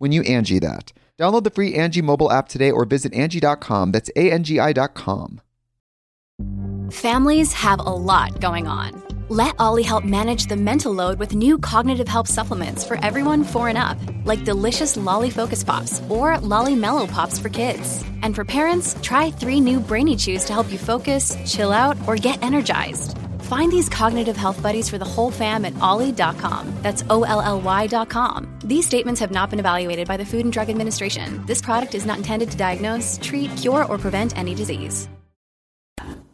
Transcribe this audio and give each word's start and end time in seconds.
when 0.00 0.12
you 0.12 0.22
Angie 0.22 0.58
that. 0.58 0.92
Download 1.18 1.44
the 1.44 1.50
free 1.50 1.74
Angie 1.74 2.00
mobile 2.02 2.32
app 2.32 2.48
today 2.48 2.70
or 2.70 2.86
visit 2.86 3.12
Angie.com. 3.12 3.92
That's 3.92 4.10
A-N-G-I 4.16 4.72
dot 4.72 4.94
com. 4.94 5.40
Families 6.90 7.52
have 7.52 7.78
a 7.78 7.82
lot 7.82 8.40
going 8.40 8.66
on. 8.66 9.02
Let 9.28 9.54
Ollie 9.60 9.84
help 9.84 10.02
manage 10.02 10.46
the 10.46 10.56
mental 10.56 10.92
load 10.92 11.20
with 11.20 11.36
new 11.36 11.56
cognitive 11.58 12.08
help 12.08 12.26
supplements 12.26 12.84
for 12.84 12.96
everyone 13.04 13.44
four 13.44 13.68
and 13.68 13.78
up, 13.78 13.96
like 14.24 14.44
delicious 14.44 14.96
Lolly 14.96 15.30
Focus 15.30 15.62
Pops 15.62 16.02
or 16.08 16.38
Lolly 16.38 16.74
Mellow 16.74 17.06
Pops 17.06 17.38
for 17.38 17.48
kids. 17.48 18.02
And 18.22 18.34
for 18.34 18.44
parents, 18.44 18.96
try 19.02 19.30
three 19.30 19.60
new 19.60 19.78
Brainy 19.78 20.16
Chews 20.16 20.44
to 20.46 20.52
help 20.52 20.72
you 20.72 20.78
focus, 20.78 21.36
chill 21.46 21.70
out, 21.70 21.96
or 22.08 22.16
get 22.16 22.42
energized. 22.42 23.16
Find 23.50 23.72
these 23.72 23.88
cognitive 23.88 24.36
health 24.36 24.62
buddies 24.62 24.88
for 24.88 24.96
the 24.96 25.04
whole 25.04 25.32
fam 25.32 25.64
at 25.64 25.76
olly.com. 25.80 26.72
That's 26.82 27.02
O 27.10 27.24
L 27.24 27.40
L 27.40 27.60
Y.com. 27.60 28.46
These 28.64 28.86
statements 28.86 29.20
have 29.20 29.32
not 29.32 29.50
been 29.50 29.58
evaluated 29.58 30.06
by 30.06 30.16
the 30.16 30.24
Food 30.24 30.44
and 30.44 30.52
Drug 30.52 30.70
Administration. 30.70 31.44
This 31.46 31.60
product 31.60 31.96
is 31.96 32.06
not 32.06 32.18
intended 32.18 32.52
to 32.52 32.56
diagnose, 32.56 33.18
treat, 33.20 33.50
cure, 33.56 33.86
or 33.86 33.98
prevent 33.98 34.38
any 34.38 34.54
disease. 34.54 35.08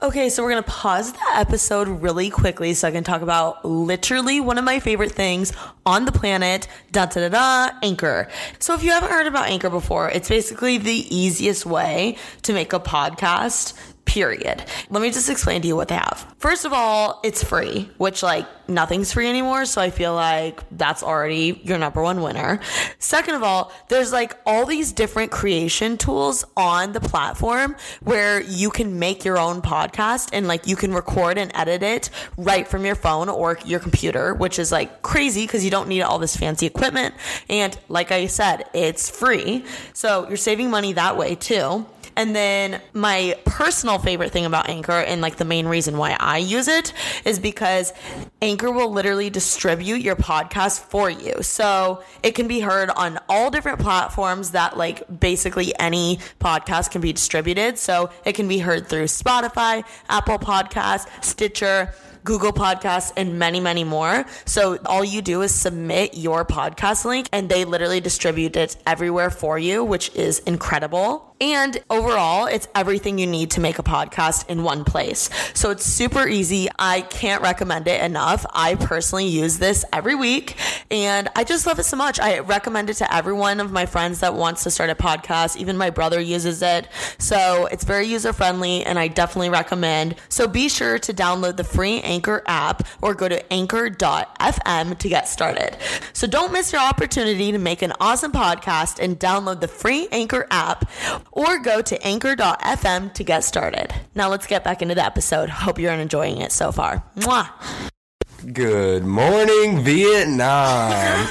Okay, 0.03 0.29
so 0.29 0.43
we're 0.43 0.51
gonna 0.51 0.63
pause 0.63 1.15
the 1.15 1.31
episode 1.35 1.89
really 1.89 2.29
quickly 2.29 2.75
so 2.75 2.87
I 2.87 2.91
can 2.91 3.03
talk 3.03 3.23
about 3.23 3.65
literally 3.65 4.39
one 4.39 4.59
of 4.59 4.65
my 4.65 4.79
favorite 4.79 5.13
things 5.13 5.55
on 5.87 6.05
the 6.05 6.13
planet, 6.13 6.69
da 6.93 7.07
da 7.07 7.29
da 7.29 7.29
da, 7.31 7.79
Anchor. 7.83 8.29
So 8.59 8.75
if 8.75 8.85
you 8.85 8.91
haven't 8.91 9.11
heard 9.11 9.27
about 9.27 9.49
Anchor 9.49 9.71
before, 9.71 10.11
it's 10.11 10.29
basically 10.29 10.77
the 10.77 11.17
easiest 11.17 11.65
way 11.65 12.19
to 12.43 12.53
make 12.53 12.75
a 12.75 12.79
podcast 12.79 13.73
period. 14.07 14.65
Let 14.89 15.03
me 15.03 15.11
just 15.11 15.29
explain 15.29 15.61
to 15.63 15.69
you 15.69 15.77
what 15.77 15.89
they 15.89 15.97
have. 15.97 16.35
First 16.39 16.65
of 16.65 16.73
all, 16.73 17.21
it's 17.23 17.45
free, 17.45 17.91
which 17.99 18.23
like 18.23 18.47
nothing's 18.69 19.13
free 19.13 19.29
anymore. 19.29 19.67
So 19.67 19.81
I 19.81 19.91
feel 19.91 20.15
like 20.15 20.63
that's 20.71 21.03
already 21.03 21.61
your 21.65 21.79
number 21.79 22.03
one 22.03 22.23
winner. 22.23 22.61
Second 22.99 23.35
of 23.35 23.43
all, 23.43 23.73
there's 23.89 24.13
like 24.13 24.39
all 24.47 24.65
these 24.65 24.93
different 24.93 25.31
creation 25.31 25.99
tools 25.99 26.45
on 26.57 26.93
the 26.93 27.01
platform 27.01 27.77
where 28.03 28.41
you 28.43 28.71
can 28.71 28.99
make 28.99 29.25
your 29.25 29.39
own 29.39 29.61
podcast 29.61 30.31
and 30.33 30.49
like 30.49 30.67
you 30.67 30.77
can 30.77 30.95
record 30.95 31.37
and 31.37 31.51
edit 31.55 31.83
it 31.83 32.11
right 32.37 32.67
from 32.67 32.85
your 32.85 32.95
phone 32.95 33.29
or 33.29 33.59
your 33.65 33.81
computer, 33.81 34.35
which 34.35 34.59
is 34.59 34.73
like 34.73 35.03
crazy 35.03 35.45
because 35.45 35.65
you 35.65 35.71
don't 35.71 35.89
need 35.89 36.03
all 36.03 36.19
this 36.19 36.37
fancy 36.37 36.67
equipment. 36.67 37.15
And 37.51 37.77
like 37.89 38.13
I 38.13 38.27
said, 38.27 38.65
it's 38.73 39.11
free. 39.11 39.65
So 39.93 40.29
you're 40.29 40.37
saving 40.37 40.71
money 40.71 40.93
that 40.95 41.17
way 41.17 41.35
too. 41.35 41.87
And 42.17 42.35
then 42.35 42.81
my 42.95 43.39
personal 43.45 43.99
favorite 43.99 44.33
thing 44.33 44.47
about 44.47 44.69
Anchor 44.69 44.93
and 44.93 45.21
like 45.21 45.37
the 45.37 45.45
main 45.45 45.67
reason 45.67 45.99
why 45.99 46.17
I 46.19 46.39
use 46.39 46.67
it 46.67 46.93
is 47.25 47.39
because 47.39 47.93
Anchor 48.41 48.71
will 48.71 48.91
literally 48.91 49.29
distribute 49.29 50.01
your 50.01 50.17
podcast 50.17 50.81
for 50.81 51.11
you. 51.11 51.43
So 51.43 52.03
it 52.23 52.35
can 52.35 52.49
be 52.49 52.61
heard 52.61 52.91
on 52.91 53.19
all 53.29 53.51
different 53.51 53.81
platforms 53.81 54.53
that 54.53 54.77
like 54.77 55.21
basically 55.21 55.79
any 55.79 56.19
podcast 56.41 56.91
can 56.91 57.01
be 57.01 57.13
distributed. 57.13 57.79
So 57.79 58.11
it 58.25 58.33
can 58.33 58.49
be 58.49 58.59
heard 58.59 58.89
through 58.89 59.05
Spotify, 59.05 59.85
Apple 60.09 60.39
Podcasts, 60.39 61.07
Stitcher, 61.23 61.95
Google 62.27 62.53
Podcasts, 62.53 63.13
and 63.17 63.39
many, 63.39 63.61
many 63.61 63.85
more. 63.85 64.27
So 64.45 64.79
all 64.85 65.05
you 65.05 65.23
do 65.23 65.43
is 65.43 65.55
submit 65.55 66.17
your 66.17 66.45
podcast 66.45 67.05
link 67.05 67.29
and 67.33 67.49
they 67.49 67.65
literally 67.65 68.01
distribute 68.01 68.57
it 68.57 68.77
everywhere 68.85 69.31
for 69.31 69.59
you, 69.59 69.85
which 69.85 70.15
is 70.15 70.41
incredible. 70.41 71.33
And 71.39 71.79
overall, 71.91 72.47
it's 72.47 72.67
everything 72.75 73.19
you 73.19 73.27
need 73.27 73.51
to 73.53 73.61
make 73.61 73.79
a 73.79 73.83
podcast 73.83 74.49
in 74.49 74.63
one 74.63 74.85
place. 74.85 75.29
So 75.53 75.71
it's 75.71 75.85
super 75.85 76.27
easy. 76.27 76.69
I 76.79 77.03
can't 77.03 77.43
recommend 77.43 77.87
it 77.89 78.03
enough. 78.03 78.47
I 78.55 78.75
personally 78.75 79.27
use 79.27 79.59
this 79.59 79.85
every 79.93 80.15
week 80.15 80.57
and 80.91 81.29
I 81.37 81.45
just 81.45 81.67
love 81.67 81.79
it 81.79 81.85
so 81.85 81.97
much. 81.97 82.19
I 82.19 82.39
recommend 82.39 82.89
it 82.89 82.95
to 82.95 83.15
every 83.15 83.35
one 83.35 83.61
of 83.61 83.71
my 83.71 83.85
friends 83.85 84.21
that 84.21 84.35
wants 84.35 84.63
to 84.65 84.71
start 84.71 84.89
a 84.89 84.95
podcast. 84.95 85.59
Even 85.59 85.77
my 85.77 85.91
brother 85.91 86.21
uses 86.21 86.63
it. 86.63 86.89
So 87.19 87.67
it's 87.67 87.85
very 87.85 88.07
user 88.07 88.33
friendly 88.33 88.83
and 88.85 88.99
I 88.99 89.09
definitely 89.09 89.51
recommend. 89.51 90.17
So 90.31 90.49
be 90.49 90.71
sure 90.71 90.99
to 91.01 91.13
download 91.13 91.59
the 91.59 91.65
free 91.65 92.01
Anchor 92.17 92.43
app 92.47 92.87
or 93.03 93.15
go 93.15 93.29
to 93.29 93.53
anchor.fm 93.53 94.99
to 94.99 95.09
get 95.09 95.29
started. 95.29 95.77
So 96.15 96.27
don't 96.27 96.51
miss 96.51 96.73
your 96.73 96.81
opportunity 96.81 97.53
to 97.53 97.59
make 97.59 97.83
an 97.83 97.93
awesome 98.01 98.33
podcast 98.33 98.99
and 98.99 99.21
download 99.21 99.61
the 99.61 99.69
free 99.69 100.09
Anchor 100.13 100.47
app 100.51 100.89
or 101.31 101.59
go 101.59 101.83
to 101.83 102.07
anchor.fm 102.07 103.13
to 103.13 103.25
get 103.25 103.45
started. 103.45 103.93
Now 104.15 104.31
let's 104.31 104.47
get 104.47 104.65
back 104.65 104.81
into 104.81 104.95
the 104.95 105.05
episode. 105.05 105.51
Hope 105.51 105.79
you're 105.79 105.93
enjoying 105.93 106.39
it 106.39 106.53
so 106.53 106.73
far. 106.73 107.05
Mwah. 107.17 107.51
Good 108.51 109.05
morning, 109.05 109.83
Vietnam. 109.85 110.91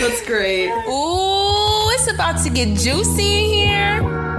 That's 0.00 0.22
great. 0.26 0.68
Ooh, 0.68 1.90
it's 1.94 2.12
about 2.12 2.42
to 2.44 2.50
get 2.50 2.78
juicy 2.78 3.44
in 3.44 3.50
here. 3.50 4.31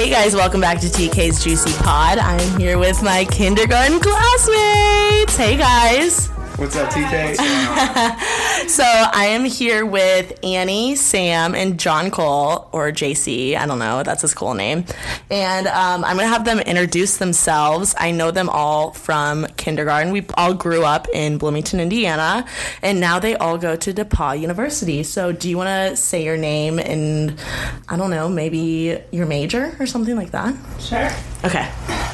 Hey 0.00 0.08
guys, 0.08 0.34
welcome 0.34 0.62
back 0.62 0.80
to 0.80 0.86
TK's 0.86 1.44
Juicy 1.44 1.74
Pod. 1.82 2.16
I'm 2.16 2.58
here 2.58 2.78
with 2.78 3.02
my 3.02 3.26
kindergarten 3.26 4.00
classmates. 4.00 5.36
Hey 5.36 5.58
guys. 5.58 6.30
What's 6.60 6.76
up, 6.76 6.90
TK? 6.90 7.36
So 8.68 8.84
I 8.84 9.24
am 9.30 9.44
here 9.46 9.86
with 9.86 10.38
Annie, 10.44 10.94
Sam, 10.94 11.54
and 11.54 11.80
John 11.80 12.10
Cole, 12.10 12.68
or 12.72 12.92
JC. 12.92 13.56
I 13.56 13.66
don't 13.66 13.78
know. 13.78 14.02
That's 14.02 14.22
his 14.22 14.34
cool 14.34 14.52
name. 14.54 14.84
And 15.30 15.66
um, 15.66 16.04
I'm 16.04 16.16
going 16.16 16.26
to 16.26 16.32
have 16.32 16.44
them 16.44 16.60
introduce 16.60 17.16
themselves. 17.16 17.94
I 17.98 18.10
know 18.10 18.30
them 18.30 18.48
all 18.50 18.92
from 18.92 19.46
kindergarten. 19.56 20.12
We 20.12 20.26
all 20.34 20.52
grew 20.54 20.84
up 20.84 21.08
in 21.12 21.38
Bloomington, 21.38 21.80
Indiana, 21.80 22.46
and 22.82 23.00
now 23.00 23.18
they 23.18 23.34
all 23.34 23.56
go 23.56 23.74
to 23.76 23.94
DePauw 23.94 24.38
University. 24.38 25.02
So 25.02 25.32
do 25.32 25.48
you 25.48 25.56
want 25.56 25.68
to 25.68 25.96
say 25.96 26.22
your 26.22 26.36
name 26.36 26.78
and, 26.78 27.40
I 27.88 27.96
don't 27.96 28.10
know, 28.10 28.28
maybe 28.28 29.02
your 29.10 29.26
major 29.26 29.74
or 29.80 29.86
something 29.86 30.14
like 30.14 30.30
that? 30.32 30.54
Sure. 30.78 31.10
Okay. 31.42 31.66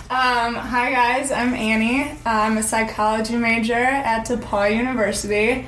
Um, 0.09 0.55
hi 0.55 0.93
guys, 0.93 1.33
I'm 1.33 1.53
Annie. 1.55 2.17
I'm 2.25 2.59
a 2.59 2.63
psychology 2.63 3.37
major 3.37 3.75
at 3.75 4.27
DePauw 4.27 4.75
University. 4.77 5.67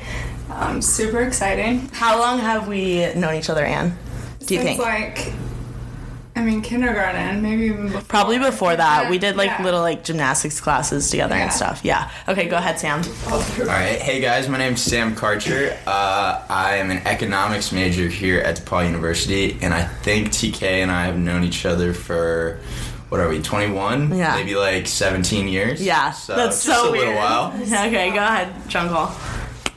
Um, 0.50 0.80
super 0.80 1.20
exciting. 1.22 1.88
How 1.92 2.20
long 2.20 2.38
have 2.38 2.68
we 2.68 3.12
known 3.14 3.34
each 3.34 3.50
other, 3.50 3.64
Anne? 3.64 3.98
Do 4.46 4.54
you 4.54 4.60
Since 4.62 4.78
think? 4.78 4.80
like 4.80 5.32
I 6.36 6.42
mean, 6.44 6.62
kindergarten, 6.62 7.42
maybe 7.42 7.64
even 7.64 7.86
before. 7.86 8.02
Probably 8.02 8.38
before 8.38 8.76
that. 8.76 9.04
Yeah, 9.04 9.10
We 9.10 9.18
did 9.18 9.34
like 9.34 9.48
yeah. 9.50 9.64
little 9.64 9.80
like 9.80 10.04
gymnastics 10.04 10.60
classes 10.60 11.10
together 11.10 11.34
Yeah. 11.34 11.42
and 11.42 11.52
stuff. 11.52 11.80
Yeah. 11.82 12.08
Okay, 12.28 12.46
go 12.46 12.56
ahead, 12.58 12.78
Sam. 12.78 13.02
All 13.28 13.40
right, 13.66 14.00
hey 14.00 14.20
guys, 14.20 14.48
my 14.48 14.56
name's 14.56 14.80
Sam 14.80 15.16
Karcher. 15.16 15.76
Uh, 15.84 16.44
I 16.48 16.76
am 16.76 16.92
an 16.92 16.98
economics 16.98 17.72
major 17.72 18.06
here 18.06 18.38
at 18.38 18.58
DePauw 18.58 18.86
University, 18.86 19.58
and 19.62 19.74
I 19.74 19.82
think 19.82 20.28
TK 20.28 20.62
and 20.80 20.92
I 20.92 21.06
have 21.06 21.18
known 21.18 21.42
each 21.42 21.66
other 21.66 21.92
for 21.92 22.60
what 23.08 23.20
are 23.20 23.28
we, 23.28 23.40
21? 23.42 24.16
Yeah. 24.16 24.34
maybe 24.36 24.54
like 24.54 24.86
17 24.86 25.48
years. 25.48 25.82
Yeah, 25.84 26.10
so 26.12 26.36
that's 26.36 26.64
just 26.64 26.78
so 26.78 26.90
a 26.90 26.92
little 26.92 27.06
weird. 27.06 27.16
while. 27.16 27.52
Okay, 27.62 28.10
go 28.10 28.18
ahead, 28.18 28.52
John 28.68 28.88
Cole. 28.88 29.10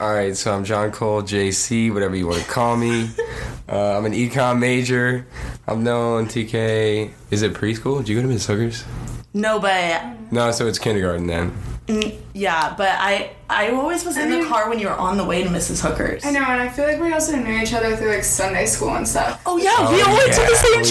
All 0.00 0.12
right, 0.14 0.36
so 0.36 0.52
I'm 0.54 0.64
John 0.64 0.90
Cole, 0.90 1.22
JC, 1.22 1.92
whatever 1.92 2.16
you 2.16 2.26
want 2.26 2.42
to 2.42 2.48
call 2.48 2.76
me. 2.76 3.10
Uh, 3.68 3.96
I'm 3.96 4.04
an 4.04 4.12
econ 4.12 4.58
major. 4.58 5.24
I've 5.66 5.78
known 5.78 6.26
TK. 6.26 7.10
Is 7.30 7.40
it 7.40 7.54
preschool? 7.54 7.98
Did 7.98 8.08
you 8.10 8.16
go 8.16 8.22
to 8.22 8.28
Miss 8.28 8.44
Hookers? 8.46 8.84
No, 9.32 9.58
but 9.60 10.02
No, 10.30 10.50
so 10.50 10.66
it's 10.66 10.78
kindergarten 10.78 11.26
then. 11.26 11.56
Yeah, 11.88 12.74
but 12.76 12.88
I 12.98 13.32
I 13.50 13.70
always 13.72 14.04
was 14.04 14.16
in 14.16 14.30
the 14.30 14.46
car 14.46 14.68
when 14.70 14.78
you 14.78 14.86
were 14.86 14.94
on 14.94 15.16
the 15.16 15.24
way 15.24 15.42
to 15.42 15.48
Mrs. 15.48 15.82
Hooker's. 15.82 16.24
I 16.24 16.30
know, 16.30 16.40
and 16.42 16.60
I 16.60 16.68
feel 16.68 16.86
like 16.86 17.00
we 17.00 17.12
also 17.12 17.36
knew 17.36 17.58
each 17.58 17.74
other 17.74 17.96
through 17.96 18.10
like 18.14 18.24
Sunday 18.24 18.66
school 18.66 18.94
and 18.96 19.06
stuff. 19.06 19.42
Oh 19.46 19.56
yeah, 19.58 19.90
we 19.90 20.00
Oh, 20.02 20.08
all 20.08 20.16
went 20.16 20.32
to 20.32 20.40
the 20.40 20.56
same 20.56 20.84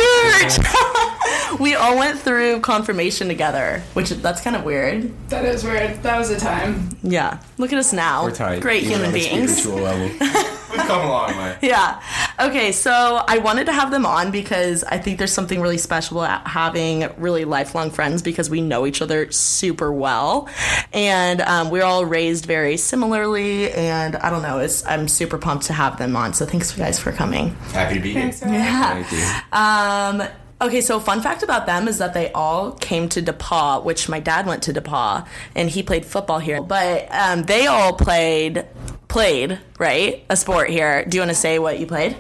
church. 1.54 1.60
we 1.60 1.76
all 1.76 1.98
went 1.98 2.20
through 2.20 2.60
confirmation 2.62 3.28
together, 3.28 3.82
which 3.94 4.10
that's 4.10 4.42
kind 4.42 4.56
of 4.56 4.64
weird. 4.64 5.12
That 5.30 5.46
is 5.46 5.64
weird. 5.64 6.04
That 6.04 6.18
was 6.18 6.30
a 6.30 6.40
time. 6.40 6.90
Yeah, 7.04 7.40
look 7.58 7.72
at 7.74 7.80
us 7.80 7.94
now. 7.94 8.24
We're 8.26 8.36
tight. 8.36 8.62
Great 8.62 8.84
even 8.84 8.98
human 8.98 9.14
beings. 9.14 9.66
Spiritual 10.72 10.78
level. 10.78 10.78
We've 10.78 10.88
come 10.88 11.02
a 11.02 11.12
long 11.12 11.38
way. 11.38 11.58
Yeah. 11.62 12.02
Okay, 12.40 12.72
so 12.72 13.24
I 13.28 13.38
wanted 13.38 13.66
to 13.68 13.74
have 13.74 13.92
them 13.92 14.06
on 14.06 14.32
because 14.32 14.84
I 14.84 14.98
think 14.98 15.20
there's 15.20 15.32
something 15.34 15.62
really 15.62 15.78
special 15.78 16.22
about 16.22 16.48
having 16.48 17.08
really 17.18 17.46
lifelong 17.46 17.92
friends 17.92 18.22
because 18.22 18.50
we 18.50 18.62
know 18.62 18.86
each 18.88 19.02
other 19.02 19.32
super 19.32 19.92
well, 19.94 20.50
and 20.92 21.42
um, 21.42 21.70
we're 21.70 21.84
all 21.84 22.06
raised 22.06 22.46
very 22.46 22.78
similarly. 22.78 23.72
And 23.72 24.16
I 24.16 24.30
don't 24.30 24.42
know, 24.42 24.60
it's 24.60 24.86
I'm 24.88 25.08
super 25.08 25.38
pumped 25.38 25.66
to 25.66 25.74
have 25.74 25.98
them 26.00 26.16
on. 26.16 26.34
So 26.34 26.46
thanks 26.46 26.72
guys 26.72 27.00
for 27.00 27.12
coming. 27.12 27.50
Happy 27.74 27.96
to 27.96 28.00
be 28.00 28.14
here. 28.14 28.22
Thanks 28.22 28.40
for 28.40 28.48
having 28.48 29.04
Thank 29.04 29.12
you. 29.12 29.58
Um, 29.58 30.28
okay, 30.62 30.82
so 30.82 31.00
fun 31.00 31.22
fact 31.22 31.44
about 31.44 31.66
them 31.68 31.88
is 31.88 32.00
that 32.00 32.14
they 32.14 32.32
all 32.32 32.72
came 32.72 33.08
to 33.10 33.22
DePauw, 33.22 33.84
which 33.84 34.10
my 34.10 34.20
dad 34.20 34.48
went 34.48 34.64
to 34.64 34.74
DePauw, 34.74 35.28
and 35.56 35.70
he 35.70 35.84
played 35.84 36.06
football 36.06 36.40
here. 36.40 36.62
But 36.62 37.08
um, 37.12 37.44
they 37.44 37.68
all 37.68 37.94
played 37.94 38.66
played 39.12 39.60
right 39.78 40.24
a 40.30 40.38
sport 40.38 40.70
here. 40.70 41.04
Do 41.04 41.18
you 41.18 41.22
want 41.22 41.32
to 41.32 41.36
say 41.36 41.60
what 41.60 41.80
you 41.80 41.86
played? 41.86 42.16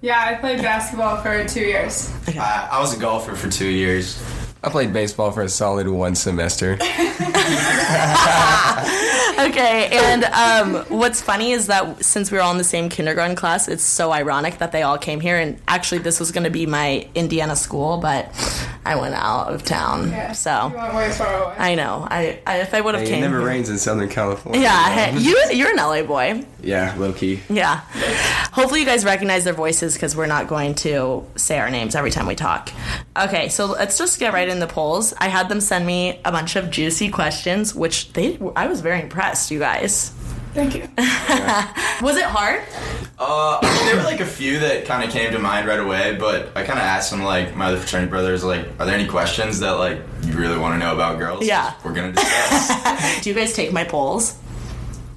Yeah, 0.00 0.20
I 0.20 0.34
played 0.34 0.60
basketball 0.60 1.22
for 1.22 1.46
two 1.46 1.60
years. 1.60 2.12
I, 2.26 2.68
I 2.72 2.80
was 2.80 2.96
a 2.96 3.00
golfer 3.00 3.36
for 3.36 3.48
two 3.48 3.68
years. 3.68 4.20
I 4.64 4.68
played 4.68 4.92
baseball 4.92 5.30
for 5.30 5.42
a 5.42 5.48
solid 5.48 5.86
one 5.86 6.16
semester. 6.16 6.72
Okay, 9.52 9.88
and 9.90 10.24
um, 10.24 10.84
what's 10.98 11.20
funny 11.20 11.52
is 11.52 11.66
that 11.66 12.04
since 12.04 12.30
we 12.30 12.36
were 12.38 12.42
all 12.42 12.52
in 12.52 12.58
the 12.58 12.64
same 12.64 12.88
kindergarten 12.88 13.34
class, 13.34 13.66
it's 13.66 13.82
so 13.82 14.12
ironic 14.12 14.58
that 14.58 14.72
they 14.72 14.82
all 14.82 14.98
came 14.98 15.20
here. 15.20 15.36
And 15.38 15.60
actually, 15.66 15.98
this 15.98 16.20
was 16.20 16.30
going 16.32 16.44
to 16.44 16.50
be 16.50 16.64
my 16.66 17.08
Indiana 17.14 17.56
school, 17.56 17.96
but 17.98 18.28
I 18.84 18.96
went 18.96 19.14
out 19.14 19.52
of 19.52 19.64
town. 19.64 20.10
Yeah. 20.10 20.28
You 20.28 20.34
So 20.34 20.72
went 20.74 20.94
way 20.94 21.10
far 21.10 21.42
away. 21.44 21.54
I 21.58 21.74
know. 21.74 22.06
I, 22.10 22.40
I 22.46 22.58
if 22.60 22.72
I 22.74 22.80
would 22.80 22.94
have 22.94 23.02
Hey, 23.02 23.08
it 23.08 23.12
came. 23.14 23.20
never 23.22 23.38
here- 23.38 23.48
rains 23.48 23.68
in 23.68 23.78
Southern 23.78 24.08
California. 24.08 24.60
Yeah, 24.60 24.90
hey, 25.10 25.18
you 25.18 25.36
you're 25.52 25.70
an 25.70 25.76
LA 25.76 26.02
boy. 26.02 26.44
Yeah, 26.62 26.94
low 26.96 27.12
key. 27.12 27.40
Yeah. 27.48 27.80
Hopefully, 28.52 28.80
you 28.80 28.86
guys 28.86 29.04
recognize 29.04 29.44
their 29.44 29.54
voices 29.54 29.94
because 29.94 30.14
we're 30.14 30.26
not 30.26 30.46
going 30.46 30.74
to 30.76 31.26
say 31.36 31.58
our 31.58 31.70
names 31.70 31.94
every 31.96 32.10
time 32.10 32.26
we 32.26 32.34
talk. 32.36 32.70
Okay, 33.18 33.48
so 33.48 33.66
let's 33.66 33.98
just 33.98 34.20
get 34.20 34.32
right 34.32 34.48
in 34.48 34.60
the 34.60 34.66
polls. 34.68 35.12
I 35.18 35.28
had 35.28 35.48
them 35.48 35.60
send 35.60 35.86
me 35.86 36.20
a 36.24 36.30
bunch 36.30 36.54
of 36.56 36.70
juicy 36.70 37.08
questions, 37.10 37.74
which 37.74 38.12
they 38.12 38.38
I 38.54 38.66
was 38.68 38.80
very 38.80 39.00
impressed, 39.00 39.21
you 39.50 39.58
guys. 39.58 40.10
Thank 40.54 40.74
you. 40.74 40.82
Was 42.02 42.16
it 42.16 42.24
hard? 42.24 42.60
Uh, 43.18 43.58
I 43.62 43.74
mean, 43.76 43.86
there 43.86 43.96
were 43.96 44.02
like 44.02 44.20
a 44.20 44.26
few 44.26 44.58
that 44.58 44.84
kind 44.84 45.02
of 45.04 45.10
came 45.10 45.32
to 45.32 45.38
mind 45.38 45.66
right 45.66 45.78
away, 45.80 46.16
but 46.18 46.48
I 46.56 46.62
kind 46.64 46.78
of 46.78 46.84
asked 46.84 47.10
them, 47.10 47.22
like, 47.22 47.54
my 47.56 47.66
other 47.66 47.78
fraternity 47.78 48.10
brothers, 48.10 48.44
like, 48.44 48.66
are 48.78 48.84
there 48.84 48.94
any 48.94 49.06
questions 49.08 49.60
that, 49.60 49.72
like, 49.78 49.98
you 50.24 50.34
really 50.36 50.58
want 50.58 50.74
to 50.74 50.78
know 50.78 50.92
about 50.94 51.18
girls? 51.18 51.46
Yeah. 51.46 51.72
We're 51.84 51.94
going 51.94 52.12
to 52.12 52.20
discuss. 52.20 53.20
Do 53.22 53.30
you 53.30 53.34
guys 53.36 53.54
take 53.54 53.72
my 53.72 53.84
polls? 53.84 54.36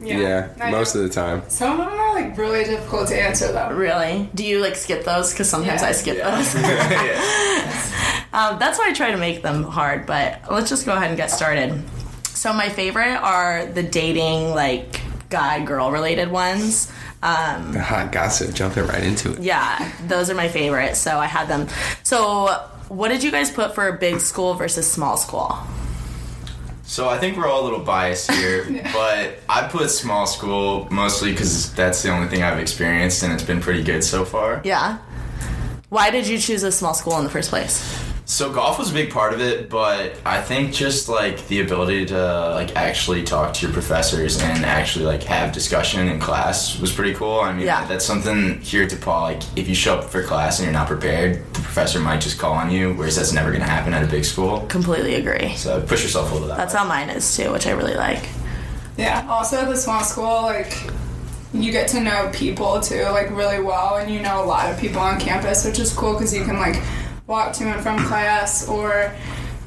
Yeah, 0.01 0.49
Yeah, 0.57 0.69
most 0.71 0.93
of 0.95 1.01
the 1.01 1.09
time. 1.09 1.41
Some 1.49 1.79
of 1.81 1.87
them 1.87 1.99
are 1.99 2.13
like 2.13 2.37
really 2.37 2.63
difficult 2.63 3.07
to 3.07 3.19
answer 3.19 3.51
though. 3.51 3.71
Really? 3.73 4.29
Do 4.35 4.45
you 4.45 4.61
like 4.61 4.75
skip 4.75 5.03
those? 5.03 5.31
Because 5.31 5.49
sometimes 5.49 5.81
Yeah. 5.81 5.87
I 5.87 5.91
skip 5.93 6.17
Yeah. 6.17 6.35
those. 6.35 6.53
yeah. 6.61 7.81
Um, 8.31 8.59
that's 8.59 8.77
why 8.77 8.89
I 8.89 8.93
try 8.93 9.09
to 9.11 9.17
make 9.17 9.41
them 9.41 9.63
hard, 9.63 10.05
but 10.05 10.41
let's 10.51 10.69
just 10.69 10.85
go 10.85 10.93
ahead 10.93 11.07
and 11.07 11.17
get 11.17 11.31
started. 11.31 11.81
So 12.35 12.53
my 12.53 12.69
favorite 12.69 13.15
are 13.15 13.65
the 13.65 13.81
dating, 13.83 14.51
like 14.51 15.01
guy 15.29 15.63
girl 15.65 15.89
related 15.91 16.29
ones. 16.29 16.91
Um, 17.23 17.71
The 17.71 17.81
hot 17.81 18.11
gossip, 18.11 18.53
jumping 18.53 18.85
right 18.85 19.03
into 19.03 19.33
it. 19.33 19.39
yeah, 19.39 19.91
those 20.07 20.29
are 20.29 20.35
my 20.35 20.47
favorite. 20.47 20.95
So 20.95 21.17
I 21.17 21.25
had 21.25 21.47
them. 21.47 21.67
So 22.03 22.47
what 22.89 23.09
did 23.09 23.23
you 23.23 23.31
guys 23.31 23.49
put 23.49 23.73
for 23.73 23.87
a 23.87 23.97
big 23.97 24.19
school 24.19 24.53
versus 24.53 24.89
small 24.89 25.17
school? 25.17 25.57
So 26.83 27.09
I 27.09 27.17
think 27.17 27.35
we're 27.35 27.47
all 27.47 27.63
a 27.63 27.65
little 27.65 27.79
biased 27.79 28.29
here, 28.31 28.63
but 28.93 29.39
I 29.49 29.67
put 29.67 29.89
small 29.89 30.27
school 30.27 30.87
mostly 30.91 31.31
because 31.31 31.73
that's 31.73 32.03
the 32.03 32.11
only 32.11 32.27
thing 32.27 32.43
I've 32.43 32.59
experienced, 32.59 33.23
and 33.23 33.33
it's 33.33 33.41
been 33.43 33.59
pretty 33.59 33.81
good 33.81 34.03
so 34.03 34.23
far. 34.23 34.61
Yeah. 34.63 34.99
Why 35.89 36.11
did 36.11 36.27
you 36.27 36.37
choose 36.37 36.61
a 36.63 36.71
small 36.71 36.93
school 36.93 37.17
in 37.17 37.23
the 37.23 37.29
first 37.31 37.49
place? 37.49 37.81
So 38.27 38.51
golf 38.51 38.79
was 38.79 38.89
a 38.89 38.93
big 38.93 39.11
part 39.11 39.33
of 39.33 39.39
it, 39.41 39.69
but 39.69 40.15
I 40.25 40.41
think 40.41 40.73
just 40.73 41.07
like 41.07 41.47
the 41.47 41.59
ability 41.61 42.07
to 42.07 42.49
like 42.55 42.75
actually 42.75 43.21
talk 43.23 43.53
to 43.53 43.67
your 43.67 43.71
professors 43.71 44.41
and 44.41 44.65
actually 44.65 45.05
like 45.05 45.21
have 45.23 45.51
discussion 45.53 46.07
in 46.07 46.19
class 46.19 46.79
was 46.79 46.91
pretty 46.91 47.13
cool. 47.13 47.39
I 47.41 47.53
mean, 47.53 47.67
Yeah. 47.67 47.85
that's 47.85 48.03
something 48.03 48.59
here 48.61 48.81
at 48.83 48.89
DePauw. 48.89 49.21
Like, 49.21 49.43
if 49.55 49.67
you 49.69 49.75
show 49.75 49.99
up 49.99 50.05
for 50.05 50.23
class 50.23 50.57
and 50.57 50.65
you're 50.65 50.73
not 50.73 50.87
prepared, 50.87 51.35
the 51.53 51.61
professor 51.61 51.99
might 51.99 52.19
just 52.19 52.39
call 52.39 52.53
on 52.53 52.71
you, 52.71 52.95
whereas 52.95 53.15
that's 53.15 53.31
never 53.31 53.49
going 53.51 53.61
to 53.63 53.69
happen 53.69 53.93
at 53.93 54.01
a 54.03 54.07
big 54.07 54.25
school. 54.25 54.61
Completely 54.69 55.15
agree. 55.15 55.53
So 55.55 55.79
push 55.81 56.01
yourself 56.01 56.31
a 56.31 56.33
little 56.33 56.47
that 56.47 56.57
That's 56.57 56.73
way. 56.73 56.79
how 56.79 56.87
mine 56.87 57.09
is 57.11 57.37
too, 57.37 57.51
which 57.51 57.67
I 57.67 57.71
really 57.71 57.93
like. 57.95 58.27
Yeah. 58.97 59.23
Also, 59.29 59.57
at 59.57 59.69
the 59.69 59.77
small 59.77 60.03
school, 60.03 60.41
like 60.41 60.73
you 61.53 61.71
get 61.71 61.87
to 61.89 61.99
know 62.01 62.31
people 62.33 62.79
too, 62.79 63.03
like 63.03 63.29
really 63.29 63.59
well, 63.61 63.97
and 63.97 64.11
you 64.11 64.19
know 64.23 64.43
a 64.43 64.47
lot 64.47 64.71
of 64.71 64.79
people 64.79 64.99
on 64.99 65.19
campus, 65.19 65.63
which 65.63 65.77
is 65.77 65.93
cool 65.93 66.13
because 66.13 66.33
you 66.33 66.43
can 66.43 66.57
like 66.57 66.81
walk 67.27 67.53
to 67.53 67.63
and 67.65 67.81
from 67.81 67.97
class 68.05 68.67
or 68.67 69.13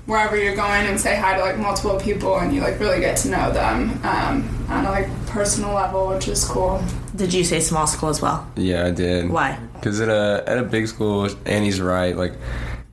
wherever 0.07 0.37
you're 0.37 0.57
going 0.57 0.87
and 0.87 0.99
say 0.99 1.17
hi 1.17 1.37
to 1.37 1.43
like 1.43 1.59
multiple 1.59 1.99
people, 2.01 2.39
and 2.39 2.55
you 2.55 2.61
like 2.61 2.79
really 2.81 3.01
get 3.01 3.17
to 3.19 3.29
know 3.29 3.53
them 3.53 3.91
um, 4.05 4.67
on 4.69 4.85
a 4.87 4.91
like 4.91 5.27
personal 5.27 5.75
level, 5.75 6.09
which 6.09 6.29
is 6.29 6.45
cool. 6.45 6.83
Did 7.17 7.33
you 7.35 7.45
say 7.45 7.61
small 7.61 7.87
school 7.87 8.09
as 8.09 8.23
well? 8.23 8.51
Yeah, 8.57 8.87
I 8.87 8.91
did. 8.91 9.29
Why? 9.29 9.59
Because 9.75 10.01
at 10.01 10.09
a 10.09 10.45
at 10.47 10.59
a 10.59 10.63
big 10.63 10.89
school, 10.89 11.29
Annie's 11.47 11.81
right. 11.81 12.17
Like 12.17 12.35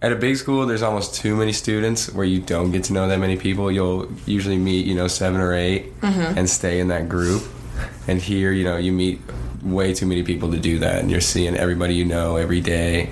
at 0.02 0.12
a 0.12 0.16
big 0.16 0.36
school, 0.36 0.66
there's 0.66 0.82
almost 0.84 1.16
too 1.16 1.36
many 1.36 1.52
students 1.54 2.12
where 2.14 2.26
you 2.26 2.40
don't 2.42 2.72
get 2.72 2.84
to 2.86 2.94
know 2.94 3.08
that 3.08 3.20
many 3.20 3.38
people. 3.38 3.72
You'll 3.72 4.12
usually 4.26 4.58
meet, 4.58 4.86
you 4.86 4.94
know, 4.94 5.08
seven 5.08 5.40
or 5.40 5.54
8 5.54 6.02
Mm-hmm. 6.02 6.38
and 6.38 6.50
stay 6.50 6.80
in 6.80 6.90
that 6.90 7.08
group. 7.10 7.44
And 8.08 8.22
here, 8.22 8.52
you 8.52 8.64
know, 8.64 8.78
you 8.78 8.92
meet 8.92 9.20
way 9.64 9.94
too 9.94 10.06
many 10.06 10.22
people 10.22 10.52
to 10.52 10.60
do 10.60 10.80
that, 10.80 11.00
and 11.00 11.10
you're 11.10 11.22
seeing 11.22 11.56
everybody 11.56 11.96
you 11.96 12.06
know 12.06 12.36
every 12.36 12.62
day. 12.62 13.10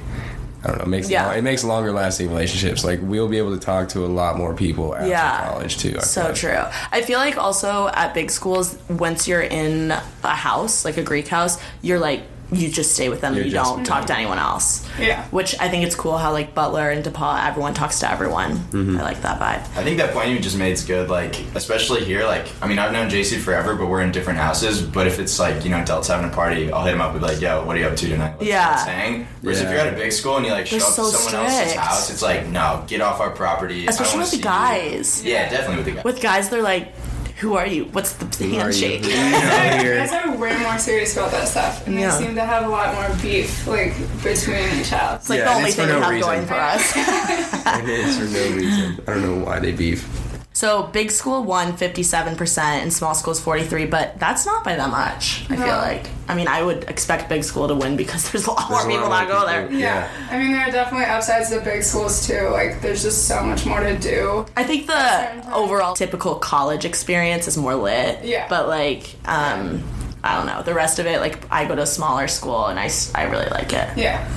I 0.64 0.68
don't 0.70 0.78
know. 0.78 0.84
It 0.86 0.88
makes 0.88 1.10
Yeah. 1.10 1.32
it 1.34 1.44
makes 1.44 1.64
longer 1.64 1.92
lasting 1.92 2.30
relationships. 2.30 2.84
Like 2.86 3.00
we'll 3.02 3.28
be 3.28 3.38
able 3.38 3.54
to 3.54 3.60
talk 3.60 3.90
to 3.90 4.06
a 4.06 4.08
lot 4.08 4.38
more 4.38 4.54
people 4.54 4.96
after 4.96 5.08
Yeah. 5.10 5.48
college 5.50 5.78
too. 5.78 5.96
I 6.00 6.04
So 6.04 6.34
true. 6.34 6.64
I 6.92 7.02
feel 7.02 7.20
like 7.20 7.38
also 7.38 7.90
at 7.94 8.14
big 8.14 8.32
schools, 8.32 8.78
once 8.90 9.28
you're 9.28 9.42
in 9.42 9.92
a 9.92 10.30
house, 10.36 10.86
like 10.86 10.96
a 10.98 11.04
Greek 11.04 11.28
house, 11.28 11.58
you're 11.82 12.00
like, 12.00 12.22
you 12.54 12.70
just 12.70 12.94
stay 12.94 13.10
with 13.10 13.22
them 13.22 13.34
You're 13.34 13.44
and 13.44 13.52
you 13.52 13.58
just- 13.58 13.70
don't 13.76 13.84
talk 13.84 14.06
to 14.08 14.16
anyone 14.16 14.40
else. 14.40 14.86
Yeah. 15.00 15.24
Which 15.32 15.56
I 15.60 15.70
think 15.70 15.86
it's 15.86 15.96
cool 15.96 16.18
how 16.18 16.32
like 16.32 16.54
Butler 16.54 16.90
and 16.90 17.04
DePauw, 17.04 17.48
everyone 17.48 17.74
talks 17.74 18.00
to 18.00 18.12
everyone. 18.12 18.58
Mm-hmm. 18.58 18.98
I 19.00 19.04
like 19.04 19.22
that 19.24 19.40
vibe. 19.40 19.62
I 19.78 19.84
think 19.84 19.98
that 19.98 20.14
point 20.14 20.30
you 20.30 20.40
just 20.40 20.58
made 20.58 20.72
is 20.74 20.84
good. 20.84 21.10
Like, 21.10 21.40
especially 21.56 22.04
here. 22.04 22.26
Like, 22.26 22.48
I 22.62 22.68
mean, 22.68 22.80
I've 22.80 22.92
known 22.92 23.10
JC 23.10 23.40
forever, 23.40 23.76
but 23.76 23.88
we're 23.88 24.02
in 24.02 24.12
different 24.12 24.40
houses. 24.40 24.82
But 24.82 25.08
if 25.08 25.20
it's 25.20 25.40
like, 25.40 25.64
you 25.64 25.72
know, 25.72 25.84
Delta's 25.86 26.08
having 26.08 26.30
a 26.30 26.34
party, 26.34 26.72
I'll 26.72 26.84
hit 26.86 26.94
him 26.94 27.02
up 27.02 27.12
and 27.12 27.22
be 27.22 27.28
like, 27.28 27.42
"Yo, 27.42 27.66
what 27.66 27.76
are 27.76 27.80
you 27.80 27.88
up 27.88 27.96
to 27.96 28.08
tonight?" 28.08 28.36
Let's, 28.40 28.46
Yeah. 28.46 28.70
let's 28.70 28.84
hang. 28.84 29.28
Whereas 29.42 29.60
if 29.60 29.66
Yeah. 29.66 29.72
you're 29.72 29.80
at 29.82 29.94
a 29.94 29.98
big 29.98 30.12
school 30.12 30.38
and 30.38 30.46
you 30.46 30.52
like 30.52 30.68
show 30.68 30.78
They're 30.78 30.88
up 30.88 30.94
so 30.94 31.12
to 31.12 31.18
someone 31.18 31.46
else's 31.46 31.58
strict. 31.72 31.80
house, 31.80 32.10
it's 32.10 32.22
like, 32.22 32.48
no, 32.48 32.84
get 32.88 33.02
off 33.02 33.20
our 33.20 33.32
property. 33.32 33.82
I 33.84 33.86
don't 33.86 33.90
Especially 33.90 34.12
wanna 34.20 34.24
with 34.24 34.30
the 34.32 34.36
see 34.38 34.38
you. 34.38 34.44
guys. 34.44 35.24
Yeah, 35.26 35.50
definitely 35.50 35.76
with 35.78 35.86
the 35.86 35.92
guys. 35.94 36.04
With 36.04 36.22
guys, 36.22 36.50
they're 36.50 36.62
like, 36.62 36.94
who 37.40 37.56
are 37.56 37.66
you? 37.68 37.86
What's 37.86 38.14
the 38.14 38.26
Who 38.46 38.54
handshake? 38.60 39.06
Who 39.06 39.12
are 39.12 39.14
you 39.14 39.36
out 39.36 39.82
here? 39.82 39.96
Guys 39.98 40.12
are 40.14 40.38
way 40.38 40.58
more 40.60 40.78
serious 40.78 41.16
about 41.18 41.32
that 41.32 41.48
stuff, 41.48 41.86
and 41.88 41.96
Yeah. 42.00 42.18
they 42.18 42.26
seem 42.26 42.36
to 42.36 42.46
have 42.46 42.66
a 42.66 42.70
lot 42.70 42.94
more 42.96 43.10
beef 43.22 43.68
like 43.68 43.94
between 44.24 44.80
each 44.80 44.90
house. 44.90 45.22
It's 45.22 45.30
like 45.30 45.40
Yeah, 45.40 45.46
the 45.46 45.56
only 45.56 45.66
it's 45.70 45.76
for 45.76 45.82
thing 45.86 45.94
we 45.96 46.00
no 46.00 46.02
have 46.02 46.12
reason. 46.12 46.30
going 46.32 46.46
for 46.48 46.54
us. 46.56 46.94
It 47.84 47.90
is 47.90 48.18
for 48.18 48.26
no 48.26 48.56
reason. 48.56 49.00
I 49.08 49.14
don't 49.14 49.22
know 49.24 49.46
why 49.46 49.60
they 49.60 49.72
beef. 49.72 50.08
So 50.56 50.84
big 50.84 51.10
school 51.10 51.44
won 51.44 51.74
57% 51.74 52.58
and 52.60 52.94
small 52.94 53.16
schools 53.16 53.40
43, 53.42 53.88
but 53.88 54.20
that's 54.20 54.46
not 54.46 54.64
by 54.64 54.76
that 54.76 54.90
much. 54.92 55.46
I 55.50 55.56
feel 55.56 55.66
like. 55.66 56.10
I 56.28 56.36
mean, 56.36 56.48
I 56.48 56.62
would 56.62 56.84
expect 56.84 57.28
big 57.28 57.44
school 57.44 57.68
to 57.68 57.74
win 57.74 57.98
because 57.98 58.30
there's 58.32 58.46
a 58.46 58.52
lot 58.52 58.70
more 58.70 58.82
a 58.82 58.88
people 58.88 59.00
more 59.00 59.10
that 59.10 59.28
go 59.28 59.48
there. 59.48 59.64
people. 59.64 59.80
Yeah. 59.80 60.08
I 60.30 60.38
mean, 60.38 60.52
there 60.52 60.62
are 60.62 60.72
definitely 60.72 61.08
upsides 61.08 61.50
to 61.50 61.60
big 61.62 61.82
schools 61.82 62.28
too. 62.28 62.50
Like, 62.50 62.82
there's 62.82 63.02
just 63.02 63.28
so 63.28 63.42
much 63.44 63.66
more 63.66 63.80
to 63.80 63.98
do. 63.98 64.46
I 64.56 64.64
think 64.64 64.86
the 64.86 65.52
overall 65.54 65.96
typical 65.96 66.36
college 66.36 66.86
experience 66.86 67.48
is 67.48 67.58
more 67.58 67.74
lit. 67.74 68.24
Yeah. 68.24 68.48
But 68.48 68.68
like, 68.68 69.16
um, 69.26 69.84
I 70.24 70.38
don't 70.38 70.46
know. 70.46 70.62
The 70.62 70.76
rest 70.76 71.00
of 71.00 71.08
it, 71.08 71.20
like, 71.20 71.52
I 71.52 71.66
go 71.66 71.76
to 71.76 71.82
a 71.82 71.88
smaller 71.88 72.28
school 72.28 72.68
and 72.68 72.80
I 72.80 72.92
I 73.16 73.24
really 73.24 73.50
like 73.50 73.74
it. 73.74 73.98
Yeah. 73.98 74.30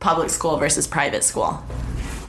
Public 0.00 0.28
school 0.28 0.56
versus 0.56 0.88
private 0.88 1.22
school. 1.22 1.62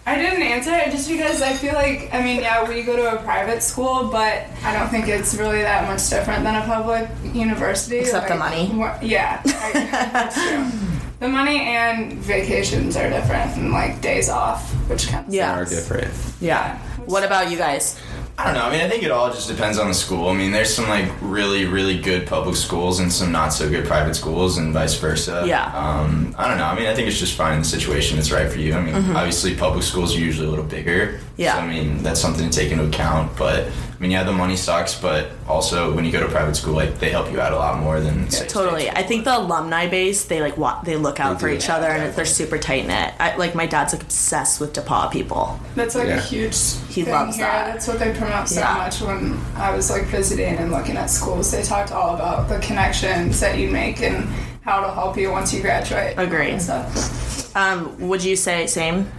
I 0.08 0.16
didn't 0.16 0.42
answer 0.42 0.72
it 0.74 0.90
just 0.92 1.10
because 1.10 1.42
I 1.42 1.52
feel 1.52 1.74
like, 1.74 2.10
I 2.14 2.24
mean, 2.24 2.40
yeah, 2.40 2.68
we 2.68 2.82
go 2.84 2.96
to 2.96 3.20
a 3.20 3.22
private 3.24 3.62
school, 3.62 4.08
but 4.10 4.46
I 4.64 4.72
don't 4.78 4.88
think 4.88 5.10
it's 5.10 5.36
really 5.36 5.62
that 5.62 5.86
much 5.86 6.10
different 6.10 6.44
than 6.46 6.56
a 6.56 6.66
public 6.66 7.10
university. 7.36 7.98
Except 7.98 8.30
the 8.30 8.36
money. 8.36 8.72
wha- 8.74 8.98
yeah, 9.02 9.42
I, 9.46 9.72
that's 10.14 10.36
true. 10.42 10.72
The 11.20 11.28
money 11.28 11.62
and 11.62 12.14
vacations 12.14 12.96
are 12.96 13.10
different, 13.10 13.58
and 13.58 13.72
like 13.74 14.02
days 14.02 14.30
off, 14.30 14.72
which 14.88 15.08
kind 15.08 15.28
of 15.28 15.34
Yeah. 15.34 15.56
Are 15.60 15.66
different. 15.66 16.14
Yeah. 16.40 16.78
What 17.08 17.24
about 17.24 17.50
you 17.50 17.58
guys? 17.58 18.00
I 18.40 18.46
don't 18.46 18.54
know. 18.54 18.66
I 18.66 18.72
mean, 18.72 18.82
I 18.82 18.88
think 18.88 19.02
it 19.02 19.10
all 19.10 19.32
just 19.32 19.48
depends 19.48 19.80
on 19.80 19.88
the 19.88 19.96
school. 19.96 20.30
I 20.30 20.34
mean, 20.34 20.52
there's 20.52 20.72
some 20.72 20.88
like 20.88 21.12
really, 21.22 21.66
really 21.66 21.98
good 22.00 22.28
public 22.28 22.56
schools 22.56 23.00
and 23.00 23.12
some 23.12 23.32
not 23.32 23.50
so 23.50 23.68
good 23.68 23.88
private 23.88 24.14
schools, 24.14 24.60
and 24.60 24.72
vice 24.72 24.94
versa. 24.94 25.44
Yeah. 25.48 25.66
Um, 25.76 26.36
I 26.38 26.48
don't 26.48 26.60
know. 26.60 26.66
I 26.66 26.76
mean, 26.76 26.86
I 26.86 26.94
think 26.94 27.08
it's 27.08 27.18
just 27.18 27.34
finding 27.34 27.62
the 27.62 27.68
situation 27.68 28.16
that's 28.16 28.32
right 28.32 28.48
for 28.52 28.60
you. 28.60 28.76
I 28.76 28.82
mean, 28.82 28.94
obviously, 29.16 29.56
public 29.56 29.84
schools 29.84 30.16
are 30.16 30.20
usually 30.20 30.46
a 30.46 30.50
little 30.52 30.66
bigger. 30.66 31.14
Mm-hmm. 31.14 31.26
Yeah. 31.38 31.54
So, 31.54 31.60
I 31.62 31.68
mean, 31.68 32.04
that's 32.04 32.22
something 32.22 32.48
to 32.48 32.56
take 32.56 32.72
into 32.72 32.86
account. 32.86 33.36
But 33.36 33.72
I 33.98 34.00
mean, 34.00 34.12
yeah, 34.12 34.22
the 34.24 34.32
money 34.32 34.56
sucks, 34.56 34.94
but 34.94 35.32
also 35.48 35.92
when 35.96 36.06
you 36.06 36.12
go 36.12 36.20
to 36.20 36.28
private 36.32 36.56
school, 36.56 36.76
like 36.76 37.00
they 37.00 37.10
help 37.10 37.32
you 37.32 37.42
out 37.42 37.52
a 37.52 37.56
lot 37.56 37.80
more 37.82 38.00
than 38.00 38.30
say, 38.30 38.46
Totally. 38.46 38.84
state 38.84 38.96
I 38.96 39.02
think 39.02 39.24
the 39.24 39.36
alumni 39.40 39.88
base, 39.88 40.26
they 40.26 40.40
like 40.40 40.56
wa- 40.56 40.80
they 40.84 40.96
look 40.96 41.20
out 41.20 41.34
They 41.38 41.40
for 41.40 41.50
do. 41.50 41.56
each 41.56 41.68
other 41.68 41.88
and 41.88 42.14
they're 42.14 42.24
super 42.26 42.60
tight 42.60 42.86
knit. 42.86 43.16
I, 43.20 43.36
like 43.38 43.56
my 43.56 43.66
dad's 43.66 43.94
like 43.94 44.04
obsessed 44.04 44.60
with 44.62 44.74
DePauw 44.74 45.12
people. 45.12 45.60
That's 45.76 45.96
like 45.96 46.10
Yeah. 46.10 46.18
a 46.18 46.22
huge 46.22 46.56
He 46.90 47.02
thing 47.04 47.12
loves 47.12 47.38
here. 47.38 47.46
that. 47.48 47.74
That's 47.74 47.88
what 47.88 47.98
they 47.98 48.14
promote 48.14 48.48
so 48.50 48.60
Yeah. 48.60 48.76
much 48.76 49.02
when 49.02 49.40
I 49.56 49.72
was 49.76 49.90
like 49.90 50.04
visiting 50.04 50.58
and 50.58 50.72
looking 50.72 50.96
at 50.96 51.10
schools. 51.10 51.50
They 51.52 51.64
talked 51.64 51.92
all 51.92 52.14
about 52.14 52.50
the 52.50 52.60
connections 52.60 53.40
that 53.40 53.58
you 53.58 53.72
make 53.72 54.04
and 54.04 54.28
how 54.62 54.78
it'll 54.84 54.94
help 54.94 55.18
you 55.18 55.32
once 55.32 55.52
you 55.56 55.62
graduate. 55.62 56.14
Agree. 56.18 56.52
And 56.52 56.62
stuff. 56.62 57.56
Um, 57.56 57.98
would 58.10 58.24
you 58.24 58.36
say 58.36 58.68
same? 58.68 59.10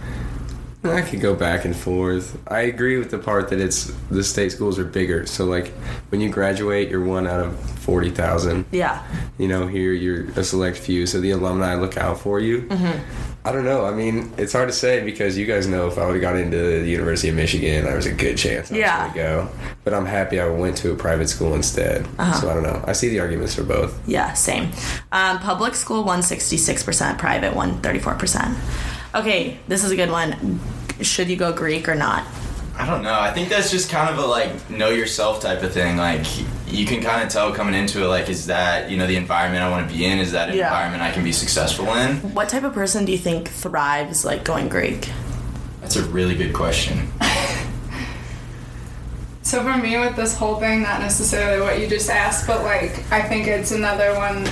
I 0.83 1.01
could 1.01 1.19
go 1.19 1.35
back 1.35 1.65
and 1.65 1.75
forth. 1.75 2.37
I 2.47 2.61
agree 2.61 2.97
with 2.97 3.11
the 3.11 3.17
part 3.17 3.49
that 3.49 3.59
it's 3.59 3.85
the 4.09 4.23
state 4.23 4.51
schools 4.53 4.79
are 4.79 4.85
bigger. 4.85 5.25
So 5.25 5.45
like 5.45 5.67
when 6.09 6.21
you 6.21 6.29
graduate, 6.29 6.89
you're 6.89 7.03
one 7.03 7.27
out 7.27 7.41
of 7.41 7.59
forty 7.81 8.09
thousand. 8.09 8.65
Yeah. 8.71 9.03
You 9.37 9.47
know, 9.49 9.67
here 9.67 9.91
you're 9.91 10.25
a 10.39 10.43
select 10.43 10.77
few. 10.77 11.05
So 11.05 11.19
the 11.19 11.31
alumni 11.31 11.75
look 11.75 11.97
out 11.97 12.19
for 12.19 12.39
you. 12.39 12.61
Mm-hmm. 12.63 13.27
I 13.45 13.51
don't 13.53 13.63
know. 13.65 13.85
I 13.85 13.91
mean, 13.91 14.31
it's 14.37 14.51
hard 14.53 14.67
to 14.67 14.73
say 14.73 15.03
because 15.03 15.37
you 15.37 15.45
guys 15.45 15.65
know 15.65 15.87
if 15.87 15.97
I 15.97 16.05
would 16.05 16.13
have 16.15 16.21
got 16.21 16.35
into 16.35 16.57
the 16.81 16.87
University 16.89 17.29
of 17.29 17.35
Michigan, 17.35 17.85
there 17.85 17.95
was 17.95 18.05
a 18.05 18.13
good 18.13 18.37
chance 18.37 18.69
I 18.71 18.75
Yeah. 18.75 19.05
was 19.05 19.13
going 19.15 19.27
to 19.47 19.53
go. 19.53 19.59
But 19.85 19.93
I'm 19.93 20.05
happy 20.05 20.39
I 20.41 20.47
went 20.49 20.75
to 20.77 20.91
a 20.91 20.95
private 20.95 21.29
school 21.29 21.55
instead. 21.55 22.05
Uh-huh. 22.17 22.33
So 22.41 22.49
I 22.49 22.53
don't 22.53 22.63
know. 22.63 22.83
I 22.85 22.91
see 22.91 23.07
the 23.09 23.19
arguments 23.21 23.55
for 23.55 23.63
both. 23.63 23.97
Yeah, 24.07 24.33
same. 24.33 24.71
Um, 25.13 25.39
public 25.39 25.73
school 25.75 26.03
won 26.03 26.19
66%, 26.19 27.17
private 27.17 27.55
won 27.55 27.81
34%. 27.81 28.55
Okay, 29.15 29.57
this 29.67 29.83
is 29.83 29.91
a 29.91 29.95
good 29.95 30.11
one. 30.11 30.59
Should 31.01 31.29
you 31.29 31.35
go 31.35 31.51
Greek 31.51 31.87
or 31.89 31.95
not? 31.95 32.25
I 32.77 32.85
don't 32.85 33.01
know. 33.03 33.19
I 33.19 33.31
think 33.31 33.49
that's 33.49 33.71
just 33.71 33.89
kind 33.89 34.09
of 34.09 34.23
a 34.23 34.25
like 34.27 34.69
know 34.69 34.89
yourself 34.89 35.41
type 35.41 35.63
of 35.63 35.73
thing. 35.73 35.97
Like 35.97 36.25
you 36.67 36.85
can 36.85 37.01
kind 37.01 37.23
of 37.23 37.29
tell 37.29 37.51
coming 37.53 37.73
into 37.73 38.03
it. 38.03 38.07
Like, 38.07 38.29
is 38.29 38.45
that 38.47 38.89
you 38.89 38.97
know 38.97 39.07
the 39.07 39.15
environment 39.15 39.63
I 39.63 39.69
want 39.69 39.89
to 39.89 39.93
be 39.95 40.05
in? 40.05 40.19
Is 40.19 40.31
that 40.33 40.49
an 40.49 40.55
Yeah. 40.57 40.67
environment 40.67 41.01
I 41.03 41.11
can 41.11 41.23
be 41.23 41.31
successful 41.31 41.87
in? 41.95 42.17
What 42.33 42.47
type 42.49 42.63
of 42.63 42.73
person 42.73 43.03
do 43.05 43.11
you 43.11 43.17
think 43.17 43.49
thrives 43.49 44.23
like 44.23 44.43
going 44.43 44.69
Greek? 44.69 45.09
That's 45.81 45.95
a 45.95 46.03
really 46.03 46.35
good 46.35 46.53
question. 46.53 47.11
So 49.41 49.63
for 49.63 49.75
me, 49.77 49.97
with 49.97 50.15
this 50.15 50.37
whole 50.37 50.57
thing, 50.59 50.83
not 50.83 50.99
necessarily 51.01 51.59
what 51.59 51.79
you 51.79 51.87
just 51.87 52.07
asked, 52.07 52.45
but 52.45 52.63
like 52.63 53.11
I 53.11 53.19
think 53.27 53.47
it's 53.47 53.71
another 53.71 54.13
one 54.13 54.47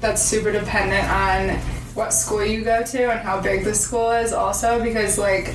that's 0.00 0.22
super 0.22 0.50
dependent 0.50 1.06
on 1.10 1.60
what 1.94 2.12
school 2.12 2.44
you 2.44 2.62
go 2.62 2.82
to 2.82 3.10
and 3.10 3.20
how 3.20 3.40
big 3.40 3.64
the 3.64 3.74
school 3.74 4.10
is, 4.10 4.32
also 4.32 4.82
because 4.82 5.18
like 5.18 5.54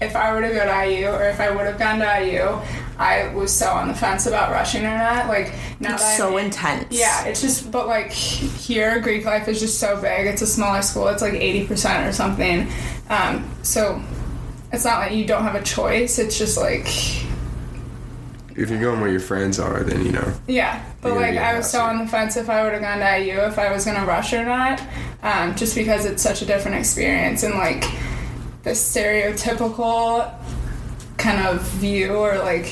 if 0.00 0.14
I 0.16 0.32
were 0.34 0.40
to 0.42 0.48
go 0.48 0.64
to 0.64 0.86
IU 0.88 1.08
or 1.08 1.24
if 1.28 1.40
I 1.40 1.50
would 1.50 1.66
have 1.66 1.78
gone 1.78 1.98
to 2.00 2.24
IU, 2.24 2.60
I 2.98 3.28
was 3.34 3.52
so 3.52 3.66
on 3.70 3.88
the 3.88 3.94
fence 3.94 4.26
about 4.26 4.50
rushing 4.52 4.84
or 4.84 4.96
not. 4.96 5.28
Like 5.28 5.52
now 5.80 5.94
It's 5.94 6.16
so 6.16 6.36
I'm, 6.38 6.46
intense. 6.46 6.86
yeah, 6.90 7.24
it's 7.26 7.40
just 7.40 7.70
but 7.70 7.86
like 7.88 8.10
here, 8.12 9.00
Greek 9.00 9.24
life 9.24 9.48
is 9.48 9.58
just 9.60 9.78
so 9.80 10.00
big. 10.00 10.26
It's 10.26 10.42
a 10.42 10.46
smaller 10.46 10.82
school. 10.82 11.08
It's 11.08 11.22
like 11.22 11.34
eighty 11.34 11.66
percent 11.66 12.06
or 12.06 12.12
something. 12.12 12.68
Um, 13.08 13.48
so 13.62 14.00
it's 14.72 14.84
not 14.84 14.98
like 14.98 15.12
you 15.12 15.24
don't 15.24 15.42
have 15.42 15.54
a 15.54 15.62
choice. 15.62 16.18
It's 16.18 16.38
just 16.38 16.56
like 16.58 16.86
If 18.56 18.70
you're 18.70 18.80
going 18.80 19.00
where 19.00 19.10
your 19.10 19.20
friends 19.20 19.58
are, 19.58 19.82
then 19.82 20.04
you 20.04 20.12
know. 20.12 20.32
Yeah, 20.46 20.84
but 21.00 21.14
like 21.14 21.36
I 21.36 21.56
was 21.56 21.70
so 21.70 21.80
on 21.80 21.98
the 21.98 22.06
fence 22.06 22.36
if 22.36 22.48
I 22.48 22.62
would 22.62 22.72
have 22.72 22.82
gone 22.82 22.98
to 22.98 23.18
IU 23.18 23.40
if 23.40 23.58
I 23.58 23.72
was 23.72 23.84
gonna 23.84 24.06
rush 24.06 24.32
or 24.32 24.44
not, 24.44 24.82
um, 25.22 25.54
just 25.56 25.74
because 25.74 26.04
it's 26.04 26.22
such 26.22 26.42
a 26.42 26.46
different 26.46 26.76
experience 26.76 27.42
and 27.42 27.54
like 27.54 27.82
the 28.62 28.70
stereotypical 28.70 30.32
kind 31.16 31.46
of 31.46 31.62
view 31.62 32.14
or 32.14 32.38
like 32.38 32.66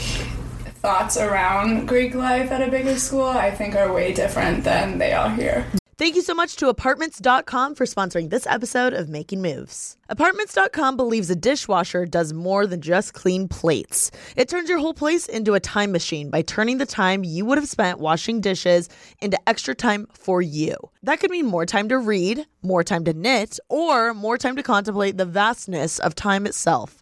thoughts 0.82 1.16
around 1.16 1.86
Greek 1.86 2.14
life 2.14 2.50
at 2.50 2.66
a 2.66 2.70
bigger 2.70 2.96
school 2.96 3.24
I 3.24 3.50
think 3.50 3.76
are 3.76 3.92
way 3.92 4.12
different 4.12 4.64
than 4.64 4.98
they 4.98 5.12
are 5.12 5.30
here. 5.30 5.66
Thank 6.02 6.16
you 6.16 6.22
so 6.22 6.34
much 6.34 6.56
to 6.56 6.68
Apartments.com 6.68 7.76
for 7.76 7.84
sponsoring 7.84 8.28
this 8.28 8.44
episode 8.48 8.92
of 8.92 9.08
Making 9.08 9.40
Moves. 9.40 9.96
Apartments.com 10.08 10.96
believes 10.96 11.30
a 11.30 11.36
dishwasher 11.36 12.06
does 12.06 12.32
more 12.32 12.66
than 12.66 12.80
just 12.80 13.14
clean 13.14 13.46
plates. 13.46 14.10
It 14.34 14.48
turns 14.48 14.68
your 14.68 14.80
whole 14.80 14.94
place 14.94 15.26
into 15.26 15.54
a 15.54 15.60
time 15.60 15.92
machine 15.92 16.28
by 16.28 16.42
turning 16.42 16.78
the 16.78 16.86
time 16.86 17.22
you 17.22 17.44
would 17.44 17.56
have 17.56 17.68
spent 17.68 18.00
washing 18.00 18.40
dishes 18.40 18.88
into 19.20 19.38
extra 19.48 19.76
time 19.76 20.08
for 20.12 20.42
you. 20.42 20.74
That 21.04 21.20
could 21.20 21.30
mean 21.30 21.46
more 21.46 21.66
time 21.66 21.88
to 21.88 21.98
read, 21.98 22.46
more 22.62 22.82
time 22.82 23.04
to 23.04 23.12
knit, 23.12 23.60
or 23.68 24.12
more 24.12 24.36
time 24.36 24.56
to 24.56 24.62
contemplate 24.64 25.18
the 25.18 25.24
vastness 25.24 26.00
of 26.00 26.16
time 26.16 26.46
itself. 26.46 27.01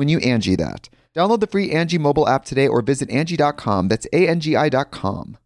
when 0.00 0.08
you 0.08 0.18
Angie 0.20 0.56
that. 0.56 0.88
Download 1.14 1.40
the 1.40 1.46
free 1.46 1.72
Angie 1.72 1.98
mobile 1.98 2.26
app 2.26 2.46
today 2.46 2.66
or 2.66 2.80
visit 2.80 3.10
Angie.com. 3.10 3.88
That's 3.88 4.06
A-N-G-I 4.14 4.70
dot 4.70 4.90
com. 4.90 5.36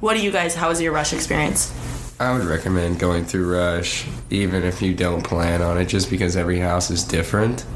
What 0.00 0.14
do 0.14 0.22
you 0.22 0.32
guys? 0.32 0.54
How 0.54 0.70
was 0.70 0.80
your 0.80 0.92
rush 0.92 1.12
experience? 1.12 1.74
I 2.18 2.32
would 2.32 2.46
recommend 2.46 2.98
going 2.98 3.26
through 3.26 3.54
Rush, 3.54 4.06
even 4.30 4.64
if 4.64 4.80
you 4.80 4.94
don't 4.94 5.22
plan 5.22 5.60
on 5.60 5.76
it, 5.76 5.84
just 5.84 6.08
because 6.08 6.36
every 6.36 6.58
house 6.58 6.90
is 6.90 7.04
different, 7.04 7.66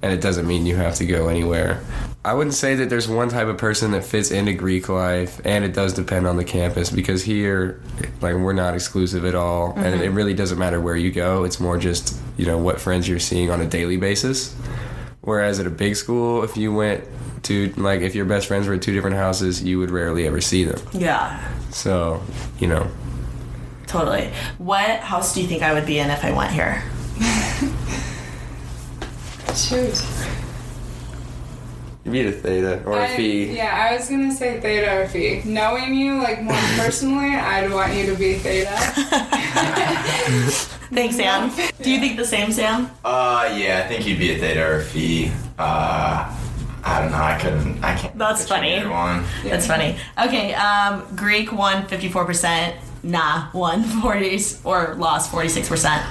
and 0.00 0.12
it 0.12 0.20
doesn't 0.20 0.46
mean 0.46 0.64
you 0.64 0.76
have 0.76 0.94
to 0.96 1.06
go 1.06 1.28
anywhere. 1.28 1.84
I 2.24 2.34
wouldn't 2.34 2.54
say 2.54 2.74
that 2.76 2.88
there's 2.88 3.06
one 3.06 3.28
type 3.28 3.48
of 3.48 3.58
person 3.58 3.92
that 3.92 4.02
fits 4.04 4.30
into 4.30 4.54
Greek 4.54 4.88
life, 4.88 5.40
and 5.44 5.64
it 5.64 5.74
does 5.74 5.92
depend 5.92 6.26
on 6.26 6.36
the 6.36 6.44
campus 6.44 6.90
because 6.90 7.22
here, 7.22 7.80
like, 8.20 8.34
we're 8.34 8.54
not 8.54 8.74
exclusive 8.74 9.24
at 9.24 9.34
all, 9.34 9.74
and 9.76 9.94
mm-hmm. 9.94 10.02
it 10.02 10.08
really 10.08 10.34
doesn't 10.34 10.58
matter 10.58 10.80
where 10.80 10.96
you 10.96 11.12
go. 11.12 11.44
It's 11.44 11.60
more 11.60 11.78
just, 11.78 12.16
you 12.36 12.46
know, 12.46 12.58
what 12.58 12.80
friends 12.80 13.08
you're 13.08 13.18
seeing 13.20 13.50
on 13.50 13.60
a 13.60 13.66
daily 13.66 13.98
basis. 13.98 14.54
Whereas 15.22 15.58
at 15.60 15.66
a 15.66 15.70
big 15.70 15.94
school, 15.96 16.42
if 16.42 16.56
you 16.56 16.72
went 16.74 17.04
to, 17.44 17.72
like, 17.76 18.00
if 18.00 18.14
your 18.14 18.24
best 18.24 18.46
friends 18.48 18.66
were 18.66 18.74
at 18.74 18.82
two 18.82 18.92
different 18.92 19.16
houses, 19.16 19.62
you 19.62 19.78
would 19.78 19.90
rarely 19.90 20.26
ever 20.26 20.40
see 20.40 20.64
them. 20.64 20.80
Yeah, 20.92 21.40
So, 21.70 22.20
you 22.58 22.66
know, 22.66 22.88
totally. 23.86 24.30
What 24.58 24.98
house 25.00 25.32
do 25.34 25.40
you 25.42 25.46
think 25.48 25.62
I 25.62 25.72
would 25.74 25.86
be 25.86 25.98
in 26.00 26.10
if 26.10 26.24
I 26.24 26.32
went 26.32 26.50
here? 26.52 26.82
Shoot. 29.54 30.02
you 32.04 32.10
be 32.10 32.26
a 32.26 32.32
theta 32.32 32.82
or 32.84 32.98
a 32.98 33.04
I- 33.04 33.16
phi. 33.16 33.52
yeah, 33.54 33.88
I 33.90 33.94
was 33.96 34.08
gonna 34.08 34.34
say 34.34 34.58
theta 34.60 35.02
or 35.02 35.06
phi. 35.08 35.42
Knowing 35.44 35.94
you 35.94 36.20
like 36.20 36.42
more 36.42 36.56
personally, 36.78 37.34
I'd 37.34 37.70
want 37.70 37.94
you 37.94 38.06
to 38.06 38.14
be 38.16 38.34
theta. 38.34 38.72
Thanks, 40.92 41.16
Sam. 41.16 41.50
Do 41.80 41.90
you 41.90 42.00
think 42.00 42.16
the 42.18 42.24
same, 42.24 42.52
Sam? 42.52 42.90
Uh, 43.04 43.50
yeah, 43.56 43.82
I 43.84 43.88
think 43.88 44.06
you'd 44.06 44.18
be 44.18 44.32
a 44.32 44.38
theta 44.38 44.62
or 44.62 44.76
a 44.80 44.84
phi. 44.84 45.32
Uh, 45.58 46.38
I 46.84 47.00
don't 47.00 47.12
know. 47.12 47.16
I 47.18 47.38
couldn't. 47.40 47.82
I 47.82 47.94
can't. 47.96 48.16
That's 48.18 48.46
funny. 48.46 48.84
One. 48.86 49.24
That's 49.44 49.66
funny. 49.66 49.96
Okay, 50.22 50.52
um, 50.54 51.06
Greek 51.16 51.50
won 51.52 51.86
54%, 51.86 52.76
nah, 53.04 53.48
won 53.54 53.82
40 54.02 54.38
or 54.64 54.94
lost 54.96 55.32
46%. 55.32 56.04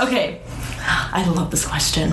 Okay, 0.00 0.40
I 0.80 1.24
love 1.36 1.50
this 1.50 1.64
question. 1.66 2.12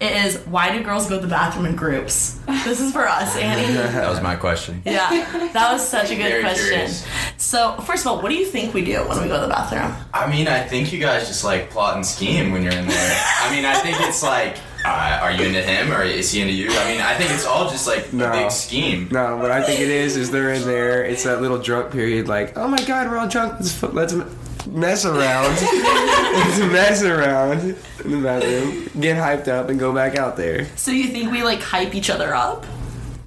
It 0.00 0.12
is 0.26 0.38
why 0.46 0.70
do 0.70 0.84
girls 0.84 1.08
go 1.08 1.16
to 1.16 1.22
the 1.22 1.28
bathroom 1.28 1.66
in 1.66 1.74
groups? 1.74 2.38
This 2.64 2.80
is 2.80 2.92
for 2.92 3.08
us, 3.08 3.36
Annie. 3.36 3.74
That 3.98 4.08
was 4.08 4.20
my 4.22 4.36
question. 4.36 4.80
Yeah, 4.84 5.08
that 5.52 5.72
was 5.72 5.86
such 5.88 6.10
a 6.12 6.14
good 6.14 6.22
Very 6.30 6.42
question. 6.42 6.68
curious. 6.68 7.06
So, 7.36 7.72
first 7.80 8.06
of 8.06 8.12
all, 8.12 8.22
what 8.22 8.28
do 8.28 8.36
you 8.36 8.46
think 8.46 8.74
we 8.74 8.84
do 8.84 8.98
when 9.08 9.20
we 9.20 9.26
go 9.28 9.36
to 9.40 9.46
the 9.46 9.52
bathroom? 9.52 9.92
I 10.14 10.30
mean, 10.30 10.46
I 10.46 10.62
think 10.62 10.92
you 10.92 11.00
guys 11.00 11.26
just 11.26 11.42
like 11.42 11.70
plot 11.70 11.96
and 11.96 12.06
scheme 12.06 12.52
when 12.52 12.62
you're 12.62 12.72
in 12.72 12.86
there. 12.86 13.22
I 13.42 13.50
mean, 13.54 13.64
I 13.64 13.74
think 13.80 13.96
it's 14.02 14.22
like, 14.22 14.56
uh, 14.84 15.18
are 15.20 15.32
you 15.32 15.44
into 15.44 15.62
him 15.62 15.92
or 15.92 16.02
is 16.02 16.30
he 16.30 16.42
into 16.42 16.52
you? 16.54 16.68
I 16.70 16.84
mean, 16.92 17.00
I 17.00 17.14
think 17.16 17.30
it's 17.32 17.44
all 17.46 17.68
just 17.68 17.88
like 17.88 18.12
No. 18.12 18.28
a 18.28 18.32
big 18.32 18.52
scheme. 18.52 19.08
No, 19.10 19.36
what 19.36 19.50
I 19.50 19.62
think 19.64 19.80
it 19.80 19.88
is 19.88 20.16
is 20.16 20.30
they're 20.30 20.52
in 20.52 20.62
there. 20.62 21.04
It's 21.04 21.24
that 21.24 21.40
little 21.42 21.58
drunk 21.58 21.90
period, 21.90 22.28
like, 22.28 22.56
oh 22.56 22.68
my 22.68 22.80
god, 22.84 23.08
we're 23.10 23.16
all 23.18 23.26
drunk. 23.28 23.54
Let's 23.58 23.82
let's 23.82 24.12
m- 24.12 24.30
mess 24.66 25.04
around. 25.04 25.54
mess 26.72 27.02
around 27.02 27.60
in 28.04 28.10
the 28.10 28.18
bathroom, 28.22 28.88
get 29.00 29.16
hyped 29.16 29.48
up, 29.48 29.68
and 29.68 29.78
go 29.78 29.92
back 29.94 30.16
out 30.16 30.36
there. 30.36 30.66
So, 30.76 30.90
you 30.90 31.08
think 31.08 31.30
we 31.32 31.42
like 31.42 31.60
hype 31.60 31.94
each 31.94 32.10
other 32.10 32.34
up? 32.34 32.64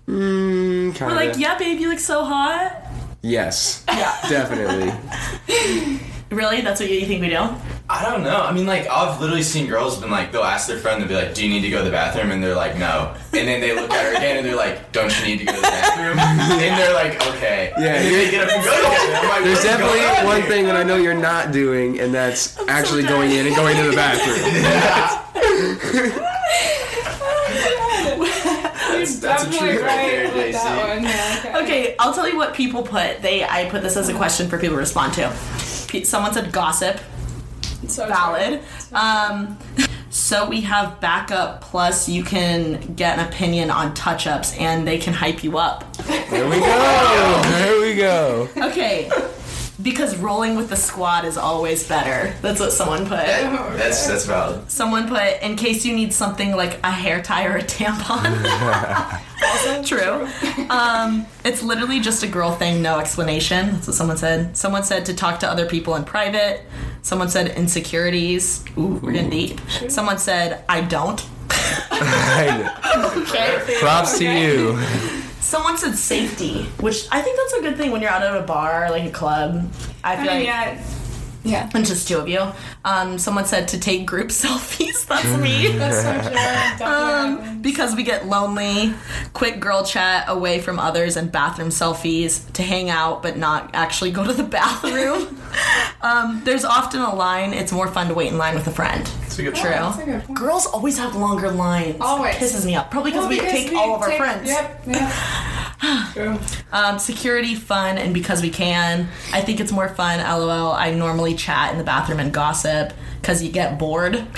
Mm, 0.08 1.00
We're 1.00 1.14
like, 1.16 1.38
yeah, 1.38 1.58
babe, 1.58 1.80
you 1.80 1.90
look 1.90 2.00
so 2.00 2.24
hot. 2.26 2.76
Yes, 3.22 3.84
Yeah. 3.88 4.16
definitely. 4.30 4.92
Really? 6.32 6.62
That's 6.62 6.80
what 6.80 6.90
you 6.90 7.06
think 7.06 7.20
we 7.22 7.28
do? 7.28 7.50
I 7.92 8.10
don't 8.10 8.24
know. 8.24 8.42
I 8.42 8.54
mean, 8.54 8.66
like, 8.66 8.88
I've 8.88 9.20
literally 9.20 9.44
seen 9.44 9.68
girls 9.68 10.00
been 10.00 10.10
like, 10.10 10.32
they'll 10.32 10.44
ask 10.44 10.66
their 10.66 10.78
friend, 10.78 11.02
they'll 11.02 11.10
be 11.10 11.16
like, 11.16 11.34
do 11.34 11.44
you 11.44 11.50
need 11.50 11.62
to 11.64 11.70
go 11.70 11.80
to 11.80 11.84
the 11.84 11.92
bathroom? 11.92 12.32
And 12.32 12.42
they're 12.42 12.56
like, 12.56 12.78
no. 12.78 13.14
And 13.34 13.46
then 13.48 13.60
they 13.60 13.76
look 13.76 13.92
at 13.92 14.06
her 14.06 14.16
again 14.16 14.38
and 14.38 14.46
they're 14.46 14.56
like, 14.56 14.94
don't 14.94 15.12
you 15.20 15.26
need 15.26 15.40
to 15.40 15.46
go 15.46 15.52
to 15.52 15.58
the 15.58 15.68
bathroom? 15.68 16.18
and 16.20 16.80
they're 16.80 16.94
like, 16.94 17.16
okay. 17.36 17.74
Yeah, 17.78 17.96
And 17.96 18.06
then 18.06 18.14
they 18.14 18.32
get 18.32 18.48
up 18.48 18.56
and 18.56 18.64
go 18.64 18.72
together. 18.76 19.28
Like, 19.28 19.44
There's 19.44 19.64
definitely 19.64 20.00
on 20.06 20.26
one 20.26 20.42
here?" 20.42 20.50
thing 20.50 20.66
that 20.68 20.78
I 20.78 20.84
know 20.84 20.96
you're 20.96 21.14
not 21.14 21.52
doing, 21.52 22.00
and 22.00 22.14
that's 22.14 22.58
actually 22.70 23.04
going 23.04 23.32
in 23.32 23.48
and 23.48 23.56
going 23.58 23.76
to 23.76 23.84
the 23.84 23.96
bathroom. 23.96 24.40
That's, 28.92 29.20
that's 29.20 29.44
Definitely 29.46 29.68
truth 29.70 29.82
right 29.82 29.96
there, 29.96 30.26
right 30.26 30.36
with 30.36 30.54
that 30.54 30.96
one. 30.96 31.04
Yeah, 31.04 31.60
okay. 31.64 31.64
Okay, 31.64 31.96
I'll 31.98 32.14
tell 32.14 32.28
you 32.28 32.38
what 32.38 32.54
people 32.54 32.84
put. 32.84 33.22
They 33.22 33.44
I 33.44 33.68
put 33.70 33.82
this 33.82 33.98
as 33.98 34.10
a 34.10 34.14
question 34.14 34.48
for 34.48 34.60
people 34.60 34.76
to 34.76 34.80
respond 34.80 35.14
to. 35.14 35.34
Someone 36.06 36.34
said 36.34 36.52
gossip, 36.52 37.00
So 37.88 38.08
valid. 38.08 38.62
Um, 38.94 39.58
so 40.12 40.48
we 40.48 40.62
have 40.62 41.00
backup 41.00 41.62
plus 41.62 42.10
you 42.10 42.24
can 42.24 42.96
get 42.96 43.18
an 43.18 43.28
opinion 43.28 43.72
on 43.72 43.94
touch 43.94 44.28
ups 44.28 44.56
and 44.58 44.86
they 44.88 44.98
can 44.98 45.14
hype 45.14 45.44
you 45.44 45.58
up. 45.58 45.96
There 45.98 46.50
we 46.50 46.60
go. 46.60 47.42
There 47.44 47.82
we 47.82 47.96
go. 47.96 48.50
Okay. 48.58 49.10
Because 49.82 50.18
rolling 50.18 50.56
with 50.56 50.70
the 50.70 50.76
squad 50.76 51.26
is 51.26 51.38
always 51.38 51.88
better. 51.88 52.36
That's 52.42 52.60
what 52.60 52.72
someone 52.72 53.04
put. 53.04 53.26
That's, 53.26 54.06
that's 54.06 54.26
valid. 54.26 54.70
Someone 54.70 55.08
put 55.08 55.42
in 55.42 55.56
case 55.56 55.86
you 55.86 55.96
need 55.96 56.14
something 56.14 56.56
like 56.56 56.80
a 56.84 56.92
hair 56.92 57.22
tie 57.22 57.46
or 57.46 57.58
a 57.58 57.64
tampon. 57.64 59.22
also 59.44 59.84
true. 59.84 60.28
Um, 60.70 61.26
it's 61.44 61.64
literally 61.64 62.00
just 62.00 62.22
a 62.24 62.28
girl 62.28 62.52
thing, 62.52 62.82
no 62.82 63.00
explanation. 63.00 63.72
That's 63.72 63.88
what 63.88 63.96
someone 63.96 64.18
said. 64.18 64.56
Someone 64.56 64.84
said 64.84 65.06
to 65.08 65.14
talk 65.14 65.40
to 65.40 65.50
other 65.50 65.66
people 65.66 65.96
in 65.96 66.04
private. 66.04 66.62
Someone 67.04 67.30
said 67.30 67.50
insecurities. 67.58 68.64
Ooh, 68.78 69.00
we're 69.02 69.12
getting 69.14 69.30
deep. 69.32 69.60
Someone 69.90 70.18
said 70.18 70.64
I 70.70 70.82
don't. 70.82 71.20
Okay. 71.94 73.78
Props 73.80 74.18
to 74.20 74.26
you. 74.30 74.80
Someone 75.40 75.78
said 75.78 75.96
safety, 75.96 76.64
which 76.80 77.08
I 77.12 77.22
think 77.22 77.38
that's 77.38 77.54
a 77.54 77.62
good 77.62 77.78
thing 77.78 77.92
when 77.92 78.02
you're 78.02 78.10
out 78.12 78.24
at 78.24 78.36
a 78.36 78.42
bar, 78.44 78.90
like 78.92 79.04
a 79.04 79.12
club. 79.12 79.70
I 80.04 80.14
I 80.14 80.16
feel 80.18 80.26
mean, 80.26 80.36
like. 80.38 80.46
yeah. 80.46 80.84
Yeah. 81.44 81.70
And 81.74 81.86
just 81.86 82.08
two 82.08 82.18
of 82.20 82.30
you. 82.30 82.46
Um, 82.86 83.18
someone 83.18 83.46
said 83.46 83.68
to 83.70 83.80
take 83.80 84.06
group 84.06 84.28
selfies. 84.30 85.06
That's 85.08 85.26
me. 85.42 85.68
That's 85.78 86.02
so 86.04 86.78
true. 86.78 86.86
Um, 86.86 87.62
because 87.62 87.96
we 87.96 88.04
get 88.04 88.28
lonely, 88.28 88.94
quick 89.34 89.60
girl 89.60 89.84
chat 89.84 90.26
away 90.28 90.60
from 90.62 90.78
others 90.80 91.18
and 91.18 91.32
bathroom 91.32 91.70
selfies 91.70 92.52
to 92.54 92.64
hang 92.64 92.90
out 92.90 93.22
but 93.24 93.38
not 93.38 93.72
actually 93.74 94.12
go 94.12 94.24
to 94.26 94.34
the 94.34 94.44
bathroom. 94.60 95.40
um, 96.02 96.42
there's 96.44 96.64
often 96.66 97.02
a 97.02 97.14
line, 97.14 97.54
it's 97.54 97.72
more 97.72 97.88
fun 97.88 98.08
to 98.08 98.14
wait 98.14 98.28
in 98.32 98.38
line 98.38 98.56
with 98.56 98.68
a 98.68 98.72
friend. 98.72 99.06
That's 99.22 99.40
a 99.40 99.44
good 99.44 99.56
True. 99.56 99.70
That's 99.72 99.98
a 100.00 100.06
good 100.06 100.24
point. 100.26 100.38
Girls 100.38 100.66
always 100.68 100.98
have 100.98 101.16
longer 101.16 101.50
lines. 101.52 101.98
Always. 102.02 102.36
Pisses 102.36 102.66
me 102.66 102.76
off. 102.76 102.92
Probably 102.92 103.12
Well, 103.14 103.28
because 103.30 103.40
we 103.40 103.48
because 103.48 103.64
take 103.64 103.72
we 103.72 103.78
all 103.78 103.96
of 103.96 104.02
our 104.02 104.10
take- 104.10 104.18
friends. 104.18 104.48
Yep. 104.50 104.82
Yep. 104.88 105.14
True. 106.14 106.40
Um, 106.72 107.00
security, 107.00 107.56
fun, 107.56 107.98
and 107.98 108.14
because 108.14 108.42
we 108.42 108.50
can. 108.50 109.08
I 109.34 109.42
think 109.42 109.60
it's 109.60 109.72
more 109.72 109.90
fun. 109.90 110.20
LOL. 110.20 110.72
I 110.72 110.92
normally 110.92 111.36
chat 111.36 111.72
in 111.72 111.78
the 111.78 111.84
bathroom 111.84 112.20
and 112.20 112.34
gossip 112.34 112.94
because 113.20 113.44
you 113.44 113.52
get 113.52 113.78
bored. 113.80 114.26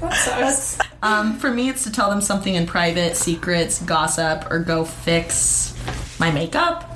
That 0.00 0.14
sucks. 0.14 0.78
Um, 1.02 1.38
for 1.38 1.50
me, 1.50 1.68
it's 1.68 1.84
to 1.84 1.92
tell 1.92 2.08
them 2.08 2.22
something 2.22 2.54
in 2.54 2.66
private, 2.66 3.16
secrets, 3.16 3.82
gossip, 3.82 4.50
or 4.50 4.60
go 4.60 4.84
fix 4.84 5.76
my 6.18 6.30
makeup. 6.30 6.90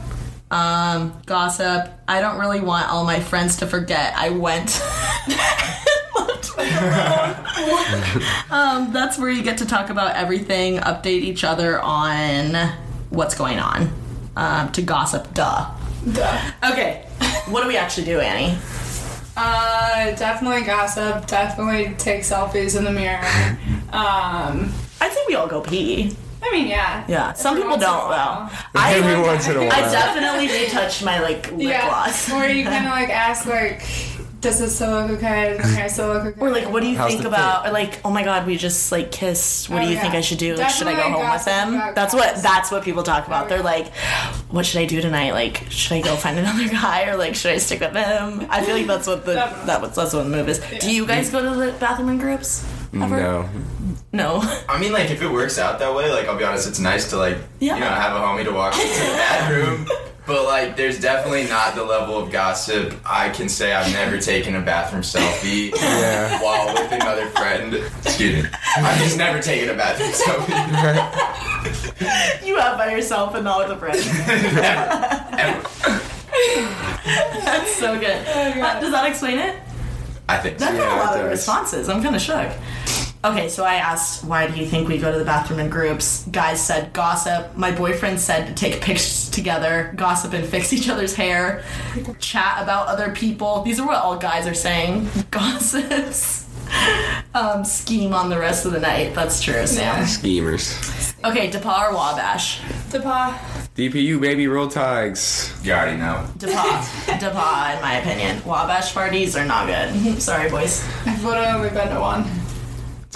Um, 0.50 1.20
gossip. 1.26 1.92
I 2.08 2.22
don't 2.22 2.38
really 2.38 2.60
want 2.60 2.90
all 2.90 3.04
my 3.04 3.20
friends 3.20 3.58
to 3.58 3.66
forget 3.66 4.14
I 4.16 4.30
went. 4.30 4.82
um, 8.50 8.92
that's 8.92 9.18
where 9.18 9.30
you 9.30 9.42
get 9.42 9.58
to 9.58 9.66
talk 9.66 9.90
about 9.90 10.16
everything, 10.16 10.78
update 10.78 11.22
each 11.22 11.44
other 11.44 11.80
on 11.80 12.54
what's 13.14 13.34
going 13.34 13.58
on. 13.58 13.90
Um, 14.36 14.72
to 14.72 14.82
gossip, 14.82 15.32
duh. 15.34 15.70
Duh. 16.12 16.40
Okay, 16.72 17.06
what 17.48 17.62
do 17.62 17.68
we 17.68 17.76
actually 17.76 18.04
do, 18.06 18.20
Annie? 18.20 18.58
Uh, 19.36 20.14
definitely 20.16 20.62
gossip. 20.62 21.26
Definitely 21.26 21.94
take 21.96 22.20
selfies 22.22 22.76
in 22.76 22.84
the 22.84 22.92
mirror. 22.92 23.24
Um, 23.92 24.72
I 25.00 25.08
think 25.08 25.28
we 25.28 25.34
all 25.34 25.46
go 25.46 25.60
pee. 25.60 26.16
I 26.42 26.50
mean, 26.52 26.66
yeah. 26.66 27.04
Yeah, 27.08 27.32
some 27.32 27.54
people 27.56 27.70
once 27.70 27.82
in 27.82 27.88
a 27.88 27.92
don't 27.92 28.08
while. 28.08 28.50
though. 28.74 28.80
I, 28.80 28.94
Every 28.94 29.22
once 29.22 29.48
in 29.48 29.56
a 29.56 29.60
I 29.62 29.66
while. 29.80 29.92
definitely 29.92 30.46
do 30.48 30.66
touch 30.68 31.02
my 31.02 31.20
like 31.20 31.50
lip 31.52 31.60
Yeah. 31.68 31.86
gloss. 31.88 32.30
Or 32.30 32.46
you 32.46 32.64
kind 32.64 32.84
of 32.86 32.90
like 32.92 33.08
ask 33.08 33.46
like, 33.46 33.82
does 34.44 34.60
this 34.60 34.76
still 34.76 34.90
look 34.92 35.10
okay? 35.18 35.56
Does 35.56 35.66
my 35.72 35.80
hair 35.88 35.88
look 36.14 36.26
okay? 36.26 36.40
Or 36.40 36.50
like, 36.50 36.70
what 36.70 36.82
do 36.82 36.88
you 36.88 36.96
How's 36.96 37.10
think 37.10 37.22
the 37.22 37.28
about? 37.28 37.66
Or 37.66 37.72
like, 37.72 38.00
oh 38.04 38.10
my 38.10 38.22
god, 38.22 38.46
we 38.46 38.56
just 38.56 38.92
like 38.92 39.10
kissed. 39.10 39.68
What 39.68 39.78
Oh, 39.80 39.84
do 39.84 39.88
you 39.90 39.96
yeah. 39.96 40.02
think 40.02 40.14
I 40.14 40.20
should 40.20 40.38
do? 40.38 40.54
Like, 40.54 40.70
should 40.70 40.86
I 40.86 40.94
go 40.94 41.02
home 41.02 41.12
with 41.14 41.22
gossip 41.22 41.52
him? 41.52 41.74
about 41.74 41.94
That's 41.96 42.14
what 42.14 42.36
that's 42.42 42.70
what 42.70 42.84
people 42.84 43.02
talk 43.02 43.26
about. 43.26 43.46
Oh, 43.46 43.48
They're 43.48 43.58
yeah. 43.58 43.64
like, 43.64 43.92
what 44.50 44.64
should 44.64 44.80
I 44.80 44.84
do 44.86 45.00
tonight? 45.00 45.32
Like, 45.32 45.66
should 45.70 45.92
I 45.92 46.00
go 46.00 46.14
find 46.14 46.38
another 46.44 46.68
guy 46.68 47.06
or 47.08 47.16
like 47.16 47.34
should 47.34 47.50
I 47.52 47.58
stick 47.58 47.80
with 47.80 47.92
him? 47.94 48.46
I 48.50 48.62
feel 48.62 48.76
like 48.76 48.86
that's 48.86 49.06
what 49.08 49.24
the 49.26 49.34
Definitely. 49.34 49.66
that 49.66 49.80
was 49.80 49.96
that's 49.96 50.12
what 50.14 50.22
the 50.24 50.30
move 50.30 50.48
is. 50.48 50.60
Do 50.80 50.92
you 50.94 51.06
guys 51.06 51.30
go 51.30 51.42
to 51.42 51.58
the 51.58 51.72
bathroom 51.78 52.10
in 52.10 52.18
groups? 52.18 52.64
Ever? 52.94 53.18
No. 53.20 53.48
No. 54.12 54.40
I 54.68 54.78
mean, 54.78 54.92
like, 54.92 55.10
if 55.10 55.20
it 55.20 55.28
works 55.28 55.58
out 55.58 55.80
that 55.80 55.92
way, 55.92 56.08
like, 56.12 56.28
I'll 56.28 56.38
be 56.38 56.44
honest, 56.44 56.68
it's 56.68 56.78
nice 56.78 57.10
to, 57.10 57.16
like, 57.16 57.36
Yeah. 57.58 57.74
you 57.74 57.80
know, 57.80 57.88
have 57.88 58.14
a 58.14 58.20
homie 58.20 58.44
to 58.44 58.52
walk 58.52 58.74
into 58.74 58.86
the 58.86 58.94
bathroom. 59.16 59.88
But, 60.26 60.44
like, 60.44 60.74
there's 60.76 60.98
definitely 61.00 61.46
not 61.48 61.74
the 61.74 61.84
level 61.84 62.16
of 62.18 62.30
gossip. 62.32 62.94
I 63.04 63.28
can 63.28 63.46
say 63.48 63.74
I've 63.74 63.92
never 63.92 64.18
taken 64.18 64.54
a 64.56 64.60
bathroom 64.62 65.02
selfie 65.02 65.70
Yeah. 65.74 66.40
while 66.42 66.72
with 66.72 66.92
another 66.92 67.26
friend. 67.26 67.74
Excuse 68.04 68.44
me. 68.44 68.48
I've 68.78 68.98
just 68.98 69.18
never 69.18 69.40
taken 69.42 69.68
a 69.68 69.74
bathroom 69.74 70.10
selfie. 70.12 70.48
you 72.46 72.56
have 72.58 72.78
by 72.78 72.90
yourself 72.92 73.34
and 73.34 73.44
not 73.44 73.68
with 73.68 73.76
a 73.76 73.78
friend. 73.78 73.98
Ever. 75.38 76.00
That's 77.44 77.74
so 77.76 77.98
good. 78.00 78.26
Uh, 78.26 78.80
Does 78.80 78.92
that 78.92 79.04
explain 79.06 79.38
it? 79.38 79.56
I 80.28 80.38
think 80.38 80.58
so. 80.58 80.64
That 80.64 80.76
got 80.78 80.82
Yeah, 80.84 80.96
a 80.96 81.04
lot 81.04 81.20
of 81.20 81.30
responses. 81.30 81.88
I'm 81.90 82.02
kind 82.02 82.16
of 82.16 82.22
shook. 82.22 82.50
Okay, 83.24 83.48
so 83.48 83.64
I 83.64 83.76
asked, 83.76 84.22
why 84.22 84.46
do 84.46 84.60
you 84.60 84.66
think 84.66 84.86
we 84.86 84.98
go 84.98 85.10
to 85.10 85.18
the 85.18 85.24
bathroom 85.24 85.58
in 85.58 85.70
groups? 85.70 86.26
Guys 86.30 86.62
said 86.62 86.92
gossip. 86.92 87.56
My 87.56 87.70
boyfriend 87.70 88.20
said 88.20 88.46
to 88.48 88.54
take 88.54 88.82
pictures 88.82 89.30
together, 89.30 89.94
gossip 89.96 90.34
and 90.34 90.46
fix 90.46 90.74
each 90.74 90.90
other's 90.90 91.14
hair, 91.14 91.64
chat 92.18 92.62
about 92.62 92.88
other 92.88 93.12
people. 93.12 93.62
These 93.62 93.80
are 93.80 93.86
what 93.86 93.96
all 93.96 94.18
guys 94.18 94.46
are 94.46 94.52
saying. 94.52 95.08
Gossips. 95.30 96.44
Um, 97.34 97.64
scheme 97.64 98.12
on 98.12 98.28
the 98.28 98.38
rest 98.38 98.66
of 98.66 98.72
the 98.72 98.80
night. 98.80 99.14
That's 99.14 99.40
true, 99.40 99.66
Sam. 99.66 100.04
Schemers. 100.06 101.14
Okay, 101.24 101.50
DePauw 101.50 101.90
or 101.90 101.94
Wabash? 101.94 102.60
DePauw. 102.90 103.38
DPU 103.74 104.20
baby 104.20 104.46
roll 104.48 104.68
tides. 104.68 105.50
You 105.64 105.72
already 105.72 105.96
know. 105.96 106.28
DePauw. 106.36 106.82
DePauw, 107.20 107.76
in 107.76 107.82
my 107.82 107.98
opinion. 108.00 108.44
Wabash 108.44 108.92
parties 108.92 109.34
are 109.34 109.46
not 109.46 109.66
good. 109.66 110.20
Sorry, 110.22 110.50
boys. 110.50 110.86
I've 111.06 111.24
literally 111.24 111.70
been 111.70 111.88
to 111.88 112.00
one. 112.00 112.43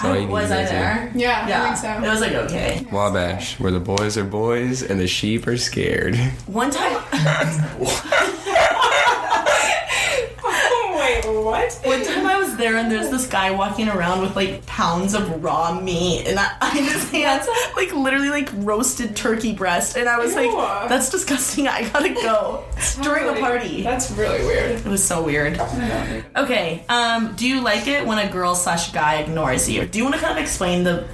All 0.03 0.13
you 0.15 0.21
need 0.21 0.29
was 0.29 0.51
I 0.51 0.63
there. 0.63 0.65
there? 0.65 1.11
Yeah, 1.15 1.47
Yeah, 1.47 1.61
I 1.63 1.65
think 1.65 1.77
so. 1.77 2.03
it 2.05 2.09
was 2.09 2.21
like 2.21 2.33
okay. 2.33 2.85
Wabash, 2.91 3.59
where 3.59 3.71
the 3.71 3.79
boys 3.79 4.17
are 4.17 4.23
boys 4.23 4.81
and 4.83 4.99
the 4.99 5.07
sheep 5.07 5.47
are 5.47 5.57
scared. 5.57 6.15
One 6.47 6.71
time, 6.71 7.01
Wait, 7.79 7.89
what? 11.51 11.73
one 11.83 12.03
time 12.03 12.25
I 12.25 12.37
was 12.39 12.55
there 12.57 12.77
and 12.77 12.91
there's 12.91 13.09
this 13.09 13.27
guy 13.27 13.51
walking 13.51 13.87
around 13.89 14.21
with 14.21 14.35
like 14.35 14.65
pounds 14.65 15.13
of 15.13 15.43
raw 15.43 15.79
meat 15.79 16.25
and 16.27 16.39
I, 16.39 16.77
in 16.77 16.83
his 16.85 17.09
hands, 17.11 17.47
like 17.75 17.93
literally 17.93 18.29
like 18.29 18.49
roasted 18.55 19.15
turkey 19.15 19.53
breast, 19.53 19.97
and 19.97 20.07
I 20.09 20.17
was 20.17 20.35
Ew. 20.35 20.55
like, 20.55 20.89
"That's 20.89 21.09
disgusting. 21.09 21.67
I 21.67 21.89
gotta 21.89 22.09
go." 22.09 22.63
During 23.01 23.29
a 23.29 23.39
party, 23.39 23.81
That's 23.83 24.11
really 24.11 24.43
weird. 24.45 24.71
it 24.71 24.85
was 24.85 25.03
so 25.03 25.23
weird. 25.23 25.59
Okay, 26.35 26.83
um, 26.89 27.33
do 27.35 27.47
you 27.47 27.61
like 27.61 27.87
it 27.87 28.05
when 28.05 28.17
a 28.17 28.31
girl 28.31 28.55
slash 28.55 28.91
guy 28.91 29.15
ignores 29.21 29.69
you? 29.69 29.85
Do 29.85 29.97
you 29.97 30.03
want 30.03 30.15
to 30.15 30.21
kind 30.21 30.37
of 30.37 30.41
explain 30.41 30.83
the 30.83 31.07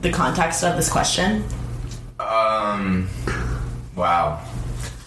the 0.00 0.10
context 0.10 0.64
of 0.64 0.76
this 0.76 0.90
question? 0.90 1.44
Um, 2.20 3.08
wow. 3.96 4.40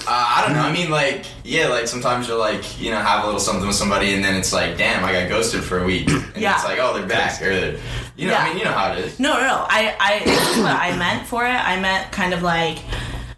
Uh, 0.07 0.33
I 0.37 0.43
don't 0.45 0.55
know. 0.55 0.61
I 0.61 0.71
mean, 0.71 0.91
like, 0.91 1.25
yeah, 1.43 1.67
like 1.67 1.87
sometimes 1.87 2.27
you'll 2.27 2.37
like, 2.39 2.79
you 2.79 2.91
know, 2.91 2.99
have 2.99 3.23
a 3.23 3.25
little 3.25 3.39
something 3.39 3.65
with 3.65 3.75
somebody, 3.75 4.13
and 4.13 4.23
then 4.23 4.35
it's 4.35 4.53
like, 4.53 4.77
damn, 4.77 5.03
I 5.03 5.11
got 5.11 5.29
ghosted 5.29 5.63
for 5.63 5.81
a 5.81 5.85
week. 5.85 6.09
And 6.09 6.37
Yeah. 6.37 6.55
It's 6.55 6.63
like, 6.63 6.79
oh, 6.79 6.93
they're 6.97 7.07
back, 7.07 7.41
or 7.41 7.51
you 7.51 8.27
know, 8.27 8.33
Yeah. 8.33 8.37
I 8.37 8.49
mean, 8.49 8.57
you 8.59 8.65
know 8.65 8.71
how 8.71 8.93
it 8.93 8.99
is. 8.99 9.19
No, 9.19 9.33
no, 9.33 9.41
no. 9.41 9.65
I, 9.69 9.95
I, 9.99 10.19
what 10.61 10.75
I 10.75 10.95
meant 10.97 11.27
for 11.27 11.45
it. 11.45 11.49
I 11.49 11.79
meant 11.79 12.11
kind 12.11 12.33
of 12.33 12.43
like 12.43 12.77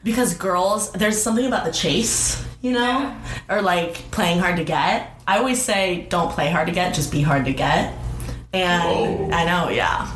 because 0.03 0.33
girls, 0.35 0.91
there's 0.93 1.21
something 1.21 1.45
about 1.45 1.65
the 1.65 1.71
chase, 1.71 2.43
you 2.61 2.71
know, 2.71 3.15
or 3.49 3.61
like 3.61 3.95
playing 4.11 4.39
hard 4.39 4.57
to 4.57 4.63
get. 4.63 5.21
I 5.27 5.37
always 5.39 5.61
say, 5.61 6.07
don't 6.09 6.31
play 6.31 6.49
hard 6.49 6.67
to 6.67 6.73
get, 6.73 6.93
just 6.93 7.11
be 7.11 7.21
hard 7.21 7.45
to 7.45 7.53
get. 7.53 7.93
And 8.53 8.83
Whoa. 8.83 9.29
I 9.31 9.45
know, 9.45 9.69
yeah. 9.69 10.09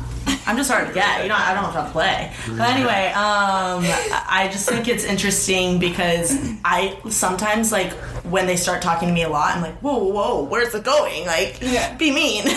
I'm 0.46 0.56
just 0.56 0.70
hard 0.70 0.88
to 0.88 0.94
get. 0.94 1.22
You 1.22 1.28
know, 1.28 1.36
I 1.36 1.54
don't 1.54 1.62
know 1.64 1.70
have 1.70 1.86
to 1.86 1.92
play. 1.92 2.32
But 2.48 2.68
anyway, 2.70 3.06
um, 3.14 3.82
I 3.84 4.48
just 4.52 4.68
think 4.68 4.88
it's 4.88 5.04
interesting 5.04 5.78
because 5.78 6.36
I 6.64 6.98
sometimes 7.08 7.70
like 7.72 7.92
when 8.24 8.46
they 8.46 8.56
start 8.56 8.82
talking 8.82 9.08
to 9.08 9.14
me 9.14 9.22
a 9.22 9.28
lot, 9.28 9.54
I'm 9.56 9.62
like, 9.62 9.76
whoa, 9.80 10.04
whoa, 10.04 10.42
where's 10.44 10.74
it 10.74 10.84
going? 10.84 11.26
Like, 11.26 11.58
Yeah. 11.60 11.94
be 11.96 12.10
mean. 12.12 12.44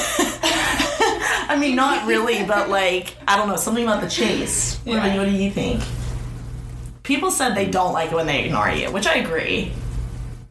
I 1.47 1.57
mean, 1.59 1.75
not 1.75 2.07
really, 2.07 2.43
but 2.45 2.69
like, 2.69 3.15
I 3.27 3.37
don't 3.37 3.47
know, 3.47 3.55
something 3.55 3.83
about 3.83 4.01
the 4.01 4.09
chase. 4.09 4.77
What, 4.83 4.95
Yeah. 4.95 5.17
what 5.17 5.25
do 5.25 5.31
you 5.31 5.51
think? 5.51 5.81
People 7.03 7.29
said 7.29 7.53
they 7.55 7.67
don't 7.69 7.93
like 7.93 8.11
it 8.11 8.15
when 8.15 8.25
they 8.25 8.45
ignore 8.45 8.69
you, 8.69 8.91
which 8.91 9.05
I 9.07 9.15
agree. 9.15 9.71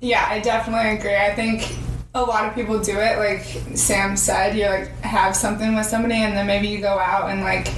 Yeah, 0.00 0.24
I 0.28 0.38
definitely 0.40 0.96
agree. 0.96 1.16
I 1.16 1.34
think 1.34 1.76
a 2.14 2.22
lot 2.22 2.46
of 2.46 2.54
people 2.54 2.78
do 2.78 2.96
it. 2.98 3.18
Like 3.18 3.42
Sam 3.76 4.16
said, 4.16 4.56
you 4.56 4.66
like 4.66 4.88
have 5.00 5.34
something 5.34 5.74
with 5.74 5.86
somebody, 5.86 6.14
and 6.14 6.36
then 6.36 6.46
maybe 6.46 6.68
you 6.68 6.80
go 6.80 6.98
out 6.98 7.30
and 7.30 7.40
like. 7.40 7.68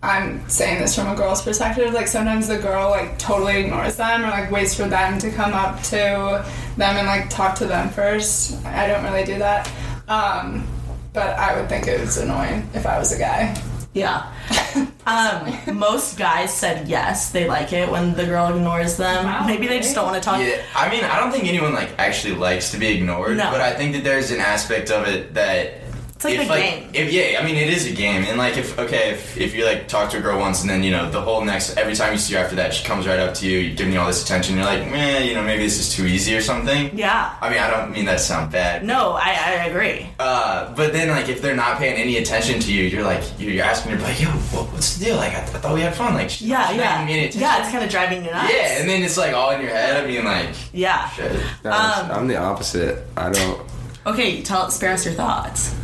I'm 0.00 0.48
saying 0.48 0.80
this 0.80 0.94
from 0.94 1.08
a 1.08 1.16
girl's 1.16 1.42
perspective. 1.42 1.92
Like 1.92 2.06
sometimes 2.06 2.46
the 2.46 2.58
girl 2.58 2.90
like 2.90 3.18
totally 3.18 3.64
ignores 3.64 3.96
them 3.96 4.24
or 4.24 4.28
like 4.28 4.48
waits 4.48 4.72
for 4.72 4.86
them 4.86 5.18
to 5.18 5.28
come 5.28 5.52
up 5.54 5.82
to 5.84 6.46
them 6.76 6.96
and 6.96 7.06
like 7.08 7.28
talk 7.28 7.56
to 7.56 7.66
them 7.66 7.88
first. 7.88 8.64
I 8.64 8.86
don't 8.86 9.02
really 9.02 9.24
do 9.24 9.38
that, 9.40 9.68
um, 10.06 10.64
but 11.12 11.36
I 11.36 11.58
would 11.58 11.68
think 11.68 11.88
it 11.88 12.00
was 12.00 12.16
annoying 12.16 12.70
if 12.74 12.86
I 12.86 12.96
was 12.96 13.10
a 13.10 13.18
guy. 13.18 13.60
Yeah. 13.94 14.32
Um, 15.08 15.78
most 15.78 16.18
guys 16.18 16.52
said 16.52 16.86
yes, 16.86 17.32
they 17.32 17.48
like 17.48 17.72
it 17.72 17.90
when 17.90 18.12
the 18.12 18.26
girl 18.26 18.54
ignores 18.54 18.98
them. 18.98 19.24
Wow, 19.24 19.46
Maybe 19.46 19.66
they 19.66 19.78
just 19.78 19.94
don't 19.94 20.04
want 20.04 20.16
to 20.16 20.20
talk. 20.20 20.38
Yeah, 20.38 20.60
I 20.76 20.90
mean, 20.90 21.02
I 21.02 21.18
don't 21.18 21.32
think 21.32 21.46
anyone 21.46 21.72
like 21.72 21.88
actually 21.98 22.34
likes 22.34 22.72
to 22.72 22.76
be 22.76 22.88
ignored, 22.88 23.38
No. 23.38 23.50
but 23.50 23.62
I 23.62 23.72
think 23.72 23.94
that 23.94 24.04
there's 24.04 24.30
an 24.32 24.40
aspect 24.40 24.90
of 24.90 25.08
it 25.08 25.32
that 25.32 25.80
It's 26.18 26.24
like 26.24 26.34
if 26.34 26.50
a 26.50 26.56
game. 26.56 26.90
If 26.94 27.12
yeah, 27.12 27.38
I 27.40 27.44
mean, 27.46 27.54
it 27.54 27.68
is 27.72 27.86
a 27.86 27.92
game, 27.92 28.24
and 28.24 28.36
like 28.38 28.56
if 28.56 28.76
okay, 28.76 29.10
if, 29.12 29.36
if 29.38 29.54
you 29.54 29.64
like 29.64 29.86
talk 29.86 30.10
to 30.10 30.18
a 30.18 30.20
girl 30.20 30.36
once 30.40 30.62
and 30.62 30.68
then 30.68 30.82
you 30.82 30.90
know 30.90 31.08
the 31.08 31.20
whole 31.20 31.44
next 31.44 31.76
every 31.76 31.94
time 31.94 32.12
you 32.12 32.18
see 32.18 32.34
her 32.34 32.40
after 32.40 32.56
that, 32.56 32.74
she 32.74 32.84
comes 32.84 33.06
right 33.06 33.20
up 33.20 33.34
to 33.34 33.46
you, 33.48 33.72
giving 33.72 33.92
you 33.92 34.00
all 34.00 34.08
this 34.08 34.24
attention. 34.24 34.56
You're 34.56 34.64
like, 34.64 34.90
man, 34.90 35.28
you 35.28 35.34
know, 35.34 35.44
maybe 35.44 35.62
this 35.62 35.78
is 35.78 35.94
too 35.94 36.06
easy 36.06 36.34
or 36.36 36.40
something. 36.40 36.90
Yeah. 36.98 37.36
I 37.40 37.48
mean, 37.50 37.60
I 37.60 37.70
don't 37.70 37.92
mean 37.92 38.04
that 38.06 38.14
to 38.14 38.18
sound 38.18 38.50
bad. 38.50 38.84
No, 38.84 39.12
I, 39.12 39.30
I 39.30 39.64
agree. 39.66 40.08
Uh, 40.18 40.74
but 40.74 40.92
then 40.92 41.06
like 41.08 41.28
if 41.28 41.40
they're 41.40 41.54
not 41.54 41.78
paying 41.78 41.94
any 41.94 42.16
attention 42.16 42.58
to 42.58 42.72
you, 42.72 42.82
you're 42.86 43.04
like 43.04 43.22
you're 43.38 43.52
you're 43.52 43.64
asking 43.64 43.92
her 43.92 43.98
like, 44.00 44.20
yo, 44.20 44.26
what, 44.28 44.72
what's 44.72 44.96
the 44.96 45.04
deal? 45.04 45.16
Like 45.18 45.34
I, 45.36 45.40
th- 45.44 45.54
I 45.54 45.58
thought 45.60 45.74
we 45.74 45.82
had 45.82 45.94
fun. 45.94 46.14
Like 46.14 46.30
she's 46.30 46.48
Yeah, 46.48 46.58
not 46.58 46.66
paying 46.70 46.80
yeah. 46.80 47.04
me 47.06 47.12
any. 47.26 47.28
Yeah, 47.38 47.60
it's 47.62 47.70
kind 47.70 47.84
of 47.84 47.90
driving 47.90 48.24
you 48.24 48.32
nuts. 48.32 48.52
yeah, 48.52 48.80
and 48.80 48.88
then 48.88 49.04
it's 49.04 49.16
like 49.18 49.34
all 49.34 49.52
in 49.52 49.60
your 49.60 49.70
head. 49.70 50.02
I 50.02 50.04
mean, 50.04 50.24
like 50.24 50.48
Yeah. 50.72 51.08
shit. 51.10 51.30
Um, 51.64 52.10
I'm 52.10 52.26
the 52.26 52.38
opposite. 52.38 53.06
I 53.16 53.30
don't 53.30 53.60
Okay, 54.04 54.42
tell 54.42 54.68
spare 54.72 54.94
us 54.94 55.04
your 55.04 55.14
thoughts. 55.14 55.76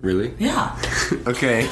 Really. 0.00 0.34
Yeah. 0.38 0.76
Okay. 1.26 1.62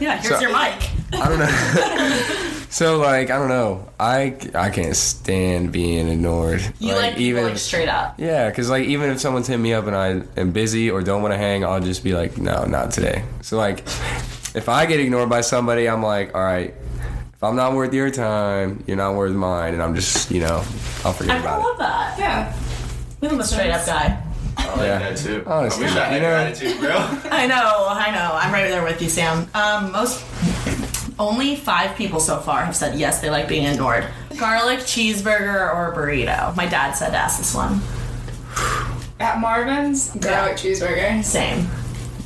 Yeah, 0.00 0.16
here's 0.18 0.28
So- 0.28 0.40
your 0.40 0.50
mic. 0.52 0.90
I 1.12 1.28
don't 1.28 1.38
know. 1.38 2.60
so 2.70 2.98
like 2.98 3.30
I 3.30 3.38
don't 3.38 3.48
know. 3.48 3.88
I 4.00 4.36
I 4.54 4.70
can't 4.70 4.96
stand 4.96 5.70
being 5.72 6.08
ignored. 6.08 6.60
You 6.80 6.94
like, 6.94 7.16
even 7.18 7.44
like 7.44 7.58
straight 7.58 7.88
up. 7.88 8.18
Yeah, 8.18 8.48
because 8.48 8.68
like 8.70 8.84
even 8.86 9.10
if 9.10 9.20
someone's 9.20 9.46
hitting 9.46 9.62
me 9.62 9.72
up 9.74 9.86
and 9.86 9.94
I 9.94 10.22
am 10.40 10.50
busy 10.52 10.90
or 10.90 11.02
don't 11.02 11.22
want 11.22 11.32
to 11.34 11.38
hang, 11.38 11.64
I'll 11.64 11.80
just 11.80 12.02
be 12.02 12.14
like, 12.14 12.36
no, 12.38 12.64
not 12.64 12.90
today. 12.90 13.22
So 13.42 13.56
like, 13.56 13.80
if 14.54 14.68
I 14.68 14.86
get 14.86 14.98
ignored 14.98 15.28
by 15.28 15.40
somebody, 15.42 15.88
I'm 15.88 16.02
like, 16.02 16.34
all 16.34 16.42
right, 16.42 16.74
if 17.32 17.42
I'm 17.44 17.54
not 17.54 17.74
worth 17.74 17.94
your 17.94 18.10
time, 18.10 18.82
you're 18.88 18.96
not 18.96 19.14
worth 19.14 19.34
mine, 19.34 19.74
and 19.74 19.82
I'm 19.82 19.94
just, 19.94 20.30
you 20.32 20.40
know, 20.40 20.64
I'll 21.04 21.12
forget 21.12 21.38
about 21.40 21.44
it. 21.44 21.46
I 21.46 21.58
about 21.58 21.62
love 21.62 21.78
that. 21.78 22.18
Yeah. 22.18 22.56
We 23.20 23.28
love 23.28 23.38
a 23.40 23.44
straight 23.44 23.70
up 23.70 23.86
guy. 23.86 24.20
I 24.64 24.76
like 24.76 24.78
Yeah. 24.86 24.98
that 24.98 25.16
too. 25.16 25.42
Honestly, 25.46 25.84
I 25.84 25.88
wish 25.88 25.96
I 25.96 26.04
had 26.04 26.14
you 26.14 26.20
know- 26.20 26.28
your 26.28 26.36
attitude, 26.38 26.80
bro. 26.80 26.96
I 27.30 27.46
know, 27.46 27.86
I 27.88 28.10
know. 28.10 28.30
I'm 28.34 28.52
right 28.52 28.68
there 28.68 28.82
with 28.82 29.00
you, 29.02 29.08
Sam. 29.08 29.48
Um, 29.54 29.92
most 29.92 30.24
only 31.18 31.54
five 31.56 31.96
people 31.96 32.18
so 32.20 32.38
far 32.40 32.64
have 32.64 32.74
said 32.74 32.98
yes, 32.98 33.20
they 33.20 33.30
like 33.30 33.46
being 33.48 33.66
ignored. 33.66 34.06
Garlic 34.38 34.80
cheeseburger 34.80 35.72
or 35.74 35.94
burrito. 35.94 36.54
My 36.56 36.66
dad 36.66 36.92
said 36.92 37.10
to 37.10 37.16
ask 37.16 37.38
this 37.38 37.54
one. 37.54 37.80
At 39.20 39.38
Marvin's, 39.40 40.10
garlic 40.16 40.56
cheeseburger. 40.56 41.22
Same. 41.22 41.66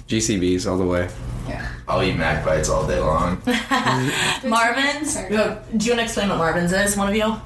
GCBs 0.08 0.66
all 0.70 0.78
the 0.78 0.86
way. 0.86 1.08
Yeah. 1.46 1.66
I'll 1.86 2.02
eat 2.02 2.16
Mac 2.16 2.44
bites 2.44 2.68
all 2.70 2.86
day 2.86 2.98
long. 2.98 3.40
Marvin's. 4.44 5.16
Do 5.16 5.24
you 5.32 5.36
want 5.38 5.76
to 5.76 6.02
explain 6.02 6.28
what 6.30 6.38
Marvin's 6.38 6.72
is? 6.72 6.96
One 6.96 7.08
of 7.08 7.14
you? 7.14 7.36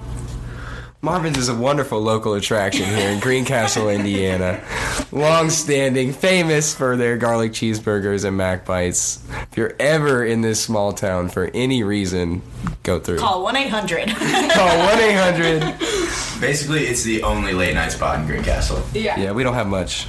Marvin's 1.04 1.36
is 1.36 1.48
a 1.48 1.54
wonderful 1.54 2.00
local 2.00 2.34
attraction 2.34 2.86
here 2.86 3.10
in 3.10 3.18
Greencastle, 3.18 3.88
Indiana. 3.88 4.62
Long 5.10 5.50
standing, 5.50 6.12
famous 6.12 6.72
for 6.76 6.96
their 6.96 7.16
garlic 7.16 7.50
cheeseburgers 7.50 8.24
and 8.24 8.36
mac 8.36 8.64
bites. 8.64 9.20
If 9.50 9.56
you're 9.56 9.74
ever 9.80 10.24
in 10.24 10.42
this 10.42 10.62
small 10.62 10.92
town 10.92 11.28
for 11.28 11.50
any 11.54 11.82
reason, 11.82 12.40
go 12.84 13.00
through. 13.00 13.18
Call 13.18 13.42
1 13.42 13.56
800. 13.56 14.08
Call 14.10 14.78
1 14.78 14.98
800. 15.00 16.40
Basically, 16.40 16.84
it's 16.84 17.02
the 17.02 17.24
only 17.24 17.52
late 17.52 17.74
night 17.74 17.90
spot 17.90 18.20
in 18.20 18.26
Greencastle. 18.26 18.80
Yeah. 18.94 19.18
Yeah, 19.18 19.32
we 19.32 19.42
don't 19.42 19.54
have 19.54 19.66
much. 19.66 20.06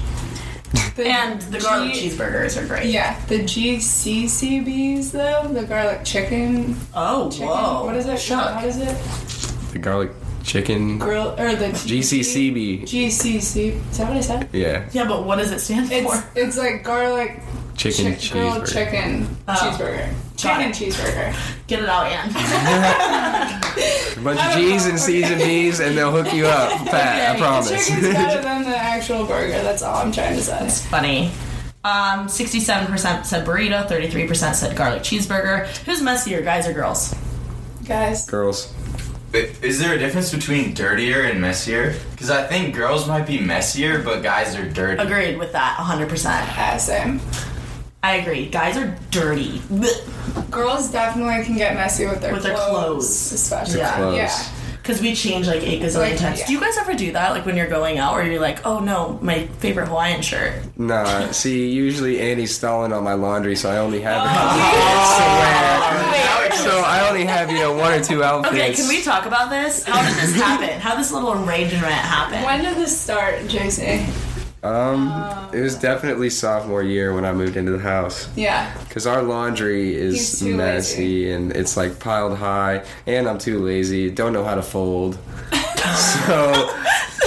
The 0.95 1.07
and 1.07 1.41
the 1.41 1.59
garlic 1.59 1.93
cheeseburgers 1.93 2.61
are 2.61 2.67
great. 2.67 2.85
Yeah, 2.91 3.19
the 3.25 3.39
GCCBs 3.39 5.09
though, 5.09 5.47
the 5.51 5.63
garlic 5.63 6.05
chicken. 6.05 6.77
Oh, 6.93 7.31
chicken 7.31 7.47
whoa. 7.47 7.85
What 7.85 7.95
is 7.95 8.05
it? 8.05 8.19
Shook. 8.19 8.37
What 8.37 8.65
is 8.65 8.77
it? 8.77 9.71
The 9.73 9.79
garlic 9.79 10.11
chicken. 10.43 10.99
Grill 10.99 11.35
or 11.39 11.55
the 11.55 11.67
GCCB. 11.69 12.83
GCC. 12.83 13.89
Is 13.91 13.97
that 13.97 14.07
what 14.07 14.17
I 14.17 14.21
said? 14.21 14.49
Yeah, 14.53 14.87
Yeah, 14.91 15.07
but 15.07 15.25
what 15.25 15.37
does 15.37 15.51
it 15.51 15.59
stand 15.59 15.91
It's 15.91 16.05
for? 16.05 16.23
it's 16.39 16.57
like 16.57 16.83
garlic 16.83 17.41
chicken 17.75 18.17
chick- 18.17 18.31
grilled 18.33 18.63
cheeseburger. 18.63 18.73
chicken 18.73 19.37
cheeseburger. 19.47 20.13
Chicken 20.37 20.61
it. 20.61 20.75
cheeseburger. 20.75 21.67
Get 21.67 21.79
it 21.83 21.89
out, 21.89 22.05
Ann. 22.07 22.29
A 24.17 24.21
bunch 24.21 24.39
of 24.39 24.53
G's 24.53 24.85
and 24.85 24.99
C's 24.99 25.29
and 25.31 25.41
B's, 25.41 25.79
and 25.79 25.97
they'll 25.97 26.11
hook 26.11 26.33
you 26.33 26.45
up, 26.45 26.69
Pat. 26.87 27.29
I 27.29 27.33
The 27.33 27.39
promise. 27.39 27.69
chicken's 27.87 28.13
better 28.13 28.41
than 28.41 28.63
the 28.63 28.75
actual 28.77 29.25
burger. 29.25 29.61
That's 29.63 29.81
all 29.81 29.97
I'm 29.97 30.11
trying 30.11 30.35
to 30.35 30.41
say. 30.41 30.65
It's 30.65 30.85
funny. 30.85 31.31
Um, 31.85 32.27
67% 32.27 33.25
said 33.25 33.45
burrito, 33.45 33.87
33% 33.87 34.55
said 34.55 34.75
garlic 34.77 35.01
cheeseburger. 35.03 35.65
Who's 35.85 36.01
messier, 36.01 36.41
guys 36.41 36.67
or 36.67 36.73
girls? 36.73 37.13
Guys, 37.85 38.25
Girls. 38.29 38.73
But 39.33 39.49
Is 39.63 39.79
there 39.79 39.95
a 39.95 39.97
difference 39.97 40.31
between 40.31 40.75
dirtier 40.75 41.23
and 41.23 41.41
messier? 41.41 41.95
Because 42.11 42.29
I 42.29 42.43
think 42.45 42.75
girls 42.75 43.07
might 43.07 43.25
be 43.25 43.39
messier, 43.39 43.99
but 44.03 44.21
guys 44.21 44.55
are 44.55 44.69
dirty. 44.69 45.01
Agreed 45.01 45.39
with 45.39 45.51
that, 45.53 45.75
100%. 45.77 46.23
yeah, 46.23 46.73
uh, 46.75 46.77
same. 46.77 47.19
I 48.03 48.17
agree. 48.17 48.47
Guys 48.47 48.77
are 48.77 48.95
dirty. 49.09 49.57
Blech. 49.71 50.51
Girls 50.51 50.91
definitely 50.91 51.43
can 51.45 51.57
get 51.57 51.73
messy 51.73 52.05
with 52.05 52.21
their 52.21 52.31
With 52.31 52.43
their 52.43 52.55
clothes. 52.55 53.31
especially. 53.31 53.79
Yeah. 53.79 53.95
Clothes. 53.95 54.15
Yeah. 54.17 54.43
Because 54.83 55.01
we 55.01 55.15
change 55.15 55.47
like 55.47 55.63
eight 55.63 55.81
gazillion 55.81 56.11
Like, 56.11 56.17
times. 56.17 56.39
yeah. 56.41 56.45
Do 56.47 56.51
you 56.53 56.59
guys 56.59 56.77
ever 56.77 56.93
do 56.93 57.13
that? 57.13 57.31
Like 57.31 57.45
when 57.45 57.55
you're 57.55 57.69
going 57.69 57.99
out, 57.99 58.15
or 58.15 58.23
you're 58.25 58.41
like, 58.41 58.65
oh 58.65 58.79
no, 58.79 59.17
my 59.21 59.47
favorite 59.59 59.87
Hawaiian 59.87 60.21
shirt. 60.21 60.61
Nah, 60.77 61.31
see, 61.31 61.69
usually 61.71 62.19
Annie's 62.19 62.53
stalling 62.53 62.91
on 62.91 63.01
my 63.01 63.13
laundry, 63.13 63.55
so 63.55 63.71
I 63.71 63.77
only 63.77 64.01
have 64.01 64.21
Oh. 64.25 64.29
Uh, 66.33 66.45
it. 66.47 66.53
So 66.55 66.79
I 66.81 67.07
only 67.09 67.25
have, 67.25 67.49
you 67.51 67.59
know, 67.59 67.73
one 67.73 67.93
or 67.93 68.03
two 68.03 68.23
outfits. 68.23 68.53
Okay, 68.55 68.73
can 68.73 68.87
we 68.89 69.01
talk 69.01 69.25
about 69.25 69.49
this? 69.49 69.83
How 69.85 70.01
did 70.07 70.15
this 70.17 70.35
happen? 70.41 70.79
How 70.79 70.91
did 70.91 70.99
this 70.99 71.11
little 71.11 71.31
arrangement 71.33 71.85
happen? 71.93 72.43
When 72.43 72.61
did 72.63 72.75
this 72.77 72.97
start, 72.99 73.35
JC? 73.43 74.05
Um, 74.63 75.49
it 75.53 75.59
was 75.59 75.75
definitely 75.77 76.29
sophomore 76.29 76.81
year 76.83 77.13
when 77.13 77.25
I 77.25 77.33
moved 77.33 77.57
into 77.57 77.71
the 77.73 77.79
house. 77.79 78.29
Yeah. 78.35 78.73
Cause 78.89 79.05
our 79.05 79.21
laundry 79.21 79.93
is 79.95 80.39
too 80.39 80.55
messy 80.55 81.31
and 81.31 81.51
it's 81.51 81.75
like 81.75 81.99
piled 81.99 82.37
high, 82.37 82.85
and 83.05 83.27
I'm 83.27 83.37
too 83.37 83.59
lazy, 83.59 84.09
don't 84.09 84.31
know 84.33 84.43
how 84.45 84.55
to 84.55 84.61
fold. 84.63 85.17
so, 86.25 86.75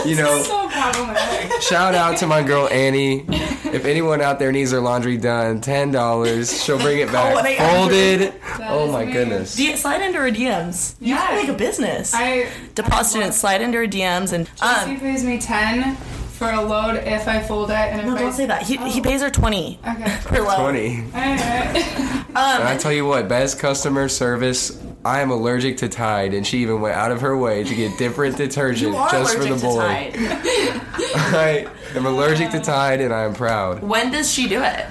you 0.07 0.17
know, 0.17 0.43
So 0.43 1.61
shout 1.61 1.95
out 1.95 2.17
to 2.19 2.27
my 2.27 2.43
girl 2.43 2.69
Annie. 2.69 3.25
If 3.29 3.85
anyone 3.85 4.23
out 4.23 4.39
there 4.39 4.53
needs 4.53 4.71
their 4.71 4.81
laundry 4.81 5.17
done, 5.19 5.61
ten 5.61 5.91
dollars. 5.91 6.63
She'll 6.63 6.79
bring 6.79 7.01
it 7.01 7.13
back 7.13 7.35
1-800. 7.59 7.59
folded. 7.59 8.35
Oh 8.69 8.91
my 8.91 9.05
me. 9.05 9.13
goodness. 9.13 9.55
D- 9.57 9.77
slide 9.77 10.01
into 10.01 10.19
her 10.19 10.31
DMs. 10.31 10.95
You 11.01 11.15
Yeah. 11.15 11.27
can 11.27 11.37
make 11.37 11.49
a 11.49 11.53
business. 11.59 12.13
I 12.15 12.49
Deposit 12.75 13.11
students 13.11 13.37
slide 13.37 13.61
into 13.61 13.77
her 13.79 13.87
DMs 13.87 14.33
and 14.33 14.47
JC 14.57 14.89
um, 14.95 15.01
pays 15.01 15.23
me 15.25 15.39
ten 15.39 15.97
for 16.37 16.51
a 16.51 16.61
load 16.63 16.97
if 16.97 17.27
I 17.27 17.41
fold 17.43 17.71
it, 17.71 17.75
and 17.77 18.01
if 18.01 18.07
no, 18.07 18.15
I 18.17 18.19
don't 18.21 18.33
say 18.33 18.47
that. 18.47 18.63
He, 18.63 18.77
he 18.91 19.01
pays 19.01 19.23
her 19.23 19.31
twenty 19.31 19.79
Okay. 19.87 20.19
per 20.25 20.43
load. 20.43 20.57
Twenty. 20.61 21.03
Alright. 21.15 21.77
And 22.29 22.37
I 22.69 22.77
tell 22.79 22.93
you 22.93 23.07
what, 23.07 23.29
best 23.29 23.59
customer 23.59 24.09
service. 24.09 24.83
I 25.05 25.21
am 25.21 25.31
allergic 25.31 25.77
to 25.79 25.89
Tide, 25.89 26.35
and 26.35 26.47
she 26.47 26.59
even 26.59 26.81
went 26.81 26.97
out 26.97 27.13
of 27.13 27.21
her 27.21 27.37
way 27.37 27.63
to 27.65 27.75
get 27.75 27.97
different 27.97 28.37
detergent 28.45 28.95
just 29.11 29.37
for 29.37 29.45
the 29.45 29.55
boy. 29.57 30.11
to 30.13 30.19
I 31.17 31.69
am 31.95 32.07
allergic 32.07 32.51
to 32.51 32.61
Tide, 32.61 33.01
and 33.01 33.15
I 33.15 33.23
am 33.23 33.33
proud. 33.35 33.83
When 33.83 34.11
does 34.11 34.31
she 34.33 34.49
do 34.49 34.63
it? 34.63 34.87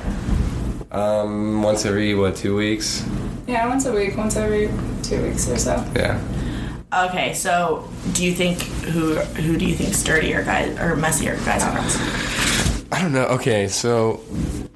Um, 0.91 1.61
once 1.61 1.85
every 1.85 2.15
what 2.15 2.35
two 2.37 2.55
weeks? 2.55 3.05
yeah, 3.47 3.67
once 3.67 3.85
a 3.85 3.93
week, 3.93 4.15
once 4.17 4.35
every 4.37 4.69
two 5.03 5.21
weeks 5.21 5.47
or 5.49 5.57
so. 5.57 5.85
Yeah. 5.95 6.19
Okay, 6.95 7.33
so 7.33 7.89
do 8.13 8.23
you 8.23 8.33
think 8.33 8.61
who 8.61 9.15
who 9.15 9.57
do 9.57 9.65
you 9.65 9.75
think's 9.75 10.01
dirtier, 10.01 10.43
guys 10.43 10.79
or 10.79 10.95
messier, 10.95 11.35
guys 11.43 11.61
girls? 11.65 12.54
I 12.91 13.01
don't 13.01 13.13
know. 13.13 13.25
Okay, 13.25 13.67
so 13.67 14.21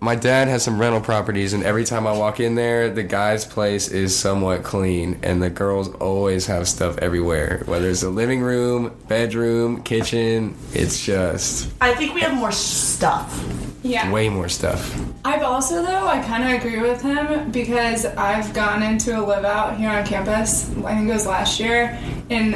my 0.02 0.15
dad 0.15 0.48
has 0.48 0.63
some 0.63 0.80
rental 0.80 1.00
properties, 1.02 1.54
and 1.54 1.63
every 1.63 1.86
time 1.86 2.08
I 2.08 2.12
walk 2.17 2.39
in 2.39 2.56
there, 2.56 2.89
the 2.89 3.04
guy's 3.04 3.45
place 3.45 3.88
is 3.88 4.17
somewhat 4.17 4.63
clean, 4.63 5.19
and 5.24 5.41
the 5.41 5.50
girls 5.50 5.89
always 5.95 6.48
have 6.48 6.67
stuff 6.67 6.98
everywhere. 6.98 7.63
Whether 7.65 7.89
it's 7.89 8.02
the 8.02 8.10
living 8.10 8.41
room, 8.41 8.95
bedroom, 9.08 9.84
kitchen, 9.84 10.56
it's 10.74 11.04
just 11.04 11.72
I 11.82 11.93
think 11.93 12.13
we 12.15 12.22
have 12.22 12.34
more 12.36 12.52
stuff. 12.52 13.45
Yeah. 13.82 14.12
way 14.12 14.28
more 14.28 14.50
stuff. 14.50 14.93
I've 15.24 15.41
also 15.43 15.82
though 15.82 16.06
I 16.08 16.22
kind 16.24 16.43
of 16.43 16.60
agree 16.60 16.82
with 16.82 17.02
him 17.02 17.50
because 17.52 18.06
I've 18.06 18.54
gone 18.54 18.84
into 18.84 19.17
a 19.17 19.22
live 19.22 19.45
out 19.45 19.78
here 19.78 19.89
on 19.89 20.06
campus. 20.06 20.69
I 20.84 20.95
think 20.95 21.10
it 21.10 21.13
was 21.13 21.26
last 21.26 21.60
year, 21.62 21.98
and 22.30 22.56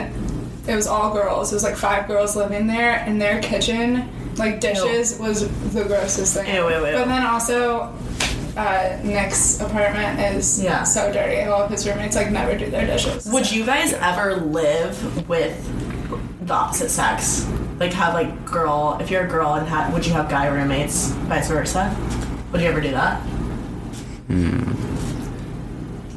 it 0.68 0.76
was 0.76 0.88
all 0.88 1.14
girls. 1.14 1.52
It 1.52 1.56
was 1.56 1.64
like 1.64 1.78
five 1.78 2.08
girls 2.08 2.36
living 2.36 2.68
there, 2.68 2.96
and 3.06 3.22
their 3.22 3.42
kitchen, 3.42 4.10
like 4.38 4.60
dishes, 4.60 5.18
was 5.20 5.48
the 5.74 5.84
grossest 5.86 6.34
thing. 6.36 6.54
Ew, 6.54 6.70
ew, 6.70 6.76
ew. 6.86 6.94
But 6.94 7.06
then 7.08 7.26
also. 7.26 7.94
Uh, 8.56 9.00
Nick's 9.04 9.60
apartment 9.62 10.20
is 10.20 10.64
Yeah. 10.64 10.84
so 10.84 11.12
dirty. 11.12 11.42
All 11.50 11.64
of 11.64 11.72
his 11.72 11.88
roommates 11.88 12.16
like 12.16 12.30
never 12.30 12.56
do 12.56 12.70
their 12.70 12.86
dishes. 12.86 13.26
Would 13.26 13.52
you 13.52 13.66
guys 13.66 13.94
ever 13.94 14.36
live 14.36 15.28
with 15.28 15.58
the 16.46 16.54
opposite 16.54 16.92
sex? 16.92 17.48
Like 17.80 17.94
have 17.94 18.14
like 18.14 18.46
girl 18.46 19.00
if 19.02 19.10
you're 19.10 19.24
a 19.26 19.28
girl 19.28 19.56
and 19.56 19.68
have 19.68 19.92
would 19.92 20.06
you 20.06 20.14
have 20.14 20.30
guy 20.30 20.46
roommates, 20.50 21.08
vice 21.28 21.48
versa? 21.50 21.96
Would 22.52 22.62
you 22.62 22.68
ever 22.68 22.80
do 22.80 22.92
that? 22.92 23.20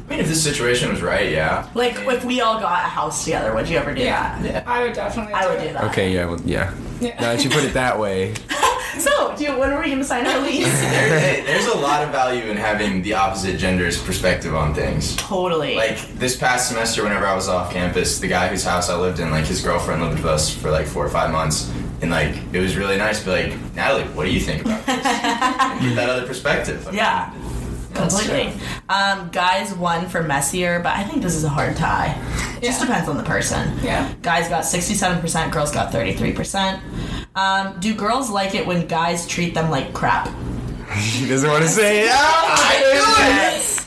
I 0.07 0.11
mean, 0.11 0.19
if 0.21 0.27
this 0.27 0.41
situation 0.43 0.89
was 0.89 1.01
right, 1.01 1.31
yeah. 1.31 1.67
Like 1.73 1.95
if 1.99 2.23
we 2.23 2.39
all 2.41 2.59
got 2.59 2.85
a 2.85 2.87
house 2.87 3.25
together, 3.25 3.53
would 3.53 3.67
you 3.67 3.77
ever 3.77 3.93
do 3.93 4.01
Yeah, 4.01 4.41
that? 4.43 4.67
I 4.67 4.83
would 4.83 4.93
definitely. 4.93 5.33
I 5.33 5.47
would 5.47 5.59
it. 5.59 5.67
do 5.67 5.73
that. 5.73 5.83
Okay, 5.85 6.13
yeah, 6.13 6.25
well, 6.25 6.39
yeah. 6.45 6.73
Yeah. 7.01 7.13
Now 7.21 7.33
that 7.33 7.43
you 7.43 7.49
put 7.49 7.63
it 7.63 7.73
that 7.73 7.99
way, 7.99 8.33
So, 8.97 9.35
do 9.37 9.43
you, 9.43 9.59
when 9.59 9.71
are 9.71 9.79
we 9.83 9.91
gonna 9.91 10.03
sign 10.03 10.25
our 10.25 10.39
lease? 10.39 10.65
There, 10.81 11.43
there's 11.43 11.67
a 11.67 11.77
lot 11.77 12.03
of 12.03 12.09
value 12.09 12.45
in 12.45 12.57
having 12.57 13.03
the 13.03 13.13
opposite 13.13 13.59
gender's 13.59 14.01
perspective 14.01 14.55
on 14.55 14.73
things. 14.73 15.15
totally. 15.17 15.75
Like 15.75 15.99
this 16.13 16.35
past 16.35 16.69
semester, 16.69 17.03
whenever 17.03 17.25
I 17.27 17.35
was 17.35 17.47
off 17.47 17.71
campus, 17.71 18.19
the 18.19 18.27
guy 18.27 18.47
whose 18.47 18.63
house 18.63 18.89
I 18.89 18.95
lived 18.97 19.19
in, 19.19 19.29
like 19.29 19.45
his 19.45 19.61
girlfriend 19.61 20.01
lived 20.01 20.15
with 20.15 20.25
us 20.25 20.49
for 20.55 20.71
like 20.71 20.87
four 20.87 21.05
or 21.05 21.09
five 21.09 21.31
months, 21.31 21.71
and 22.01 22.09
like 22.09 22.33
it 22.53 22.59
was 22.59 22.75
really 22.75 22.97
nice 22.97 23.19
to 23.19 23.25
be 23.25 23.31
like, 23.31 23.75
Natalie, 23.75 24.03
what 24.15 24.23
do 24.25 24.31
you 24.31 24.39
think 24.39 24.61
about 24.65 24.83
this? 24.85 25.05
and 25.05 25.79
get 25.81 25.95
that 25.95 26.09
other 26.09 26.25
perspective. 26.25 26.87
I 26.87 26.91
mean, 26.91 26.97
yeah. 26.97 27.33
Completely. 27.97 28.53
Um, 28.89 29.29
guys 29.31 29.73
won 29.73 30.07
for 30.07 30.23
messier, 30.23 30.79
but 30.79 30.95
I 30.95 31.03
think 31.03 31.21
this 31.21 31.35
is 31.35 31.43
a 31.43 31.49
hard 31.49 31.75
tie. 31.75 32.15
Just 32.61 32.79
Yeah. 32.79 32.85
depends 32.87 33.09
on 33.09 33.17
the 33.17 33.23
person. 33.23 33.77
Yeah. 33.83 34.07
Guys 34.21 34.47
got 34.49 34.63
67%, 34.65 35.51
girls 35.51 35.71
got 35.71 35.91
33%. 35.91 36.79
Um, 37.35 37.75
do 37.79 37.93
girls 37.93 38.29
like 38.29 38.55
it 38.55 38.65
when 38.65 38.87
guys 38.87 39.27
treat 39.27 39.53
them 39.53 39.69
like 39.69 39.93
crap? 39.93 40.29
he 40.95 41.27
doesn't 41.27 41.49
want 41.49 41.63
to 41.63 41.69
say 41.69 42.01
it. 42.05 42.11
Yes. 43.27 43.85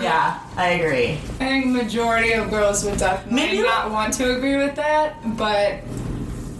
yeah, 0.00 0.38
I 0.56 0.68
agree. 0.80 1.12
I 1.40 1.44
think 1.46 1.66
majority 1.66 2.32
of 2.32 2.48
girls 2.50 2.84
would 2.84 2.98
definitely 2.98 3.34
Maybe- 3.34 3.62
not 3.62 3.90
want 3.90 4.14
to 4.14 4.34
agree 4.36 4.56
with 4.56 4.74
that, 4.76 5.14
but 5.36 5.80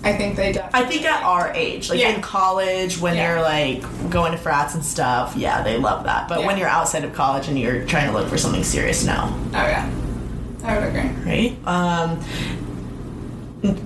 I 0.04 0.12
think 0.12 0.34
they 0.36 0.52
definitely. 0.52 0.80
I 0.80 0.84
think 0.90 1.04
at 1.04 1.22
our 1.22 1.52
age, 1.54 1.88
like 1.88 2.00
Yeah. 2.00 2.08
in 2.08 2.20
college, 2.22 2.98
when 2.98 3.14
Yeah. 3.14 3.32
you're 3.34 3.42
like 3.42 4.10
going 4.10 4.32
to 4.32 4.38
frats 4.38 4.74
and 4.74 4.84
stuff, 4.84 5.34
yeah, 5.36 5.62
they 5.62 5.78
love 5.78 6.04
that. 6.04 6.26
But 6.28 6.44
when 6.44 6.58
you're 6.58 6.68
outside 6.68 7.04
of 7.04 7.12
college 7.14 7.46
and 7.48 7.58
you're 7.58 7.84
trying 7.84 8.08
to 8.08 8.12
look 8.12 8.28
for 8.28 8.36
something 8.36 8.64
serious, 8.64 9.04
no. 9.04 9.28
Oh 9.54 9.66
yeah, 9.66 9.88
I 10.64 10.78
would 10.78 10.88
agree. 10.88 11.10
Right? 11.24 11.56
Um, 11.68 12.18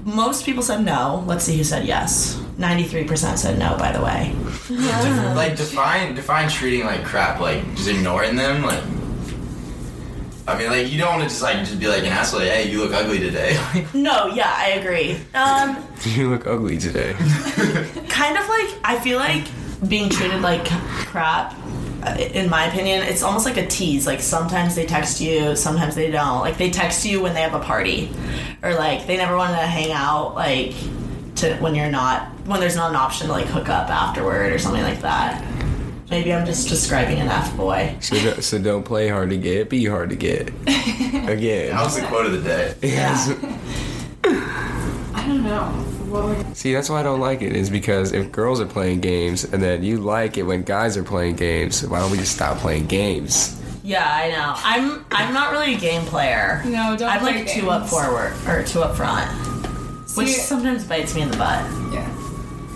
most 0.05 0.45
people 0.47 0.63
said 0.63 0.85
no. 0.85 1.23
Let's 1.27 1.45
see 1.45 1.57
who 1.57 1.65
said 1.65 1.85
yes. 1.87 2.41
93% 2.59 3.37
said 3.39 3.59
no, 3.59 3.77
by 3.77 3.93
the 3.93 4.03
way. 4.03 4.35
Def- 4.69 5.37
like 5.37 5.57
define 5.57 6.15
define 6.15 6.49
treating 6.49 6.87
like 6.87 7.05
crap, 7.05 7.41
like 7.41 7.63
just 7.75 7.89
ignoring 7.89 8.37
them, 8.37 8.63
like. 8.63 8.83
I 10.49 10.57
mean, 10.59 10.71
like 10.71 10.91
you 10.91 10.99
don't 10.99 11.09
want 11.09 11.23
to 11.23 11.29
just 11.29 11.43
like 11.43 11.59
just 11.59 11.81
be 11.81 11.89
like 11.89 12.03
an 12.03 12.13
asshole. 12.13 12.41
Like, 12.41 12.51
hey, 12.51 12.71
you 12.71 12.83
look 12.83 12.93
ugly 12.93 13.19
today. 13.19 13.57
No, 13.95 14.27
yeah, 14.27 14.53
I 14.57 14.71
agree. 14.71 15.19
Um, 15.35 15.85
You 16.05 16.31
look 16.31 16.47
ugly 16.47 16.79
today. 16.79 17.15
kind 18.09 18.39
of 18.39 18.49
like, 18.49 18.75
I 18.85 19.01
feel 19.03 19.19
like 19.19 19.47
being 19.89 20.09
treated 20.09 20.43
like 20.43 20.67
crap 21.07 21.55
uh, 22.07 22.15
in 22.19 22.49
my 22.49 22.67
opinion, 22.67 23.03
it's 23.03 23.23
almost 23.23 23.45
like 23.45 23.57
a 23.57 23.67
tease. 23.67 24.07
Like 24.07 24.21
sometimes 24.21 24.77
they 24.77 24.87
text 24.87 25.21
you, 25.21 25.57
sometimes 25.57 25.97
they 25.97 26.11
don't. 26.11 26.41
Like 26.41 26.57
they 26.57 26.71
text 26.71 27.05
you 27.05 27.21
when 27.21 27.35
they 27.35 27.41
have 27.43 27.55
a 27.55 27.59
party, 27.59 28.11
or 28.63 28.75
like 28.75 29.09
they 29.09 29.17
never 29.17 29.37
want 29.37 29.51
to 29.51 29.67
hang 29.67 29.91
out. 29.91 30.37
Like 30.37 30.73
to 31.37 31.57
when 31.57 31.75
you're 31.75 31.91
not 31.91 32.29
when 32.47 32.61
there's 32.61 32.77
not 32.77 32.91
an 32.91 32.97
option 32.97 33.27
to 33.27 33.33
like 33.33 33.47
hook 33.47 33.69
up 33.69 33.91
afterward 33.91 34.53
or 34.53 34.59
something 34.59 34.83
like 34.83 35.01
that. 35.01 35.43
Maybe 36.11 36.33
I'm 36.33 36.47
just 36.47 36.69
describing 36.69 37.19
an 37.19 37.29
F 37.29 37.57
boy. 37.57 37.97
So, 38.01 38.17
don't- 38.17 38.43
so 38.43 38.59
don't 38.61 38.85
play 38.85 39.09
hard 39.09 39.31
to 39.31 39.37
get, 39.37 39.69
be 39.69 39.85
hard 39.87 40.11
to 40.11 40.17
get. 40.17 40.49
Again. 41.29 41.71
That 41.71 41.83
was 41.85 41.97
the 42.01 42.07
quote 42.07 42.27
of 42.27 42.33
the 42.33 42.41
day. 42.41 42.75
Yes. 42.83 43.31
I 44.25 45.25
don't 45.27 45.43
know. 45.45 46.53
See, 46.55 46.73
that's 46.73 46.89
why 46.89 47.01
I 47.01 47.03
don't 47.03 47.21
like 47.21 47.43
it. 47.43 47.55
Is 47.57 47.69
because 47.69 48.13
if 48.13 48.31
girls 48.33 48.61
are 48.61 48.67
playing 48.67 49.01
games 49.01 49.45
and 49.45 49.61
then 49.63 49.83
you 49.83 49.99
like 49.99 50.39
it 50.39 50.45
when 50.45 50.63
guys 50.63 50.97
are 50.97 51.03
playing 51.03 51.37
games, 51.37 51.85
why 51.87 51.99
don't 52.01 52.11
we 52.13 52.17
just 52.19 52.35
stop 52.35 52.59
playing 52.59 52.87
games? 52.87 53.61
Yeah, 53.83 54.05
I 54.09 54.31
know. 54.31 54.55
I'm 54.57 55.05
I'm 55.11 55.35
not 55.35 55.53
really 55.53 55.75
a 55.75 55.79
game 55.79 56.03
player. 56.03 56.63
No, 56.65 56.97
don't 56.97 57.11
I'm 57.11 57.21
play 57.21 57.35
like 57.45 57.49
two 57.49 57.71
up 57.71 57.89
forward 57.89 58.33
or 58.49 58.63
two 58.63 58.83
up 58.83 58.97
front, 58.97 59.29
which 60.17 60.29
sometimes 60.31 60.85
bites 60.85 61.15
me 61.15 61.23
in 61.23 61.31
the 61.31 61.37
butt. 61.37 61.65
Yeah. 61.93 62.09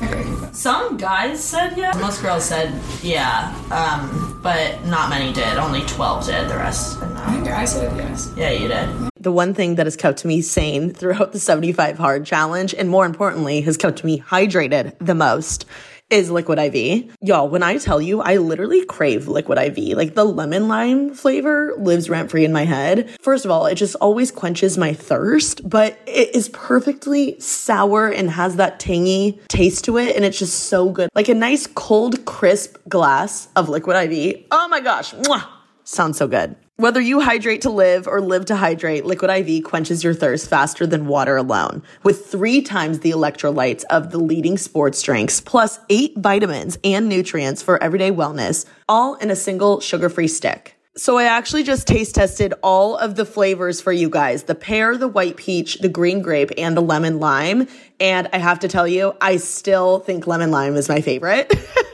Okay. 0.03 0.27
Some 0.53 0.97
guys 0.97 1.43
said 1.43 1.77
yeah. 1.77 1.93
Most 2.01 2.23
girls 2.23 2.45
said 2.45 2.73
yeah, 3.03 3.55
um, 3.71 4.41
but 4.43 4.85
not 4.87 5.11
many 5.11 5.33
did. 5.33 5.59
Only 5.59 5.83
twelve 5.83 6.27
did. 6.27 6.49
The 6.49 6.57
rest 6.57 7.01
did 7.01 7.09
I 7.11 7.13
not. 7.15 7.31
think 7.31 7.49
I 7.49 7.65
said 7.65 7.97
yes. 7.97 8.33
Yeah, 8.37 8.51
you 8.51 8.69
did. 8.69 8.89
The 9.17 9.33
one 9.33 9.53
thing 9.53 9.75
that 9.75 9.87
has 9.87 9.97
kept 9.97 10.25
me 10.25 10.41
sane 10.41 10.95
throughout 10.95 11.33
the 11.33 11.39
75 11.39 11.99
hard 11.99 12.25
challenge, 12.25 12.73
and 12.75 12.89
more 12.89 13.05
importantly, 13.05 13.61
has 13.61 13.77
kept 13.77 14.03
me 14.03 14.19
hydrated 14.19 14.95
the 14.99 15.15
most, 15.15 15.67
is 16.11 16.31
liquid 16.31 16.59
IV. 16.59 17.17
Y'all, 17.23 17.49
when 17.49 17.63
I 17.63 17.79
tell 17.79 18.01
you, 18.01 18.21
I 18.21 18.37
literally 18.37 18.85
crave 18.85 19.29
liquid 19.29 19.59
IV. 19.59 19.97
Like 19.97 20.15
the 20.15 20.25
lemon 20.25 20.69
lime 20.69 21.15
flavor 21.15 21.75
lives 21.79 22.11
rent 22.11 22.31
free 22.31 22.45
in 22.45 22.53
my 22.53 22.65
head. 22.65 23.09
First 23.21 23.45
of 23.45 23.51
all, 23.51 23.67
it 23.67 23.77
just 23.77 23.95
always 23.97 24.31
quenches 24.31 24.77
my 24.77 24.93
thirst, 24.93 25.69
but 25.69 25.99
it 26.07 26.35
is 26.35 26.49
perfectly 26.49 27.39
sour 27.41 28.09
and 28.09 28.31
has 28.31 28.57
that 28.57 28.81
tangy 28.81 29.41
taste 29.49 29.85
to 29.85 29.99
it. 29.99 30.17
And 30.17 30.25
it's 30.25 30.39
just 30.39 30.65
so 30.65 30.91
good. 30.91 31.11
Like 31.15 31.29
a 31.29 31.35
nice 31.35 31.67
cold, 31.67 32.25
crisp 32.25 32.77
glass 32.89 33.49
of 33.57 33.69
liquid 33.69 33.97
IV. 34.11 34.45
Oh 34.51 34.69
my 34.69 34.81
gosh. 34.81 35.15
Mwah. 35.15 35.47
Sounds 35.85 36.19
so 36.19 36.29
good. 36.29 36.57
Whether 36.81 37.03
you 37.03 37.21
hydrate 37.21 37.61
to 37.61 37.71
live 37.71 38.09
or 38.09 38.23
live 38.23 38.47
to 38.47 38.57
hydrate, 38.57 39.05
Liquid 39.05 39.31
IV 39.31 39.65
quenches 39.65 40.03
your 40.03 40.15
thirst 40.15 40.49
faster 40.49 40.87
than 40.87 41.09
water 41.09 41.37
alone. 41.37 41.83
With 42.03 42.25
three 42.25 42.63
times 42.63 43.01
the 43.01 43.11
electrolytes 43.11 43.85
of 43.91 44.13
the 44.13 44.19
leading 44.19 44.57
sports 44.57 45.03
drinks, 45.03 45.43
plus 45.43 45.79
eight 45.91 46.17
vitamins 46.17 46.79
and 46.83 47.07
nutrients 47.07 47.63
for 47.63 47.83
everyday 47.83 48.11
wellness, 48.11 48.65
all 48.89 49.17
in 49.17 49.31
a 49.31 49.37
single 49.37 49.81
sugar 49.81 50.09
free 50.09 50.27
stick. 50.27 50.80
So 51.01 51.17
I 51.17 51.25
actually 51.25 51.63
just 51.63 51.87
taste 51.87 52.17
tested 52.17 52.53
all 52.63 52.95
of 52.95 53.15
the 53.15 53.25
flavors 53.25 53.81
for 53.81 53.91
you 53.91 54.11
guys 54.11 54.43
the 54.43 54.55
pear, 54.55 54.99
the 54.99 55.09
white 55.09 55.39
peach, 55.39 55.79
the 55.79 55.89
green 55.89 56.21
grape, 56.21 56.51
and 56.59 56.77
the 56.77 56.83
lemon 56.83 57.19
lime. 57.19 57.69
And 57.99 58.29
I 58.35 58.37
have 58.37 58.59
to 58.59 58.69
tell 58.69 58.87
you, 58.87 59.17
I 59.19 59.39
still 59.39 60.01
think 60.01 60.27
lemon 60.27 60.51
lime 60.51 60.77
is 60.77 60.91
my 60.91 61.01
favorite. 61.01 61.51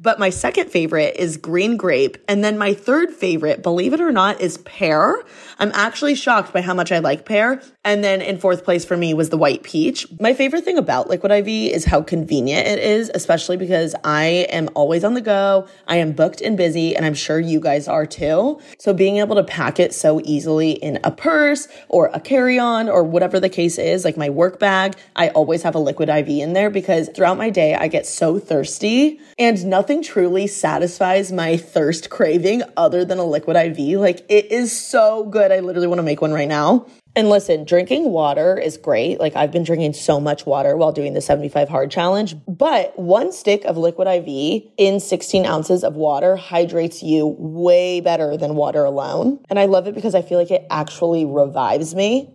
But 0.00 0.18
my 0.18 0.30
second 0.30 0.70
favorite 0.70 1.16
is 1.16 1.36
green 1.36 1.76
grape. 1.76 2.18
And 2.28 2.44
then 2.44 2.56
my 2.56 2.72
third 2.72 3.12
favorite, 3.12 3.62
believe 3.62 3.92
it 3.92 4.00
or 4.00 4.12
not, 4.12 4.40
is 4.40 4.58
pear. 4.58 5.22
I'm 5.58 5.72
actually 5.74 6.14
shocked 6.14 6.52
by 6.52 6.60
how 6.60 6.72
much 6.72 6.92
I 6.92 7.00
like 7.00 7.24
pear. 7.24 7.60
And 7.88 8.04
then 8.04 8.20
in 8.20 8.36
fourth 8.36 8.64
place 8.64 8.84
for 8.84 8.98
me 8.98 9.14
was 9.14 9.30
the 9.30 9.38
white 9.38 9.62
peach. 9.62 10.06
My 10.20 10.34
favorite 10.34 10.62
thing 10.62 10.76
about 10.76 11.08
Liquid 11.08 11.32
IV 11.32 11.48
is 11.48 11.86
how 11.86 12.02
convenient 12.02 12.66
it 12.66 12.78
is, 12.78 13.10
especially 13.14 13.56
because 13.56 13.94
I 14.04 14.46
am 14.50 14.68
always 14.74 15.04
on 15.04 15.14
the 15.14 15.22
go. 15.22 15.66
I 15.86 15.96
am 15.96 16.12
booked 16.12 16.42
and 16.42 16.54
busy, 16.54 16.94
and 16.94 17.06
I'm 17.06 17.14
sure 17.14 17.40
you 17.40 17.60
guys 17.60 17.88
are 17.88 18.04
too. 18.04 18.60
So 18.78 18.92
being 18.92 19.16
able 19.16 19.36
to 19.36 19.42
pack 19.42 19.80
it 19.80 19.94
so 19.94 20.20
easily 20.22 20.72
in 20.72 20.98
a 21.02 21.10
purse 21.10 21.66
or 21.88 22.10
a 22.12 22.20
carry 22.20 22.58
on 22.58 22.90
or 22.90 23.02
whatever 23.04 23.40
the 23.40 23.48
case 23.48 23.78
is, 23.78 24.04
like 24.04 24.18
my 24.18 24.28
work 24.28 24.58
bag, 24.58 24.94
I 25.16 25.30
always 25.30 25.62
have 25.62 25.74
a 25.74 25.78
Liquid 25.78 26.10
IV 26.10 26.28
in 26.28 26.52
there 26.52 26.68
because 26.68 27.08
throughout 27.14 27.38
my 27.38 27.48
day, 27.48 27.74
I 27.74 27.88
get 27.88 28.04
so 28.04 28.38
thirsty 28.38 29.18
and 29.38 29.64
nothing 29.64 30.02
truly 30.02 30.46
satisfies 30.46 31.32
my 31.32 31.56
thirst 31.56 32.10
craving 32.10 32.64
other 32.76 33.06
than 33.06 33.16
a 33.16 33.24
Liquid 33.24 33.56
IV. 33.56 33.98
Like 33.98 34.26
it 34.28 34.52
is 34.52 34.78
so 34.78 35.24
good. 35.24 35.50
I 35.50 35.60
literally 35.60 35.86
want 35.86 36.00
to 36.00 36.02
make 36.02 36.20
one 36.20 36.34
right 36.34 36.46
now. 36.48 36.84
And 37.16 37.28
listen, 37.30 37.64
drinking 37.64 38.10
water 38.10 38.56
is 38.56 38.76
great. 38.76 39.18
Like 39.18 39.34
I've 39.34 39.50
been 39.50 39.64
drinking 39.64 39.94
so 39.94 40.20
much 40.20 40.46
water 40.46 40.76
while 40.76 40.92
doing 40.92 41.14
the 41.14 41.20
75 41.20 41.68
hard 41.68 41.90
challenge, 41.90 42.36
but 42.46 42.96
one 42.98 43.32
stick 43.32 43.64
of 43.64 43.76
liquid 43.76 44.06
IV 44.06 44.70
in 44.76 45.00
16 45.00 45.44
ounces 45.44 45.82
of 45.82 45.96
water 45.96 46.36
hydrates 46.36 47.02
you 47.02 47.34
way 47.38 48.00
better 48.00 48.36
than 48.36 48.54
water 48.54 48.84
alone. 48.84 49.40
And 49.50 49.58
I 49.58 49.64
love 49.64 49.88
it 49.88 49.94
because 49.94 50.14
I 50.14 50.22
feel 50.22 50.38
like 50.38 50.50
it 50.50 50.66
actually 50.70 51.24
revives 51.24 51.94
me. 51.94 52.34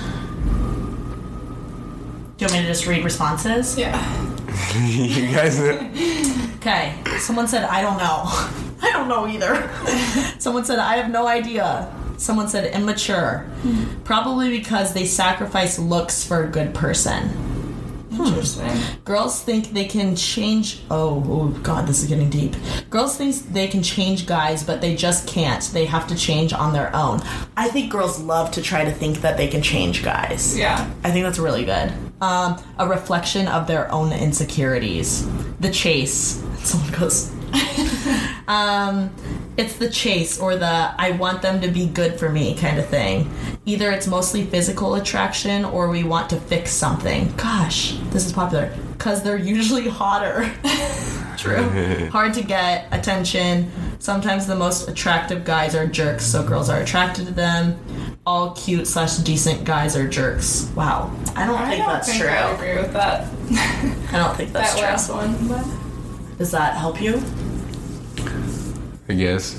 Do 2.41 2.47
you 2.47 2.53
want 2.53 2.63
me 2.63 2.67
to 2.69 2.73
just 2.73 2.87
read 2.87 3.03
responses? 3.03 3.77
Yeah. 3.77 3.93
you 4.75 5.31
guys, 5.31 5.59
Okay. 6.55 6.95
Someone 7.19 7.47
said, 7.47 7.65
I 7.65 7.83
don't 7.83 7.99
know. 7.99 8.23
I 8.81 8.91
don't 8.91 9.07
know 9.07 9.27
either. 9.27 9.69
Someone 10.39 10.65
said, 10.65 10.79
I 10.79 10.95
have 10.95 11.11
no 11.11 11.27
idea. 11.27 11.93
Someone 12.17 12.47
said, 12.47 12.73
immature. 12.73 13.45
Hmm. 13.61 14.01
Probably 14.05 14.49
because 14.57 14.95
they 14.95 15.05
sacrifice 15.05 15.77
looks 15.77 16.25
for 16.25 16.43
a 16.43 16.47
good 16.47 16.73
person. 16.73 17.29
Interesting. 18.27 18.71
Girls 19.03 19.41
think 19.41 19.69
they 19.71 19.85
can 19.85 20.15
change. 20.15 20.81
Oh, 20.89 21.23
oh, 21.27 21.47
God, 21.61 21.87
this 21.87 22.01
is 22.01 22.09
getting 22.09 22.29
deep. 22.29 22.55
Girls 22.89 23.17
think 23.17 23.35
they 23.53 23.67
can 23.67 23.83
change 23.83 24.25
guys, 24.25 24.63
but 24.63 24.81
they 24.81 24.95
just 24.95 25.27
can't. 25.27 25.63
They 25.73 25.85
have 25.85 26.07
to 26.07 26.15
change 26.15 26.53
on 26.53 26.73
their 26.73 26.95
own. 26.95 27.21
I 27.57 27.69
think 27.69 27.91
girls 27.91 28.19
love 28.19 28.51
to 28.51 28.61
try 28.61 28.85
to 28.85 28.91
think 28.91 29.21
that 29.21 29.37
they 29.37 29.47
can 29.47 29.61
change 29.61 30.03
guys. 30.03 30.57
Yeah. 30.57 30.89
I 31.03 31.11
think 31.11 31.25
that's 31.25 31.39
really 31.39 31.65
good. 31.65 31.91
Um, 32.21 32.61
a 32.77 32.87
reflection 32.87 33.47
of 33.47 33.67
their 33.67 33.91
own 33.91 34.13
insecurities. 34.13 35.27
The 35.59 35.71
chase. 35.71 36.43
Someone 36.63 36.91
goes. 36.91 37.31
um, 38.47 39.13
it's 39.61 39.75
the 39.75 39.89
chase 39.89 40.39
or 40.39 40.55
the 40.55 40.93
I 40.97 41.11
want 41.11 41.41
them 41.41 41.61
to 41.61 41.67
be 41.69 41.85
good 41.87 42.19
for 42.19 42.29
me 42.29 42.55
kind 42.55 42.79
of 42.79 42.87
thing. 42.87 43.31
Either 43.65 43.91
it's 43.91 44.07
mostly 44.07 44.43
physical 44.45 44.95
attraction 44.95 45.63
or 45.65 45.87
we 45.89 46.03
want 46.03 46.29
to 46.31 46.37
fix 46.37 46.71
something. 46.71 47.31
Gosh, 47.37 47.93
this 48.09 48.25
is 48.25 48.33
popular 48.33 48.73
because 48.97 49.21
they're 49.23 49.37
usually 49.37 49.87
hotter. 49.87 50.51
True. 51.37 52.09
Hard 52.11 52.33
to 52.35 52.43
get 52.43 52.87
attention. 52.91 53.71
Sometimes 53.99 54.47
the 54.47 54.55
most 54.55 54.87
attractive 54.89 55.43
guys 55.45 55.75
are 55.75 55.87
jerks, 55.87 56.25
so 56.25 56.43
girls 56.43 56.69
are 56.69 56.79
attracted 56.81 57.27
to 57.27 57.33
them. 57.33 57.77
all 58.25 58.51
cute 58.55 58.87
slash 58.87 59.17
decent 59.17 59.63
guys 59.63 59.95
are 59.95 60.07
jerks. 60.07 60.71
Wow, 60.75 61.11
I 61.35 61.45
don't 61.45 61.57
I 61.59 61.69
think 61.69 61.83
don't 61.83 61.93
that's 61.93 62.09
think 62.09 62.21
true. 62.21 62.29
I 62.29 62.51
agree 62.51 62.75
with 62.81 62.93
that. 62.93 63.27
I 64.13 64.17
don't 64.17 64.35
think 64.35 64.53
that's 64.53 64.73
that 64.73 64.79
true. 64.79 64.87
last 64.87 65.09
one. 65.09 65.47
But 65.47 66.37
Does 66.37 66.51
that 66.51 66.75
help 66.77 67.01
you? 67.01 67.21
I 69.11 69.13
guess. 69.13 69.55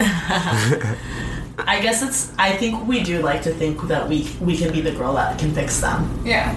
I 0.00 1.78
guess 1.80 2.02
it's. 2.02 2.32
I 2.36 2.50
think 2.56 2.84
we 2.88 3.04
do 3.04 3.22
like 3.22 3.42
to 3.42 3.52
think 3.52 3.80
that 3.82 4.08
we 4.08 4.28
we 4.40 4.56
can 4.56 4.72
be 4.72 4.80
the 4.80 4.90
girl 4.90 5.14
that 5.14 5.38
can 5.38 5.52
fix 5.54 5.78
them. 5.80 6.20
yeah. 6.24 6.52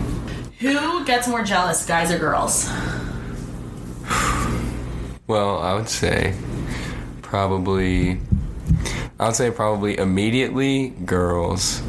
Who 0.60 1.06
gets 1.06 1.28
more 1.28 1.44
jealous, 1.44 1.86
guys 1.86 2.12
or 2.12 2.18
girls? 2.18 2.68
Well, 5.28 5.60
I 5.60 5.76
would 5.76 5.88
say 5.88 6.34
probably. 7.22 8.20
I 9.20 9.28
would 9.28 9.36
say 9.36 9.52
probably 9.52 10.00
immediately 10.00 10.90
girls, 11.06 11.84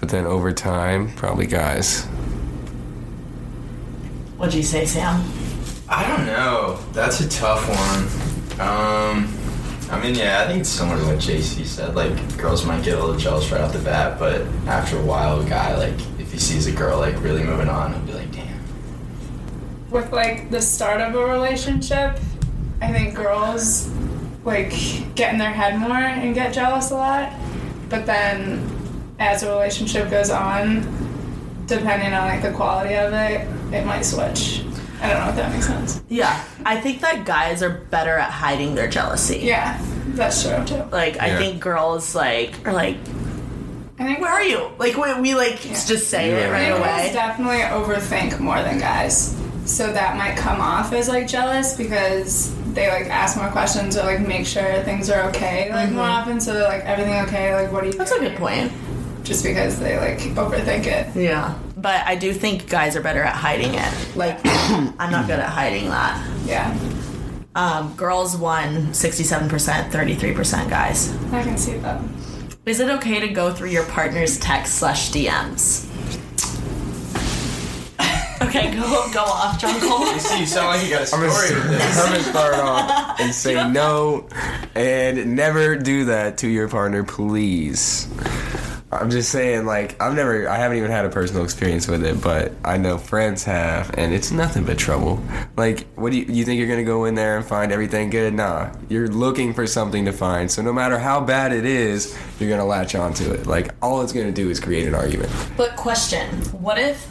but 0.00 0.08
then 0.08 0.26
over 0.26 0.50
time 0.52 1.14
probably 1.14 1.46
guys. 1.46 2.04
What'd 4.38 4.54
you 4.54 4.64
say, 4.64 4.86
Sam? 4.86 5.22
I 5.88 6.08
don't 6.08 6.26
know. 6.26 6.80
That's 6.92 7.20
a 7.20 7.28
tough 7.28 7.68
one. 7.68 8.29
Um, 8.60 9.26
I 9.90 10.00
mean, 10.02 10.14
yeah, 10.14 10.42
I 10.42 10.46
think 10.46 10.60
it's 10.60 10.68
similar 10.68 10.98
to 10.98 11.06
what 11.06 11.16
JC 11.16 11.64
said. 11.64 11.94
Like, 11.94 12.36
girls 12.36 12.66
might 12.66 12.84
get 12.84 12.98
a 12.98 13.00
little 13.00 13.16
jealous 13.16 13.50
right 13.50 13.60
off 13.60 13.72
the 13.72 13.78
bat, 13.78 14.18
but 14.18 14.42
after 14.66 14.98
a 14.98 15.02
while, 15.02 15.40
a 15.40 15.48
guy, 15.48 15.76
like, 15.76 15.94
if 16.18 16.30
he 16.30 16.38
sees 16.38 16.66
a 16.66 16.72
girl, 16.72 16.98
like, 16.98 17.20
really 17.22 17.42
moving 17.42 17.68
on, 17.68 17.94
he'll 17.94 18.02
be 18.02 18.12
like, 18.12 18.30
damn. 18.32 18.60
With 19.90 20.12
like 20.12 20.50
the 20.50 20.62
start 20.62 21.00
of 21.00 21.14
a 21.16 21.24
relationship, 21.24 22.18
I 22.80 22.92
think 22.92 23.14
girls 23.14 23.90
like 24.44 24.70
get 25.14 25.32
in 25.32 25.38
their 25.38 25.52
head 25.52 25.78
more 25.78 25.92
and 25.92 26.34
get 26.34 26.54
jealous 26.54 26.90
a 26.90 26.96
lot. 26.96 27.32
But 27.88 28.06
then 28.06 28.64
as 29.18 29.42
a 29.42 29.50
relationship 29.50 30.10
goes 30.10 30.30
on, 30.30 30.82
depending 31.66 32.12
on 32.12 32.28
like 32.28 32.42
the 32.42 32.52
quality 32.52 32.94
of 32.94 33.12
it, 33.12 33.48
it 33.74 33.84
might 33.84 34.02
switch. 34.02 34.64
I 35.00 35.08
don't 35.08 35.20
know 35.24 35.28
if 35.30 35.36
that 35.36 35.52
makes 35.52 35.66
sense. 35.66 36.02
Yeah, 36.08 36.44
I 36.64 36.80
think 36.80 37.00
that 37.00 37.24
guys 37.24 37.62
are 37.62 37.70
better 37.70 38.16
at 38.18 38.30
hiding 38.30 38.74
their 38.74 38.88
jealousy. 38.88 39.38
Yeah, 39.38 39.80
that's 40.08 40.42
true 40.42 40.64
too. 40.64 40.82
Like 40.92 41.18
I 41.20 41.28
Yeah. 41.28 41.38
think 41.38 41.60
girls 41.60 42.14
like 42.14 42.66
are 42.66 42.72
like, 42.72 42.96
I 43.98 44.04
think 44.04 44.20
where 44.20 44.30
are 44.32 44.42
you? 44.42 44.70
Like 44.78 44.96
we, 44.96 45.12
we 45.20 45.34
like 45.34 45.60
just 45.60 46.08
say 46.08 46.30
it 46.30 46.34
Yeah. 46.34 46.50
right 46.50 46.62
I 46.62 46.68
think 46.72 46.84
girls 46.84 47.00
away. 47.00 47.12
definitely 47.12 47.58
overthink 47.58 48.40
more 48.40 48.62
than 48.62 48.78
guys. 48.78 49.36
So 49.66 49.92
that 49.92 50.16
might 50.16 50.36
come 50.36 50.60
off 50.60 50.92
as 50.92 51.08
like 51.08 51.28
jealous 51.28 51.76
because 51.76 52.54
they 52.74 52.88
like 52.88 53.06
ask 53.06 53.36
more 53.36 53.48
questions 53.50 53.96
or 53.96 54.04
like 54.04 54.20
make 54.26 54.46
sure 54.46 54.82
things 54.84 55.10
are 55.10 55.28
okay 55.30 55.70
like 55.72 55.90
more 55.92 56.04
often. 56.04 56.40
So 56.40 56.54
they're 56.54 56.64
like 56.68 56.84
everything 56.84 57.14
okay? 57.26 57.54
Like 57.54 57.72
what 57.72 57.84
are 57.84 57.86
you? 57.86 57.92
Mm-hmm. 57.92 57.98
That's 57.98 58.12
a 58.12 58.18
doing? 58.18 58.30
good 58.30 58.38
point. 58.38 58.72
Just 59.24 59.44
because 59.44 59.78
they 59.78 59.98
like 59.98 60.18
overthink 60.36 60.86
it. 60.86 61.14
Yeah, 61.14 61.54
but 61.80 62.06
I 62.06 62.14
do 62.16 62.32
think 62.32 62.68
guys 62.68 62.96
are 62.96 63.00
better 63.02 63.22
at 63.22 63.34
hiding 63.34 63.74
it. 63.74 64.16
Like 64.16 64.40
I'm 64.44 65.10
not 65.10 65.26
good 65.26 65.38
at 65.38 65.48
hiding 65.50 65.86
that. 65.90 66.26
Yeah, 66.46 66.76
Um, 67.54 67.94
girls 67.96 68.36
won 68.36 68.88
67%, 68.88 69.48
33% 69.90 70.68
guys. 70.70 71.14
I 71.32 71.42
can 71.42 71.56
see 71.56 71.76
that. 71.78 72.00
Is 72.66 72.78
it 72.80 72.90
okay 72.90 73.20
to 73.20 73.28
go 73.28 73.52
through 73.52 73.70
your 73.70 73.84
partner's 73.86 74.38
text 74.38 74.74
slash 74.76 75.10
DMs? 75.10 75.86
Okay, 78.42 78.72
go 78.74 78.80
go 79.12 79.20
off, 79.20 79.60
John 79.60 79.78
Cole. 79.80 80.00
You 80.14 80.18
see, 80.18 80.40
you 80.40 80.46
sound 80.46 80.68
like 80.68 80.82
you 80.82 80.90
got 80.90 81.06
a 81.12 81.14
I'm 81.14 81.20
gonna, 81.20 81.30
story 81.32 81.60
with 81.60 81.70
this. 81.70 81.98
I'm 81.98 82.10
gonna 82.10 82.22
start 82.24 82.54
off 82.54 83.20
and 83.20 83.34
say 83.34 83.68
no, 83.70 84.26
and 84.74 85.36
never 85.36 85.76
do 85.76 86.06
that 86.06 86.38
to 86.38 86.48
your 86.48 86.66
partner, 86.66 87.04
please. 87.04 88.08
I'm 88.92 89.08
just 89.08 89.30
saying, 89.30 89.66
like, 89.66 90.00
I've 90.02 90.16
never, 90.16 90.48
I 90.48 90.56
haven't 90.56 90.78
even 90.78 90.90
had 90.90 91.04
a 91.04 91.10
personal 91.10 91.44
experience 91.44 91.86
with 91.86 92.04
it, 92.04 92.20
but 92.20 92.52
I 92.64 92.76
know 92.76 92.98
friends 92.98 93.44
have, 93.44 93.96
and 93.96 94.12
it's 94.12 94.32
nothing 94.32 94.64
but 94.64 94.78
trouble. 94.78 95.22
Like, 95.56 95.86
what 95.94 96.10
do 96.10 96.18
you, 96.18 96.24
you 96.24 96.44
think 96.44 96.58
you're 96.58 96.68
gonna 96.68 96.82
go 96.82 97.04
in 97.04 97.14
there 97.14 97.36
and 97.36 97.46
find 97.46 97.70
everything 97.70 98.10
good? 98.10 98.34
Nah, 98.34 98.74
you're 98.88 99.06
looking 99.06 99.54
for 99.54 99.64
something 99.64 100.06
to 100.06 100.12
find. 100.12 100.50
So 100.50 100.60
no 100.60 100.72
matter 100.72 100.98
how 100.98 101.20
bad 101.20 101.52
it 101.52 101.64
is, 101.64 102.18
you're 102.40 102.50
gonna 102.50 102.64
latch 102.64 102.96
onto 102.96 103.30
it. 103.30 103.46
Like, 103.46 103.72
all 103.80 104.02
it's 104.02 104.12
gonna 104.12 104.32
do 104.32 104.50
is 104.50 104.58
create 104.58 104.88
an 104.88 104.94
argument. 104.96 105.30
But 105.56 105.76
question: 105.76 106.28
What 106.50 106.78
if, 106.78 107.04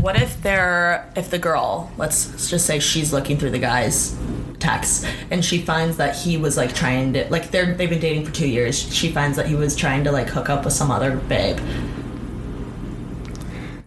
what 0.00 0.20
if 0.20 0.42
they're 0.42 1.08
if 1.14 1.30
the 1.30 1.38
girl, 1.38 1.92
let's 1.98 2.50
just 2.50 2.66
say 2.66 2.80
she's 2.80 3.12
looking 3.12 3.38
through 3.38 3.50
the 3.50 3.60
guy's 3.60 4.16
texts 4.62 5.04
and 5.30 5.44
she 5.44 5.58
finds 5.58 5.96
that 5.96 6.14
he 6.16 6.36
was 6.36 6.56
like 6.56 6.74
trying 6.74 7.12
to 7.12 7.28
like 7.30 7.50
they're 7.50 7.74
they've 7.74 7.90
been 7.90 8.00
dating 8.00 8.24
for 8.24 8.32
two 8.32 8.48
years. 8.48 8.78
She 8.94 9.10
finds 9.10 9.36
that 9.36 9.46
he 9.46 9.54
was 9.56 9.74
trying 9.76 10.04
to 10.04 10.12
like 10.12 10.28
hook 10.28 10.48
up 10.48 10.64
with 10.64 10.72
some 10.72 10.90
other 10.90 11.16
babe. 11.16 11.58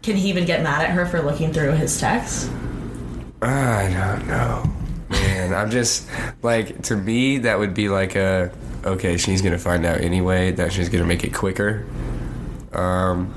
Can 0.03 0.15
he 0.17 0.30
even 0.30 0.45
get 0.45 0.61
mad 0.61 0.84
at 0.84 0.91
her 0.91 1.05
for 1.05 1.21
looking 1.21 1.51
through 1.51 1.71
his 1.71 1.99
texts? 1.99 2.49
I 3.41 3.89
don't 3.91 4.28
know. 4.28 4.63
Man, 5.09 5.53
I'm 5.53 5.71
just 5.71 6.07
like 6.43 6.82
to 6.84 6.95
me 6.95 7.39
that 7.39 7.57
would 7.57 7.73
be 7.73 7.89
like 7.89 8.15
a 8.15 8.51
okay, 8.84 9.17
she's 9.17 9.41
gonna 9.41 9.57
find 9.57 9.86
out 9.86 10.01
anyway, 10.01 10.51
that 10.51 10.71
she's 10.73 10.89
gonna 10.89 11.05
make 11.05 11.23
it 11.23 11.34
quicker. 11.34 11.86
Um 12.73 13.34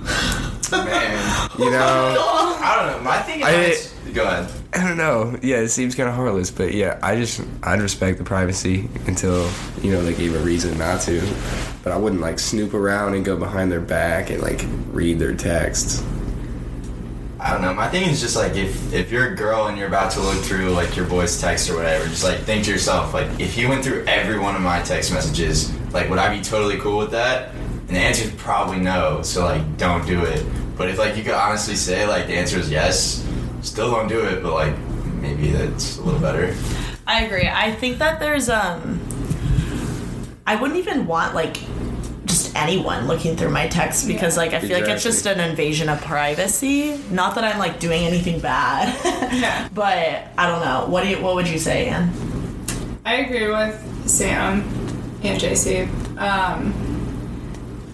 Man, 0.72 1.51
you 1.59 1.70
know 1.70 2.16
I 2.61 2.76
don't 2.82 2.99
know. 2.99 3.03
My 3.05 3.22
thing 3.22 3.43
I- 3.45 3.51
is, 3.53 3.95
go 4.12 4.24
ahead. 4.24 4.51
I 4.74 4.86
don't 4.86 4.98
know. 4.98 5.38
Yeah, 5.42 5.56
it 5.58 5.68
seems 5.68 5.94
kinda 5.94 6.12
heartless, 6.12 6.50
but 6.50 6.74
yeah, 6.74 6.98
I 7.02 7.16
just 7.16 7.40
I'd 7.62 7.80
respect 7.80 8.18
the 8.18 8.24
privacy 8.24 8.88
until, 9.06 9.50
you 9.82 9.92
know, 9.92 10.02
they 10.02 10.14
gave 10.14 10.34
a 10.34 10.40
reason 10.40 10.76
not 10.76 11.00
to. 11.02 11.22
But 11.82 11.92
I 11.92 11.96
wouldn't 11.96 12.20
like 12.20 12.38
snoop 12.38 12.74
around 12.74 13.14
and 13.14 13.24
go 13.24 13.36
behind 13.36 13.72
their 13.72 13.80
back 13.80 14.28
and 14.30 14.42
like 14.42 14.64
read 14.92 15.18
their 15.18 15.34
texts. 15.34 16.04
I 17.40 17.52
don't 17.52 17.62
know. 17.62 17.72
My 17.72 17.88
thing 17.88 18.10
is 18.10 18.20
just 18.20 18.36
like 18.36 18.56
if 18.56 18.92
if 18.92 19.10
you're 19.10 19.32
a 19.32 19.36
girl 19.36 19.68
and 19.68 19.78
you're 19.78 19.86
about 19.86 20.10
to 20.12 20.20
look 20.20 20.36
through 20.44 20.70
like 20.70 20.96
your 20.96 21.06
boy's 21.06 21.40
text 21.40 21.70
or 21.70 21.76
whatever, 21.76 22.04
just 22.06 22.24
like 22.24 22.40
think 22.40 22.64
to 22.64 22.70
yourself 22.72 23.14
like 23.14 23.28
if 23.40 23.54
he 23.54 23.64
went 23.64 23.84
through 23.84 24.04
every 24.06 24.38
one 24.38 24.54
of 24.54 24.60
my 24.60 24.82
text 24.82 25.12
messages, 25.14 25.72
like 25.92 26.10
would 26.10 26.18
I 26.18 26.36
be 26.36 26.42
totally 26.42 26.76
cool 26.78 26.98
with 26.98 27.12
that? 27.12 27.54
And 27.54 27.88
the 27.90 28.00
answer 28.00 28.24
is 28.24 28.32
probably 28.32 28.80
no. 28.80 29.22
So 29.22 29.44
like 29.44 29.78
don't 29.78 30.04
do 30.06 30.24
it. 30.24 30.44
But 30.76 30.90
if 30.90 30.98
like 30.98 31.16
you 31.16 31.22
could 31.22 31.32
honestly 31.32 31.74
say 31.76 32.06
like 32.06 32.26
the 32.26 32.34
answer 32.34 32.58
is 32.58 32.70
yes, 32.70 33.24
still 33.62 33.90
don't 33.90 34.09
do 34.09 34.20
it. 34.20 34.42
But 34.42 34.52
like 34.52 34.78
maybe 35.20 35.50
that's 35.50 35.98
a 35.98 36.02
little 36.02 36.20
better. 36.20 36.54
I 37.06 37.24
agree. 37.24 37.48
I 37.48 37.72
think 37.72 37.98
that 37.98 38.20
there's 38.20 38.48
um 38.48 39.00
I 40.46 40.56
wouldn't 40.56 40.78
even 40.78 41.06
want 41.06 41.34
like 41.34 41.59
just 42.24 42.54
anyone 42.54 43.06
looking 43.06 43.36
through 43.36 43.50
my 43.50 43.66
texts 43.68 44.06
because 44.06 44.36
like 44.36 44.52
I 44.52 44.61
feel 44.61 44.78
like 44.78 44.88
it's 44.88 45.02
just 45.02 45.26
an 45.26 45.40
invasion 45.40 45.88
of 45.88 46.00
privacy. 46.02 46.98
Not 47.11 47.34
that 47.34 47.44
I'm 47.44 47.59
like 47.59 47.80
doing 47.80 48.04
anything 48.04 48.40
bad. 48.40 48.94
Yeah. 49.32 49.68
but 49.74 50.28
I 50.36 50.46
don't 50.46 50.64
know. 50.64 50.86
What 50.88 51.04
do 51.04 51.11
you 51.11 51.20
what 51.22 51.34
would 51.34 51.48
you 51.48 51.59
say, 51.59 51.88
Anne? 51.88 52.12
I 53.04 53.16
agree 53.16 53.48
with 53.48 54.09
Sam 54.09 54.61
and 55.22 55.40
JC. 55.40 55.88
Um, 56.18 56.74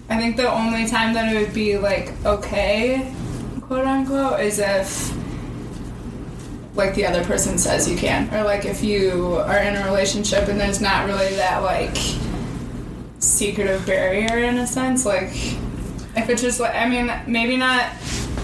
I 0.09 0.17
think 0.17 0.35
the 0.35 0.51
only 0.51 0.85
time 0.87 1.13
that 1.13 1.33
it 1.33 1.39
would 1.39 1.53
be 1.53 1.77
like 1.77 2.13
okay, 2.25 3.13
quote 3.61 3.85
unquote, 3.85 4.39
is 4.41 4.59
if 4.59 5.13
like 6.75 6.93
the 6.95 7.05
other 7.05 7.23
person 7.23 7.57
says 7.57 7.89
you 7.89 7.97
can, 7.97 8.33
or 8.33 8.43
like 8.43 8.65
if 8.65 8.83
you 8.83 9.35
are 9.45 9.57
in 9.57 9.75
a 9.75 9.85
relationship 9.85 10.47
and 10.47 10.59
there's 10.59 10.81
not 10.81 11.07
really 11.07 11.35
that 11.35 11.63
like 11.63 11.97
secretive 13.19 13.85
barrier 13.85 14.39
in 14.39 14.57
a 14.57 14.67
sense. 14.67 15.05
Like 15.05 15.29
if 16.15 16.29
it's 16.29 16.41
just 16.41 16.59
like 16.59 16.75
I 16.75 16.87
mean 16.87 17.11
maybe 17.27 17.57
not. 17.57 17.91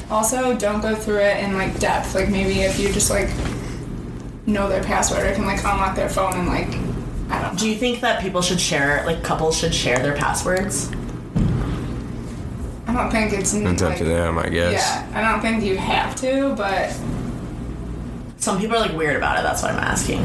Also, 0.10 0.58
don't 0.58 0.82
go 0.82 0.94
through 0.94 1.20
it 1.22 1.42
in 1.42 1.54
like 1.54 1.80
depth. 1.80 2.16
Like 2.16 2.30
maybe 2.30 2.62
if 2.62 2.78
you 2.78 2.92
just 2.92 3.10
like 3.10 3.30
know 4.46 4.68
their 4.68 4.84
password 4.84 5.26
or 5.26 5.34
can 5.34 5.46
like 5.46 5.60
unlock 5.60 5.96
their 5.96 6.10
phone 6.10 6.34
and 6.34 6.48
like 6.48 6.68
I 7.30 7.42
don't 7.42 7.54
know. 7.54 7.60
Do 7.60 7.70
you 7.70 7.76
think 7.78 8.02
that 8.02 8.22
people 8.22 8.42
should 8.42 8.60
share 8.60 9.06
like 9.06 9.24
couples 9.24 9.58
should 9.58 9.74
share 9.74 10.00
their 10.00 10.16
passwords? 10.16 10.92
I 12.88 12.94
don't 12.94 13.10
think 13.10 13.32
it's 13.32 13.54
It's 13.54 13.82
up 13.82 13.90
like, 13.90 14.00
to 14.00 14.04
them, 14.04 14.38
I 14.38 14.50
guess. 14.50 14.74
Yeah, 14.74 15.18
I 15.18 15.32
don't 15.32 15.40
think 15.40 15.64
you 15.64 15.78
have 15.78 16.14
to, 16.18 16.54
but 16.58 16.94
Some 18.42 18.60
people 18.60 18.76
are 18.76 18.80
like 18.80 18.94
weird 18.98 19.16
about 19.16 19.40
it, 19.40 19.44
that's 19.44 19.62
why 19.64 19.70
I'm 19.70 19.80
asking. 19.80 20.20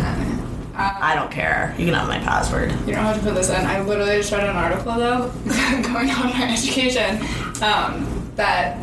I 0.79 1.15
don't 1.15 1.31
care. 1.31 1.75
You 1.79 1.85
can 1.87 1.95
have 1.95 2.09
my 2.09 2.19
password. 2.19 2.71
you 2.87 2.95
don't 2.95 3.05
have 3.05 3.17
to 3.17 3.23
put 3.23 3.35
this 3.35 3.49
in. 3.49 3.65
I 3.65 3.81
literally 3.81 4.17
just 4.17 4.31
read 4.33 4.49
an 4.49 4.57
article 4.57 4.95
though, 4.95 5.31
going 5.83 6.11
on 6.11 6.31
my 6.31 6.51
education, 6.53 7.19
um, 7.63 8.31
that 8.37 8.79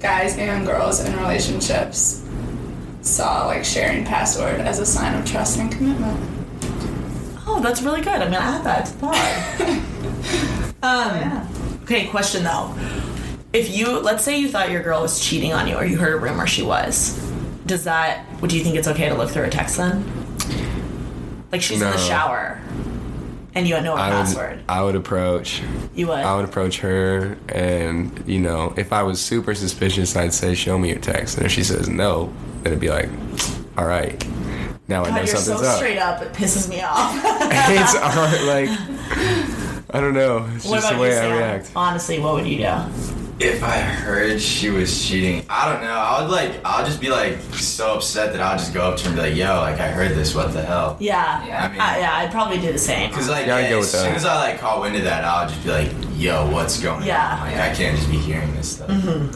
guys 0.00 0.38
and 0.38 0.64
girls 0.66 1.04
in 1.04 1.14
relationships 1.18 2.26
saw 3.02 3.46
like 3.46 3.64
sharing 3.64 4.04
password 4.04 4.60
as 4.60 4.78
a 4.78 4.86
sign 4.86 5.18
of 5.18 5.26
trust 5.26 5.58
and 5.58 5.70
commitment. 5.70 6.18
Oh, 7.46 7.60
that's 7.62 7.82
really 7.82 8.00
good. 8.00 8.14
I'm 8.22 8.30
gonna 8.30 8.36
add 8.38 8.64
that 8.64 8.86
to 8.86 8.92
the 8.92 8.98
pod. 10.82 10.82
um, 10.82 11.48
Okay, 11.82 12.06
question 12.06 12.44
though. 12.44 12.74
If 13.52 13.74
you, 13.76 13.98
let's 14.00 14.24
say 14.24 14.38
you 14.38 14.48
thought 14.48 14.70
your 14.70 14.82
girl 14.82 15.02
was 15.02 15.20
cheating 15.20 15.52
on 15.52 15.66
you 15.68 15.74
or 15.74 15.84
you 15.84 15.98
heard 15.98 16.14
a 16.14 16.16
rumor 16.16 16.46
she 16.46 16.62
was, 16.62 17.18
does 17.66 17.84
that, 17.84 18.26
Do 18.46 18.56
you 18.56 18.64
think 18.64 18.76
it's 18.76 18.88
okay 18.88 19.08
to 19.08 19.14
look 19.14 19.30
through 19.30 19.44
her 19.44 19.50
text 19.50 19.76
then? 19.76 20.04
Like 21.52 21.62
she's 21.62 21.82
in 21.82 21.90
the 21.90 21.98
shower 21.98 22.60
And 23.54 23.68
you 23.68 23.74
don't 23.74 23.84
know 23.84 23.94
her 23.96 24.02
I 24.02 24.10
password. 24.10 24.56
would, 24.56 24.64
I 24.68 24.82
would 24.82 24.96
approach. 24.96 25.62
You 25.94 26.08
would? 26.08 26.18
I 26.20 26.34
would 26.36 26.46
approach 26.46 26.78
her, 26.80 27.36
and 27.50 28.22
you 28.26 28.38
know, 28.40 28.72
if 28.78 28.92
I 28.92 29.02
was 29.02 29.20
super 29.20 29.54
suspicious, 29.54 30.16
I'd 30.16 30.32
say, 30.32 30.54
"Show 30.54 30.78
me 30.78 30.88
your 30.88 30.98
text." 30.98 31.36
And 31.36 31.44
if 31.44 31.52
she 31.52 31.62
says 31.62 31.86
no, 31.90 32.32
then 32.62 32.72
it'd 32.72 32.80
be 32.80 32.88
like, 32.88 33.10
"All 33.76 33.84
right, 33.84 34.18
now 34.88 35.02
I 35.04 35.08
know 35.10 35.16
God, 35.16 35.16
you're 35.18 35.26
so 35.26 35.36
something's 35.36 35.68
up." 35.68 35.76
straight 35.76 35.98
up. 35.98 36.22
It 36.22 36.32
pisses 36.32 36.66
me 36.70 36.80
off. 36.80 37.14
it's 37.24 37.94
hard, 37.98 38.40
like 38.46 38.70
I 39.94 40.00
don't 40.00 40.14
know. 40.14 40.48
It's 40.56 40.64
what 40.64 40.76
just 40.76 40.86
about 40.88 40.96
the 40.96 41.02
way 41.02 41.08
you, 41.10 41.16
I 41.18 41.20
Sam? 41.20 41.36
react. 41.36 41.72
Honestly, 41.76 42.18
what 42.20 42.32
would 42.32 42.46
you 42.46 42.56
do? 42.56 43.11
If 43.40 43.64
I 43.64 43.78
heard 43.78 44.40
she 44.40 44.70
was 44.70 45.04
cheating, 45.04 45.44
I 45.48 45.72
don't 45.72 45.82
know. 45.82 45.90
I 45.90 46.22
would 46.22 46.30
like, 46.30 46.60
I'll 46.64 46.84
just 46.84 47.00
be 47.00 47.08
like 47.08 47.38
so 47.54 47.94
upset 47.96 48.32
that 48.32 48.40
I'll 48.42 48.56
just 48.58 48.72
go 48.72 48.82
up 48.82 48.98
to 48.98 49.04
her 49.04 49.08
and 49.10 49.16
be 49.16 49.22
like, 49.30 49.34
"Yo, 49.36 49.60
like 49.60 49.80
I 49.80 49.88
heard 49.88 50.12
this. 50.12 50.34
What 50.34 50.52
the 50.52 50.62
hell?" 50.62 50.96
Yeah. 51.00 51.44
Yeah. 51.46 51.64
I 51.64 51.68
mean- 51.68 51.80
I, 51.80 51.98
yeah, 51.98 52.16
I'd 52.18 52.30
probably 52.30 52.58
do 52.60 52.70
the 52.70 52.78
same. 52.78 53.08
Because 53.10 53.28
like, 53.28 53.46
Yeah, 53.46 53.58
yeah, 53.58 53.70
go 53.70 53.78
as 53.78 53.92
with 53.92 54.00
soon 54.02 54.14
as 54.14 54.24
I 54.24 54.36
like 54.50 54.60
caught 54.60 54.80
wind 54.80 54.94
of 54.96 55.04
that, 55.04 55.24
I'll 55.24 55.48
just 55.48 55.62
be 55.64 55.70
like, 55.70 55.90
"Yo, 56.16 56.48
what's 56.52 56.80
going 56.80 57.04
Yeah. 57.04 57.34
on?" 57.40 57.40
Like 57.50 57.56
I 57.58 57.74
can't 57.74 57.96
just 57.96 58.10
be 58.10 58.18
hearing 58.18 58.54
this 58.54 58.72
stuff. 58.76 58.88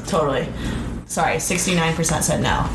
Totally. 0.07 0.47
Sorry, 1.07 1.37
69% 1.37 2.23
said 2.23 2.43
no. 2.43 2.69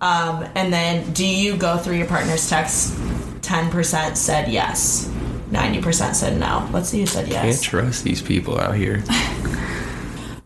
Um, 0.00 0.46
and 0.54 0.72
then, 0.72 1.12
do 1.12 1.26
you 1.26 1.56
go 1.56 1.76
through 1.76 1.96
your 1.96 2.06
partner's 2.06 2.48
text? 2.48 2.94
10% 3.42 4.16
said 4.16 4.48
yes. 4.48 5.06
90% 5.50 6.14
said 6.14 6.38
no. 6.40 6.66
Let's 6.72 6.88
see 6.88 7.00
who 7.00 7.06
said 7.06 7.28
yes. 7.28 7.42
Can't 7.60 7.62
trust 7.62 8.04
these 8.04 8.22
people 8.22 8.58
out 8.58 8.74
here. 8.74 9.04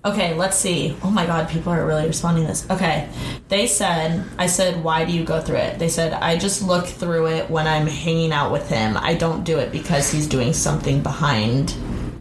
Okay, 0.07 0.35
let's 0.35 0.59
see. 0.59 0.95
Oh 1.03 1.11
my 1.11 1.25
god, 1.25 1.49
people 1.49 1.73
are 1.73 1.87
really 1.87 2.07
responding 2.07 2.45
to 2.45 2.49
this. 2.49 2.69
Okay. 2.69 3.09
They 3.49 3.67
said, 3.67 4.23
I 4.39 4.49
said, 4.49 4.85
why 4.85 5.07
do 5.07 5.13
you 5.13 5.25
go 5.25 5.41
through 5.41 5.57
it? 5.57 5.79
They 5.79 5.89
said, 5.89 6.13
I 6.13 6.37
just 6.37 6.63
look 6.63 6.85
through 6.85 7.29
it 7.29 7.49
when 7.49 7.67
I'm 7.67 7.87
hanging 7.87 8.31
out 8.31 8.53
with 8.53 8.69
him. 8.69 8.99
I 8.99 9.15
don't 9.15 9.45
do 9.45 9.59
it 9.59 9.73
because 9.73 10.13
he's 10.13 10.27
doing 10.27 10.53
something 10.53 11.03
behind. 11.03 11.75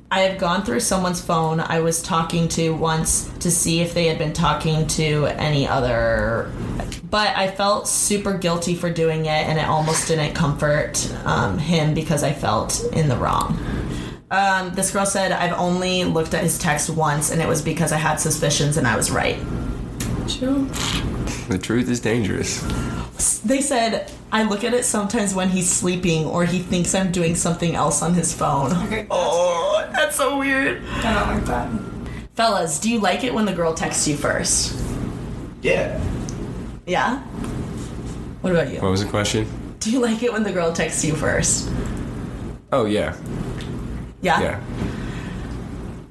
I 0.10 0.22
have 0.22 0.38
gone 0.40 0.64
through 0.64 0.80
someone's 0.80 1.20
phone 1.20 1.60
I 1.60 1.80
was 1.80 2.02
talking 2.02 2.48
to 2.50 2.70
once 2.70 3.30
to 3.40 3.50
see 3.50 3.82
if 3.82 3.94
they 3.94 4.06
had 4.06 4.18
been 4.18 4.32
talking 4.32 4.88
to 4.88 5.26
any 5.26 5.68
other. 5.68 6.52
But 7.10 7.36
I 7.36 7.50
felt 7.50 7.88
super 7.88 8.38
guilty 8.38 8.76
for 8.76 8.92
doing 8.92 9.26
it, 9.26 9.30
and 9.30 9.58
it 9.58 9.66
almost 9.66 10.08
didn't 10.08 10.36
comfort 10.36 11.12
um, 11.26 11.58
him 11.58 11.94
because 11.94 12.24
I 12.24 12.32
felt 12.32 12.84
in 12.94 13.10
the 13.10 13.18
wrong. 13.18 13.58
Um, 14.34 14.74
this 14.74 14.90
girl 14.90 15.06
said, 15.06 15.32
I've 15.32 15.54
only 15.60 16.06
looked 16.06 16.34
at 16.34 16.42
his 16.42 16.58
text 16.58 16.90
once, 16.90 17.30
and 17.30 17.40
it 17.40 17.48
was 17.48 17.62
because 17.62 17.92
I 17.92 17.98
had 17.98 18.16
suspicions 18.16 18.78
and 18.78 18.88
I 18.88 18.96
was 18.96 19.12
right. 19.12 19.38
True. 20.28 20.66
The 21.50 21.60
truth 21.62 21.88
is 21.88 22.00
dangerous. 22.00 22.62
They 23.42 23.62
said, 23.62 24.12
I 24.32 24.42
look 24.42 24.64
at 24.64 24.74
it 24.74 24.86
sometimes 24.86 25.36
when 25.36 25.50
he's 25.50 25.70
sleeping 25.70 26.26
or 26.26 26.46
he 26.46 26.60
thinks 26.60 26.96
I'm 26.96 27.12
doing 27.12 27.36
something 27.36 27.76
else 27.76 28.02
on 28.02 28.16
his 28.16 28.34
phone. 28.34 28.72
Okay. 28.88 29.06
Oh, 29.12 29.88
that's 29.92 30.16
so 30.16 30.40
weird. 30.40 30.82
I 30.88 31.14
don't 31.14 31.36
like 31.36 31.46
that. 31.46 31.70
Fellas, 32.34 32.80
do 32.80 32.90
you 32.90 33.00
like 33.00 33.24
it 33.24 33.36
when 33.36 33.46
the 33.46 33.54
girl 33.54 33.76
texts 33.76 34.08
you 34.08 34.18
first? 34.18 34.76
Yeah. 35.62 36.02
Yeah? 36.88 37.20
What 38.42 38.52
about 38.52 38.74
you? 38.74 38.82
What 38.82 38.90
was 38.90 39.04
the 39.04 39.10
question? 39.10 39.48
Do 39.80 39.92
you 39.92 40.00
like 40.00 40.24
it 40.24 40.34
when 40.34 40.42
the 40.42 40.52
girl 40.52 40.74
texts 40.74 41.06
you 41.06 41.14
first? 41.14 41.70
Oh 42.72 42.86
yeah, 42.86 43.16
Yeah? 44.24 44.42
yeah. 44.42 44.60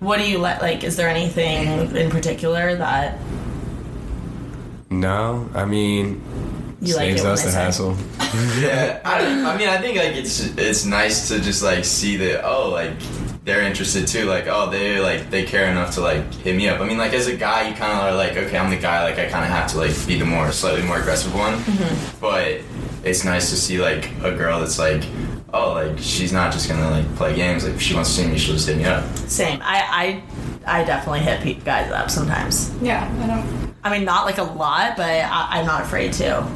What 0.01 0.19
do 0.19 0.31
you 0.31 0.39
like? 0.39 0.61
Like, 0.63 0.85
is 0.85 0.97
there 0.97 1.09
anything 1.09 1.67
in 1.97 2.11
particular 2.11 2.77
that 2.77 3.19
No, 4.91 5.49
I 5.55 5.65
mean, 5.65 6.21
you 6.81 6.95
like 6.97 7.17
saves 7.17 7.21
it 7.21 7.25
when 7.25 7.33
us 7.33 7.41
they 7.41 7.47
the 7.47 7.53
say? 7.53 7.63
hassle. 7.65 7.97
Yeah. 8.59 8.99
I, 9.05 9.19
I 9.27 9.57
mean, 9.59 9.69
I 9.69 9.77
think 9.79 9.99
like 9.99 10.15
it's 10.17 10.41
it's 10.57 10.87
nice 10.87 11.29
to 11.29 11.39
just 11.41 11.63
like 11.63 11.85
see 11.85 12.17
that 12.17 12.45
oh 12.47 12.71
like 12.71 12.93
they're 13.45 13.61
interested 13.63 14.07
too. 14.09 14.25
Like 14.25 14.47
oh 14.47 14.71
they 14.71 14.99
like 15.01 15.29
they 15.31 15.45
care 15.45 15.71
enough 15.71 15.95
to 15.97 16.01
like 16.01 16.33
hit 16.37 16.57
me 16.57 16.67
up. 16.69 16.81
I 16.81 16.87
mean 16.87 16.97
like 16.97 17.13
as 17.13 17.27
a 17.27 17.37
guy 17.37 17.69
you 17.69 17.75
kind 17.75 17.93
of 17.93 17.99
are 18.05 18.15
like 18.15 18.37
okay 18.39 18.57
I'm 18.57 18.71
the 18.71 18.79
guy 18.79 19.05
like 19.05 19.19
I 19.19 19.29
kind 19.29 19.45
of 19.45 19.51
have 19.51 19.71
to 19.73 19.79
like 19.79 19.95
be 20.07 20.19
the 20.19 20.25
more 20.25 20.51
slightly 20.51 20.83
more 20.83 20.99
aggressive 20.99 21.35
one. 21.35 21.59
Mm-hmm. 21.59 22.21
But 22.21 22.61
it's 23.05 23.23
nice 23.25 23.51
to 23.51 23.57
see 23.57 23.79
like 23.79 24.11
a 24.23 24.35
girl 24.35 24.61
that's 24.61 24.79
like 24.79 25.05
oh 25.53 25.73
like 25.73 25.99
she's 25.99 26.33
not 26.33 26.53
just 26.53 26.69
gonna 26.69 26.91
like 26.91 27.15
play 27.17 27.35
games. 27.35 27.65
Like 27.65 27.75
if 27.75 27.83
she 27.83 27.95
wants 27.95 28.15
to 28.15 28.23
see 28.23 28.29
me 28.29 28.39
she'll 28.39 28.55
just 28.55 28.67
hit 28.69 28.77
me 28.79 28.85
up. 28.85 29.05
Same. 29.17 29.61
I, 29.63 30.23
I, 30.67 30.81
I 30.81 30.85
definitely 30.85 31.21
hit 31.21 31.41
pe- 31.41 31.65
guys 31.65 31.91
up 31.91 32.11
sometimes. 32.11 32.73
Yeah, 32.81 33.11
I 33.21 33.27
don't. 33.27 33.75
I 33.85 33.91
mean, 33.97 34.05
not 34.05 34.27
like 34.27 34.39
a 34.39 34.45
lot, 34.45 34.97
but 34.97 35.07
I, 35.07 35.47
I'm 35.51 35.67
not 35.67 35.83
afraid 35.83 36.13
to. 36.15 36.47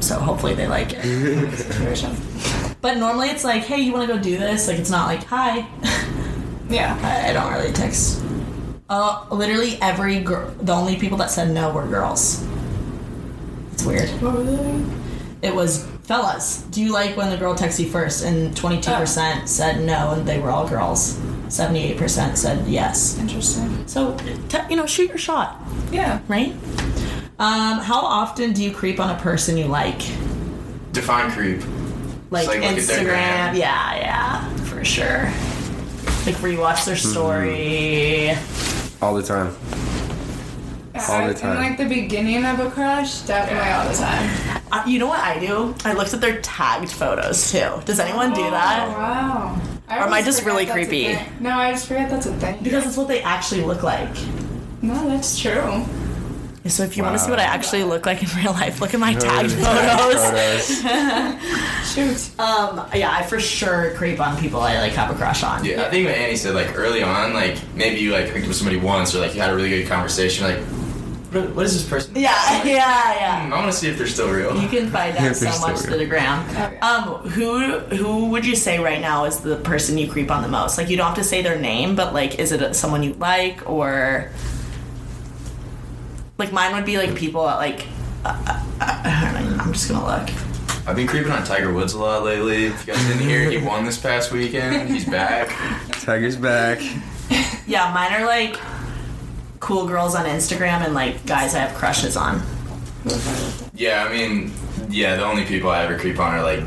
So 0.00 0.18
hopefully 0.18 0.54
they 0.54 0.66
like 0.66 0.92
it. 0.92 1.50
Situation. 1.56 2.14
but 2.82 2.98
normally 2.98 3.28
it's 3.30 3.44
like, 3.44 3.62
hey, 3.62 3.80
you 3.80 3.92
want 3.92 4.06
to 4.08 4.14
go 4.16 4.22
do 4.22 4.36
this? 4.36 4.68
Like 4.68 4.78
it's 4.78 4.90
not 4.90 5.06
like, 5.06 5.24
hi. 5.24 5.66
Yeah. 6.68 6.98
I, 7.02 7.30
I 7.30 7.32
don't 7.32 7.52
really 7.52 7.72
text. 7.72 8.22
Uh, 8.90 9.24
literally 9.30 9.78
every 9.80 10.20
girl. 10.20 10.50
The 10.60 10.72
only 10.72 10.96
people 10.96 11.16
that 11.18 11.30
said 11.30 11.50
no 11.50 11.72
were 11.72 11.86
girls. 11.86 12.46
It's 13.72 13.84
weird. 13.84 14.10
What 14.20 14.34
were 14.34 14.44
they? 14.44 14.84
It 15.40 15.54
was 15.54 15.88
fellas. 16.04 16.62
Do 16.70 16.82
you 16.82 16.92
like 16.92 17.16
when 17.16 17.30
the 17.30 17.36
girl 17.36 17.54
texts 17.54 17.80
you 17.80 17.88
first? 17.88 18.24
And 18.24 18.54
22% 18.54 19.48
said 19.48 19.82
no, 19.84 20.10
and 20.12 20.26
they 20.26 20.38
were 20.38 20.50
all 20.50 20.68
girls. 20.68 21.14
78% 21.48 22.36
said 22.36 22.66
yes. 22.66 23.18
Interesting. 23.18 23.86
So, 23.86 24.16
te- 24.48 24.58
you 24.70 24.76
know, 24.76 24.86
shoot 24.86 25.08
your 25.08 25.18
shot. 25.18 25.60
Yeah. 25.92 26.20
right? 26.28 26.52
Um, 27.38 27.78
how 27.80 28.00
often 28.00 28.52
do 28.52 28.62
you 28.62 28.70
creep 28.72 29.00
on 29.00 29.10
a 29.10 29.18
person 29.20 29.56
you 29.56 29.66
like? 29.66 29.98
Define 30.92 31.30
creep. 31.32 31.60
Like, 32.30 32.46
like 32.48 32.60
look 32.60 32.70
Instagram? 32.70 33.56
Yeah, 33.56 33.96
yeah, 33.96 34.48
for 34.64 34.84
sure. 34.84 35.24
Like 36.26 36.36
rewatch 36.40 36.84
their 36.86 36.96
Hmm. 36.96 37.08
story. 37.10 38.30
All 39.02 39.14
the 39.14 39.22
time. 39.22 39.54
All 40.94 41.26
the 41.26 41.34
time. 41.34 41.56
In 41.56 41.62
like 41.62 41.76
the 41.78 41.88
beginning 41.88 42.44
of 42.44 42.60
a 42.60 42.70
crush, 42.70 43.20
definitely 43.22 43.70
all 43.70 43.88
the 43.88 43.94
time. 43.94 44.62
Uh, 44.70 44.84
you 44.86 44.98
know 44.98 45.08
what 45.08 45.20
I 45.20 45.38
do? 45.40 45.74
I 45.84 45.92
looked 45.92 46.14
at 46.14 46.20
their 46.20 46.40
tagged 46.40 46.90
photos 46.90 47.50
too. 47.50 47.80
Does 47.84 47.98
anyone 47.98 48.32
do 48.32 48.42
Oh, 48.44 48.50
that? 48.50 48.88
wow. 48.88 49.60
Or 49.88 49.94
am 50.06 50.12
I 50.12 50.22
just 50.22 50.44
really 50.44 50.66
creepy? 50.66 51.16
No, 51.40 51.50
I 51.50 51.72
just 51.72 51.86
forget 51.88 52.08
that's 52.10 52.26
a 52.26 52.32
thing. 52.36 52.62
Because 52.62 52.86
it's 52.86 52.96
what 52.96 53.08
they 53.08 53.20
actually 53.22 53.62
look 53.62 53.82
like. 53.82 54.08
no, 54.82 55.08
that's 55.08 55.38
true. 55.38 55.84
So 56.66 56.82
if 56.82 56.96
you 56.96 57.02
want 57.02 57.18
to 57.18 57.22
see 57.22 57.28
what 57.30 57.38
I 57.40 57.42
actually 57.44 57.84
look 57.84 58.06
like 58.06 58.22
in 58.22 58.42
real 58.42 58.52
life, 58.52 58.80
look 58.80 58.94
at 58.94 59.00
my 59.00 59.12
tagged 59.12 59.52
photos. 59.52 60.80
Shoot. 61.92 62.40
Um, 62.40 62.88
yeah, 62.94 63.10
I 63.12 63.22
for 63.28 63.38
sure 63.38 63.92
creep 63.96 64.18
on 64.18 64.38
people 64.40 64.60
I 64.60 64.78
like 64.78 64.92
have 64.92 65.10
a 65.10 65.14
crush 65.14 65.42
on. 65.42 65.62
Yeah, 65.64 65.84
I 65.84 65.90
think 65.90 66.06
what 66.06 66.14
Annie 66.16 66.36
said, 66.36 66.54
like 66.54 66.74
early 66.78 67.02
on, 67.02 67.34
like 67.34 67.58
maybe 67.74 68.00
you 68.00 68.12
like 68.12 68.26
hooked 68.28 68.42
up 68.44 68.48
with 68.48 68.56
somebody 68.56 68.78
once, 68.78 69.14
or 69.14 69.18
like 69.20 69.34
you 69.34 69.42
had 69.42 69.50
a 69.50 69.54
really 69.56 69.68
good 69.68 69.86
conversation, 69.88 70.46
like, 70.46 70.58
what, 71.34 71.54
what 71.56 71.64
is 71.66 71.72
this 71.74 71.88
person? 71.88 72.14
Yeah, 72.16 72.32
Like, 72.50 72.64
yeah, 72.64 73.14
yeah. 73.14 73.46
hmm, 73.46 73.52
I 73.52 73.58
want 73.60 73.70
to 73.72 73.76
see 73.76 73.88
if 73.88 73.98
they're 73.98 74.06
still 74.06 74.30
real. 74.30 74.60
You 74.60 74.68
can 74.68 74.88
find 74.90 75.16
out 75.16 75.34
so 75.36 75.46
much 75.46 75.76
still 75.76 75.90
through 75.90 75.98
the 75.98 76.06
gram. 76.06 76.46
yeah. 76.54 76.78
Um, 76.80 77.28
who 77.30 77.78
who 77.96 78.26
would 78.26 78.46
you 78.46 78.54
say 78.56 78.78
right 78.78 79.00
now 79.00 79.24
is 79.24 79.40
the 79.40 79.56
person 79.56 79.98
you 79.98 80.10
creep 80.10 80.30
on 80.30 80.42
the 80.42 80.48
most? 80.48 80.78
Like, 80.78 80.88
you 80.90 80.96
don't 80.96 81.06
have 81.06 81.16
to 81.16 81.24
say 81.24 81.42
their 81.42 81.58
name, 81.58 81.94
but 81.96 82.14
like, 82.14 82.38
is 82.38 82.52
it 82.52 82.74
someone 82.76 83.02
you 83.02 83.14
like 83.14 83.68
or 83.68 84.30
like 86.38 86.52
mine 86.52 86.74
would 86.74 86.84
be 86.86 86.96
like 86.98 87.14
people 87.14 87.44
that 87.46 87.56
like. 87.56 87.86
Uh, 88.24 88.62
I 88.80 89.30
don't 89.34 89.56
know, 89.56 89.62
I'm 89.62 89.72
just 89.72 89.88
gonna 89.90 90.04
look. 90.04 90.30
I've 90.86 90.96
been 90.96 91.06
creeping 91.06 91.32
on 91.32 91.44
Tiger 91.44 91.72
Woods 91.72 91.94
a 91.94 91.98
lot 91.98 92.24
lately. 92.24 92.66
If 92.66 92.86
you 92.86 92.92
guys 92.92 93.06
didn't 93.06 93.22
hear, 93.26 93.50
he 93.50 93.58
won 93.58 93.84
this 93.84 93.98
past 93.98 94.32
weekend. 94.32 94.90
He's 94.90 95.04
back. 95.06 95.48
Tiger's 95.92 96.36
back. 96.36 96.80
Yeah, 97.66 97.90
mine 97.94 98.12
are 98.12 98.26
like 98.26 98.58
cool 99.64 99.86
girls 99.86 100.14
on 100.14 100.26
Instagram 100.26 100.84
and 100.84 100.92
like 100.94 101.24
guys 101.26 101.54
I 101.54 101.60
have 101.60 101.74
crushes 101.76 102.16
on. 102.18 102.42
Yeah, 103.74 104.04
I 104.04 104.12
mean, 104.12 104.52
yeah, 104.90 105.16
the 105.16 105.24
only 105.24 105.44
people 105.44 105.70
I 105.70 105.82
ever 105.84 105.98
creep 105.98 106.18
on 106.18 106.34
are 106.34 106.42
like, 106.42 106.60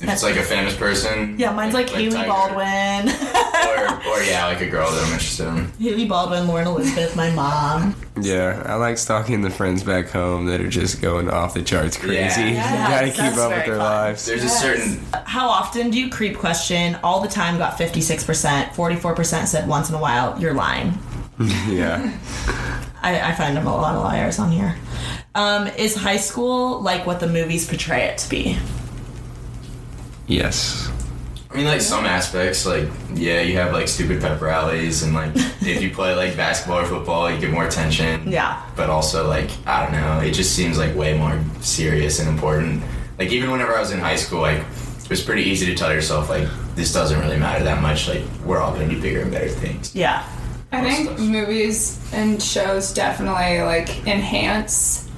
if 0.00 0.08
it's 0.08 0.22
like 0.22 0.36
a 0.36 0.42
famous 0.42 0.74
person. 0.76 1.38
Yeah, 1.38 1.52
mine's 1.52 1.74
like, 1.74 1.88
Hailey 1.90 2.10
Tiger. 2.10 2.28
Baldwin, 2.28 3.08
Or, 3.08 4.08
or 4.18 4.22
yeah, 4.24 4.46
like 4.46 4.60
a 4.60 4.68
girl 4.68 4.90
that 4.90 4.98
I'm 5.04 5.12
interested 5.12 5.46
in. 5.46 5.70
Hailey 5.78 6.06
Baldwin, 6.06 6.48
Lauren 6.48 6.66
Elizabeth, 6.66 7.14
my 7.14 7.30
mom. 7.30 7.94
Yeah, 8.20 8.62
I 8.66 8.74
like 8.74 8.98
stalking 8.98 9.42
the 9.42 9.50
friends 9.50 9.82
back 9.84 10.08
home 10.08 10.46
that 10.46 10.60
are 10.60 10.68
just 10.68 11.00
going 11.00 11.30
off 11.30 11.54
the 11.54 11.62
charts 11.62 11.96
crazy. 11.96 12.40
Yeah. 12.40 12.46
you 12.48 12.54
Yeah, 12.54 12.90
gotta 12.90 13.10
keep 13.10 13.38
up 13.38 13.50
with 13.50 13.64
their 13.66 13.76
fun. 13.76 13.78
lives. 13.78 14.26
There's 14.26 14.42
a 14.44 14.48
certain 14.48 15.00
How 15.24 15.48
often 15.48 15.90
do 15.90 15.98
you 16.00 16.10
creep 16.10 16.36
question? 16.36 16.98
All 17.04 17.20
the 17.20 17.28
time 17.28 17.58
got 17.58 17.78
56%. 17.78 18.70
44% 18.70 19.46
said 19.46 19.68
once 19.68 19.88
in 19.88 19.94
a 19.94 20.00
while. 20.00 20.38
You're 20.40 20.54
lying. 20.54 20.98
yeah. 21.68 22.18
I, 23.02 23.30
I 23.30 23.34
find 23.34 23.56
them 23.56 23.66
a 23.66 23.74
lot 23.74 23.96
of 23.96 24.02
liars 24.02 24.38
on 24.38 24.50
here. 24.52 24.76
Um, 25.34 25.66
is 25.66 25.96
high 25.96 26.18
school 26.18 26.80
like 26.80 27.06
what 27.06 27.20
the 27.20 27.26
movies 27.26 27.66
portray 27.66 28.04
it 28.04 28.18
to 28.18 28.30
be? 28.30 28.58
Yes. 30.26 30.90
I 31.50 31.56
mean, 31.56 31.66
like 31.66 31.82
some 31.82 32.06
aspects, 32.06 32.64
like 32.64 32.88
yeah, 33.14 33.42
you 33.42 33.56
have 33.56 33.72
like 33.72 33.86
stupid 33.86 34.22
pep 34.22 34.40
rallies, 34.40 35.02
and 35.02 35.12
like 35.14 35.32
if 35.34 35.82
you 35.82 35.90
play 35.90 36.14
like 36.14 36.36
basketball 36.36 36.78
or 36.78 36.86
football, 36.86 37.30
you 37.30 37.38
get 37.38 37.50
more 37.50 37.66
attention. 37.66 38.30
Yeah. 38.30 38.62
But 38.74 38.88
also, 38.88 39.28
like 39.28 39.50
I 39.66 39.84
don't 39.84 39.92
know, 39.92 40.20
it 40.20 40.32
just 40.32 40.54
seems 40.54 40.78
like 40.78 40.94
way 40.96 41.16
more 41.16 41.42
serious 41.60 42.20
and 42.20 42.28
important. 42.28 42.82
Like 43.18 43.30
even 43.32 43.50
whenever 43.50 43.74
I 43.76 43.80
was 43.80 43.90
in 43.90 44.00
high 44.00 44.16
school, 44.16 44.40
like 44.40 44.60
it 44.60 45.10
was 45.10 45.22
pretty 45.22 45.42
easy 45.42 45.66
to 45.66 45.74
tell 45.74 45.92
yourself 45.92 46.30
like 46.30 46.48
this 46.74 46.92
doesn't 46.92 47.20
really 47.20 47.38
matter 47.38 47.64
that 47.64 47.82
much. 47.82 48.08
Like 48.08 48.22
we're 48.46 48.58
all 48.58 48.72
gonna 48.72 48.88
do 48.88 49.00
bigger 49.00 49.20
and 49.20 49.30
better 49.30 49.48
things. 49.48 49.94
Yeah. 49.94 50.26
I 50.72 50.90
think 50.90 51.18
movies 51.18 52.00
and 52.12 52.42
shows 52.42 52.92
definitely 52.94 53.60
like 53.62 54.06
enhance 54.06 55.08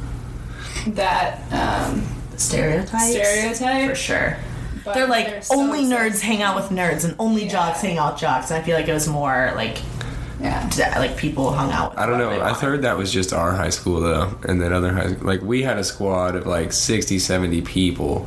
that 0.89 1.41
um, 1.53 2.03
Stereotypes. 2.37 3.11
stereotype. 3.13 3.91
For 3.91 3.95
sure. 3.95 4.37
but 4.85 4.95
They're 4.95 5.07
like 5.07 5.45
so 5.45 5.55
only 5.59 5.85
nerds 5.85 6.13
sus- 6.13 6.21
hang 6.23 6.43
out 6.43 6.57
with 6.57 6.67
nerds 6.71 7.05
and 7.05 7.15
only 7.19 7.47
jocks 7.49 7.81
hang 7.81 7.99
out 7.99 8.15
with 8.15 8.21
jocks. 8.21 8.51
And 8.51 8.61
I 8.61 8.65
feel 8.65 8.77
like 8.77 8.89
it 8.89 8.93
was 8.93 9.07
more 9.09 9.53
like 9.55 9.79
Yeah. 10.41 10.69
d- 10.71 10.83
like 10.99 11.17
people 11.17 11.53
hung 11.53 11.71
out. 11.71 11.91
With 11.93 11.99
I 12.01 12.07
don't 12.07 12.19
know. 12.19 12.31
I've 12.43 12.61
heard 12.61 12.83
that 12.83 12.99
was 12.99 13.13
just 13.13 13.33
our 13.33 13.53
high 13.53 13.71
school 13.71 14.01
though, 14.01 14.37
and 14.49 14.61
then 14.61 14.73
other 14.73 14.93
high 14.93 15.17
like 15.23 15.41
we 15.43 15.63
had 15.63 15.79
a 15.79 15.85
squad 15.85 16.35
of 16.35 16.47
like 16.47 16.73
60, 16.73 17.19
70 17.21 17.63
people, 17.63 18.27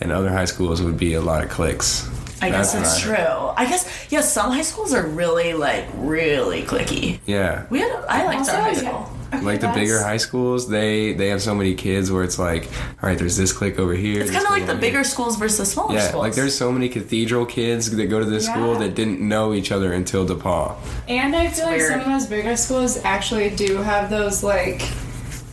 and 0.00 0.12
other 0.12 0.30
high 0.30 0.44
schools 0.46 0.80
would 0.80 0.96
be 0.96 1.14
a 1.14 1.20
lot 1.20 1.42
of 1.42 1.50
cliques. 1.50 2.08
I 2.42 2.50
guess 2.50 2.72
That's 2.72 2.94
it's 2.96 3.00
true. 3.02 3.14
I 3.14 3.66
guess 3.68 4.06
yeah. 4.10 4.20
Some 4.20 4.50
high 4.52 4.62
schools 4.62 4.92
are 4.92 5.06
really 5.06 5.54
like 5.54 5.86
really 5.96 6.62
clicky. 6.62 7.20
Yeah. 7.26 7.66
We 7.70 7.80
had 7.80 7.92
I 8.08 8.24
liked 8.26 8.38
Also, 8.40 8.52
our 8.52 8.60
high 8.62 8.70
yeah. 8.72 8.78
school. 8.78 9.16
Okay, 9.34 9.40
like 9.46 9.60
the 9.62 9.68
bigger 9.68 9.98
high 10.02 10.18
schools, 10.18 10.68
they 10.68 11.14
they 11.14 11.28
have 11.28 11.40
so 11.40 11.54
many 11.54 11.74
kids 11.74 12.10
where 12.12 12.22
it's 12.22 12.38
like, 12.38 12.64
all 13.02 13.08
right, 13.08 13.18
there's 13.18 13.36
this 13.38 13.50
clique 13.52 13.78
over 13.78 13.94
here. 13.94 14.20
It's 14.20 14.30
kind 14.30 14.44
of 14.44 14.50
like 14.50 14.66
the 14.66 14.72
over 14.72 14.80
here. 14.80 14.90
bigger 14.92 15.04
schools 15.04 15.36
versus 15.36 15.56
the 15.58 15.64
smaller 15.66 15.94
Yeah, 15.94 16.08
schools. 16.08 16.20
like 16.22 16.34
there's 16.34 16.54
so 16.54 16.70
many 16.70 16.90
cathedral 16.90 17.46
kids 17.46 17.90
that 17.90 18.06
go 18.06 18.18
to 18.18 18.26
this 18.26 18.44
school 18.44 18.74
that 18.76 18.94
didn't 18.94 19.20
know 19.26 19.54
each 19.54 19.72
other 19.72 19.94
until 19.94 20.26
DePauw. 20.26 20.76
And 21.08 21.34
I 21.34 21.48
feel 21.48 21.64
like 21.64 21.78
weird. 21.78 21.92
some 21.92 22.00
of 22.00 22.06
those 22.06 22.26
bigger 22.26 22.56
schools 22.56 22.98
actually 23.04 23.48
do 23.50 23.76
have 23.78 24.10
those 24.10 24.42
like 24.42 24.82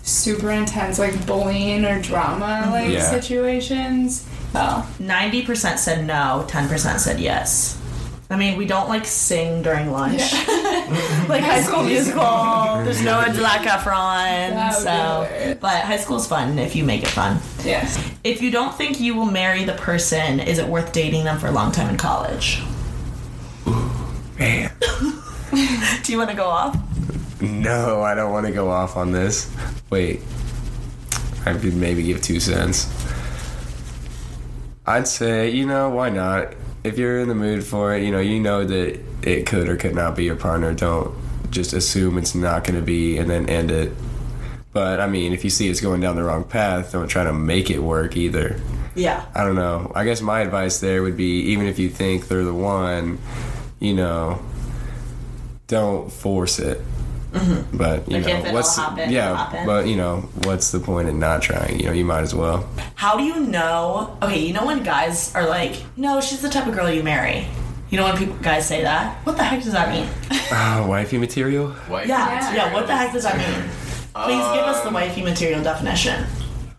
super 0.03 0.49
intense 0.51 0.97
like 0.99 1.25
bullying 1.25 1.85
or 1.85 2.01
drama 2.01 2.67
like 2.71 2.89
Yeah. 2.91 3.09
situations. 3.09 4.25
Oh, 4.55 4.89
ninety 4.99 5.43
percent 5.45 5.79
said 5.79 6.05
no, 6.05 6.45
ten 6.47 6.67
percent 6.67 6.99
said 6.99 7.19
yes. 7.19 7.75
I 8.31 8.35
mean, 8.35 8.57
we 8.57 8.65
don't 8.67 8.87
like 8.89 9.05
sing 9.05 9.63
during 9.63 9.91
lunch, 9.91 10.21
like 11.27 11.41
High 11.43 11.61
School 11.63 11.83
Musical. 11.83 12.21
There's 12.83 13.01
no 13.01 13.21
Zac 13.33 13.61
Efron, 13.61 14.51
That 14.51 14.73
would 14.75 14.79
be 14.79 15.53
so 15.53 15.57
but 15.59 15.81
high 15.83 15.97
school's 15.97 16.27
fun 16.27 16.59
if 16.59 16.75
you 16.75 16.83
make 16.83 17.01
it 17.01 17.09
fun. 17.09 17.39
yeah. 17.65 17.89
If 18.23 18.41
you 18.43 18.51
don't 18.51 18.73
think 18.75 18.99
you 18.99 19.15
will 19.15 19.25
marry 19.25 19.63
the 19.63 19.73
person, 19.73 20.39
is 20.39 20.59
it 20.59 20.67
worth 20.67 20.91
dating 20.93 21.23
them 21.23 21.39
for 21.39 21.47
a 21.47 21.51
long 21.51 21.71
time 21.71 21.89
in 21.89 21.97
college? 21.97 22.61
Man. 24.37 24.71
Do 26.03 26.11
you 26.11 26.17
want 26.17 26.29
to 26.29 26.35
go 26.35 26.45
off? 26.45 26.77
No, 27.41 28.01
I 28.01 28.13
don't 28.15 28.31
want 28.31 28.45
to 28.45 28.51
go 28.51 28.69
off 28.69 28.95
on 28.95 29.11
this. 29.11 29.51
Wait. 29.89 30.21
I 31.45 31.53
could 31.53 31.75
maybe 31.75 32.03
give 32.03 32.21
two 32.21 32.39
cents. 32.39 32.85
I'd 34.89 35.07
say, 35.07 35.51
you 35.51 35.67
know, 35.67 35.91
why 35.91 36.09
not? 36.09 36.55
If 36.83 36.97
you're 36.97 37.19
in 37.19 37.27
the 37.27 37.35
mood 37.35 37.63
for 37.63 37.93
it, 37.93 38.03
you 38.03 38.11
know, 38.11 38.19
you 38.19 38.39
know 38.39 38.65
that 38.65 38.99
it 39.21 39.45
could 39.45 39.69
or 39.69 39.77
could 39.77 39.93
not 39.93 40.15
be 40.15 40.23
your 40.23 40.35
partner. 40.35 40.73
Don't 40.73 41.15
just 41.51 41.73
assume 41.73 42.17
it's 42.17 42.33
not 42.33 42.63
going 42.63 42.79
to 42.79 42.83
be 42.83 43.17
and 43.19 43.29
then 43.29 43.47
end 43.47 43.69
it. 43.69 43.91
But 44.73 44.99
I 44.99 45.05
mean, 45.05 45.31
if 45.31 45.43
you 45.43 45.51
see 45.51 45.69
it's 45.69 45.79
going 45.79 46.01
down 46.01 46.15
the 46.15 46.23
wrong 46.23 46.43
path, 46.43 46.91
don't 46.91 47.07
try 47.07 47.23
to 47.23 47.31
make 47.31 47.69
it 47.69 47.77
work 47.77 48.17
either. 48.17 48.59
Yeah. 48.95 49.23
I 49.35 49.43
don't 49.43 49.55
know. 49.55 49.91
I 49.93 50.05
guess 50.05 50.21
my 50.21 50.41
advice 50.41 50.79
there 50.79 51.03
would 51.03 51.15
be 51.15 51.51
even 51.51 51.67
if 51.67 51.77
you 51.77 51.89
think 51.89 52.27
they're 52.27 52.43
the 52.43 52.51
one, 52.51 53.19
you 53.79 53.93
know, 53.93 54.41
don't 55.67 56.11
force 56.11 56.57
it. 56.57 56.81
But 57.31 57.39
you 57.39 57.39
Mm-hmm. 57.39 57.77
Like, 57.77 58.07
know, 58.09 58.17
if 58.17 58.27
it'll 58.27 58.53
what's 58.53 58.75
happen, 58.75 59.11
yeah? 59.11 59.35
happen. 59.37 59.65
But 59.65 59.87
you 59.87 59.95
know, 59.95 60.21
what's 60.43 60.71
the 60.71 60.79
point 60.79 61.09
in 61.09 61.19
not 61.19 61.41
trying? 61.41 61.79
You 61.79 61.87
know, 61.87 61.91
you 61.93 62.05
might 62.05 62.21
as 62.21 62.33
well. 62.33 62.67
How 62.95 63.17
do 63.17 63.23
you 63.23 63.39
know? 63.39 64.17
Okay, 64.23 64.39
you 64.39 64.53
know 64.53 64.65
when 64.65 64.83
guys 64.83 65.33
are 65.35 65.47
like, 65.47 65.75
"No, 65.95 66.21
she's 66.21 66.41
the 66.41 66.49
type 66.49 66.67
of 66.67 66.73
girl 66.73 66.89
you 66.89 67.03
marry." 67.03 67.47
You 67.89 67.97
know 67.97 68.05
when 68.05 68.17
people 68.17 68.35
guys 68.41 68.67
say 68.67 68.83
that? 68.83 69.17
What 69.25 69.37
the 69.37 69.43
heck 69.43 69.63
does 69.63 69.73
that 69.73 69.89
mean? 69.89 70.07
Oh, 70.51 70.87
wifey 70.93 71.17
material. 71.17 71.69
White 71.87 72.07
Yeah, 72.07 72.53
yeah. 72.53 72.73
What 72.73 72.87
the 72.87 72.95
heck 72.95 73.13
does 73.13 73.23
that 73.23 73.37
mean? 73.37 73.69
Please 74.13 74.45
give 74.53 74.65
us 74.65 74.81
the 74.83 74.89
wifey 74.89 75.21
material 75.23 75.63
definition. 75.63 76.25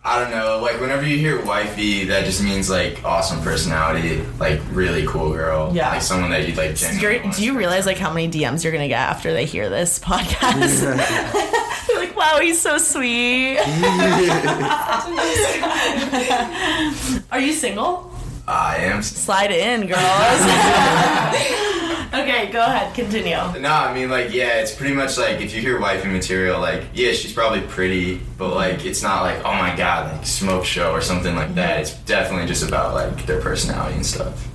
I 0.03 0.19
don't 0.19 0.31
know. 0.31 0.61
Like 0.63 0.81
whenever 0.81 1.07
you 1.07 1.19
hear 1.19 1.45
wifey, 1.45 2.05
that 2.07 2.25
just 2.25 2.43
means 2.43 2.71
like 2.71 3.05
awesome 3.05 3.43
personality, 3.43 4.23
like 4.39 4.59
really 4.71 5.07
cool 5.07 5.31
girl. 5.31 5.73
Yeah. 5.75 5.91
Like 5.91 6.01
someone 6.01 6.31
that 6.31 6.49
you'd 6.49 6.57
like. 6.57 6.81
You're, 6.81 7.13
genuinely 7.13 7.31
do 7.33 7.45
you 7.45 7.55
realize 7.57 7.85
like 7.85 7.99
how 7.99 8.11
many 8.11 8.31
DMs 8.31 8.65
you're 8.65 8.73
gonna 8.73 8.89
get 8.89 8.99
after 8.99 9.35
they 9.35 9.45
hear 9.45 9.69
this 9.69 9.99
podcast? 9.99 10.81
They're 11.87 11.99
like, 11.99 12.17
"Wow, 12.17 12.39
he's 12.41 12.59
so 12.59 12.79
sweet." 12.79 13.59
Are 17.31 17.41
you 17.41 17.53
single? 17.53 18.11
I 18.49 18.77
am. 18.79 19.03
Slide 19.03 19.53
in, 19.53 19.87
girls. 19.87 21.61
okay, 22.15 22.51
go 22.51 22.61
ahead. 22.61 22.95
Continue. 22.95 23.37
No, 23.61 23.71
I 23.73 23.95
mean 23.95 24.11
like 24.11 24.33
yeah, 24.33 24.61
it's 24.61 24.75
pretty 24.75 24.95
much 24.95 25.17
like 25.19 25.41
if 25.41 25.55
you 25.55 25.61
hear 25.61 25.79
wifey 25.81 26.09
material, 26.09 26.61
like 26.61 26.85
yeah, 26.95 27.13
she's 27.13 27.33
probably 27.33 27.61
pretty, 27.63 28.21
but 28.39 28.55
like 28.55 28.85
it's 28.85 29.03
not 29.03 29.23
like 29.23 29.39
oh 29.45 29.53
my 29.55 29.75
god, 29.77 30.13
like 30.17 30.27
smoke 30.27 30.65
show 30.65 30.93
or 30.93 31.01
something 31.01 31.35
like 31.37 31.55
that. 31.55 31.81
It's 31.81 31.95
definitely 31.95 32.47
just 32.47 32.67
about 32.67 32.95
like 32.95 33.27
their 33.27 33.41
personality 33.41 33.97
and 33.97 34.07
stuff. 34.07 34.49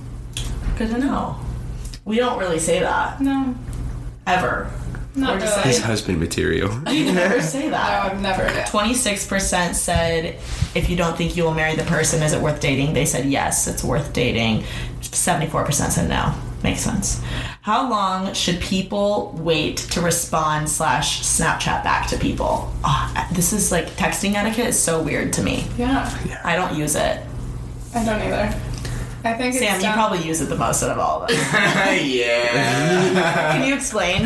Good 0.76 0.90
to 0.90 0.98
know. 0.98 1.36
We 2.04 2.16
don't 2.16 2.38
really 2.38 2.58
say 2.60 2.80
that 2.80 3.20
No, 3.20 3.54
ever. 4.26 4.70
not 5.16 5.40
really. 5.40 5.62
His 5.62 5.80
husband 5.80 6.20
material. 6.20 6.68
We 6.86 7.10
never 7.10 7.40
say 7.40 7.68
that. 7.70 8.04
No, 8.06 8.12
I've 8.12 8.20
never. 8.22 8.64
Twenty-six 8.70 9.26
percent 9.26 9.74
said, 9.76 10.36
"If 10.74 10.88
you 10.90 10.96
don't 10.96 11.16
think 11.16 11.36
you 11.36 11.44
will 11.44 11.54
marry 11.54 11.74
the 11.74 11.84
person, 11.84 12.22
is 12.22 12.32
it 12.32 12.40
worth 12.40 12.60
dating?" 12.60 12.92
They 12.92 13.06
said 13.06 13.24
yes, 13.26 13.66
it's 13.66 13.82
worth 13.82 14.12
dating. 14.12 14.64
Seventy-four 15.00 15.64
percent 15.64 15.92
said 15.94 16.08
no. 16.10 16.34
Makes 16.62 16.80
sense. 16.80 17.22
How 17.62 17.88
long 17.88 18.32
should 18.34 18.60
people 18.60 19.34
wait 19.38 19.76
to 19.76 20.00
respond 20.00 20.68
slash 20.68 21.22
Snapchat 21.22 21.84
back 21.84 22.08
to 22.08 22.16
people? 22.18 22.72
Ah, 22.82 23.28
this 23.32 23.52
is 23.52 23.70
like 23.70 23.88
texting 23.96 24.34
etiquette 24.34 24.66
is 24.68 24.78
so 24.78 25.02
weird 25.02 25.32
to 25.34 25.42
me. 25.42 25.66
Yeah, 25.78 26.10
I 26.44 26.56
don't 26.56 26.74
use 26.76 26.94
it. 26.96 27.20
I 27.94 28.04
don't 28.04 28.20
either. 28.20 28.54
I 29.24 29.34
think 29.34 29.54
it's 29.54 29.58
Sam, 29.58 29.76
you 29.76 29.82
done- 29.82 29.94
probably 29.94 30.22
use 30.26 30.40
it 30.40 30.46
the 30.48 30.56
most 30.56 30.82
out 30.82 30.90
of 30.90 30.98
all 30.98 31.22
of 31.24 31.30
us. 31.30 31.36
yeah. 32.04 33.52
Can 33.52 33.66
you 33.68 33.74
explain 33.74 34.24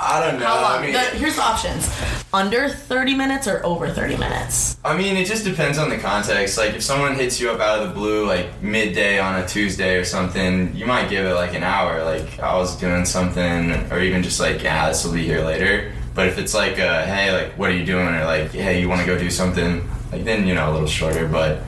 I 0.00 0.20
don't 0.20 0.38
know. 0.38 0.46
how 0.46 0.62
long? 0.62 0.78
I 0.78 0.82
mean, 0.82 0.92
The- 0.92 1.00
here's 1.18 1.34
the 1.36 1.42
options: 1.42 1.90
under 2.32 2.68
thirty 2.68 3.14
minutes 3.14 3.46
or 3.48 3.64
over 3.66 3.88
thirty 3.88 4.16
minutes. 4.16 4.76
I 4.84 4.96
mean, 4.96 5.16
it 5.16 5.26
just 5.26 5.44
depends 5.44 5.76
on 5.76 5.90
the 5.90 5.98
context. 5.98 6.56
Like, 6.56 6.74
if 6.74 6.82
someone 6.82 7.14
hits 7.16 7.40
you 7.40 7.50
up 7.50 7.60
out 7.60 7.80
of 7.80 7.88
the 7.88 7.94
blue, 7.94 8.26
like 8.26 8.62
midday 8.62 9.18
on 9.18 9.40
a 9.42 9.46
Tuesday 9.46 9.96
or 9.96 10.04
something, 10.04 10.74
you 10.74 10.86
might 10.86 11.10
give 11.10 11.26
it 11.26 11.34
like 11.34 11.54
an 11.54 11.64
hour. 11.64 12.04
Like, 12.04 12.38
I 12.38 12.54
was 12.56 12.76
doing 12.76 13.04
something, 13.04 13.72
or 13.90 14.00
even 14.00 14.22
just 14.22 14.38
like, 14.38 14.62
yeah, 14.62 14.88
this 14.88 15.04
will 15.04 15.12
be 15.14 15.24
here 15.24 15.42
later. 15.44 15.92
But 16.14 16.26
if 16.28 16.38
it's 16.38 16.54
like, 16.54 16.78
uh, 16.78 17.04
hey, 17.04 17.32
like, 17.32 17.58
what 17.58 17.70
are 17.70 17.74
you 17.76 17.84
doing? 17.84 18.06
Or 18.06 18.24
like, 18.24 18.52
hey, 18.52 18.80
you 18.80 18.88
want 18.88 19.00
to 19.00 19.06
go 19.06 19.18
do 19.18 19.30
something? 19.30 19.88
Like, 20.12 20.24
then 20.24 20.46
you 20.46 20.54
know, 20.54 20.70
a 20.70 20.72
little 20.72 20.88
shorter. 20.88 21.26
But 21.26 21.62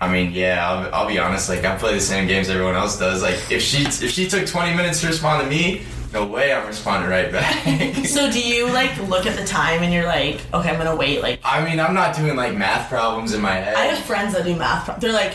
I 0.00 0.12
mean, 0.12 0.32
yeah, 0.32 0.68
I'll, 0.68 0.94
I'll 0.94 1.08
be 1.08 1.18
honest. 1.18 1.48
Like, 1.48 1.64
I 1.64 1.76
play 1.76 1.94
the 1.94 2.00
same 2.00 2.26
games 2.26 2.48
everyone 2.50 2.74
else 2.74 2.98
does. 2.98 3.22
Like, 3.22 3.38
if 3.50 3.62
she 3.62 3.82
if 3.86 4.10
she 4.10 4.28
took 4.28 4.44
20 4.46 4.74
minutes 4.76 5.00
to 5.02 5.06
respond 5.06 5.44
to 5.44 5.48
me, 5.48 5.82
no 6.12 6.26
way 6.26 6.52
I'm 6.52 6.66
responding 6.66 7.10
right 7.10 7.30
back. 7.32 7.96
So 8.06 8.30
do 8.30 8.40
you 8.40 8.68
like 8.70 8.96
look 9.08 9.26
at 9.26 9.36
the 9.36 9.44
time 9.44 9.82
and 9.82 9.92
you're 9.92 10.06
like, 10.06 10.40
okay, 10.54 10.70
I'm 10.70 10.76
gonna 10.78 10.96
wait 10.96 11.20
like 11.22 11.40
I 11.44 11.62
mean, 11.68 11.78
I'm 11.80 11.92
not 11.94 12.16
doing 12.16 12.36
like 12.36 12.54
math 12.56 12.88
problems 12.88 13.34
in 13.34 13.42
my 13.42 13.52
head. 13.52 13.74
I 13.74 13.86
have 13.86 13.98
friends 14.04 14.32
that 14.34 14.44
do 14.44 14.54
math. 14.56 14.86
pro- 14.86 14.98
They're 14.98 15.12
like, 15.12 15.34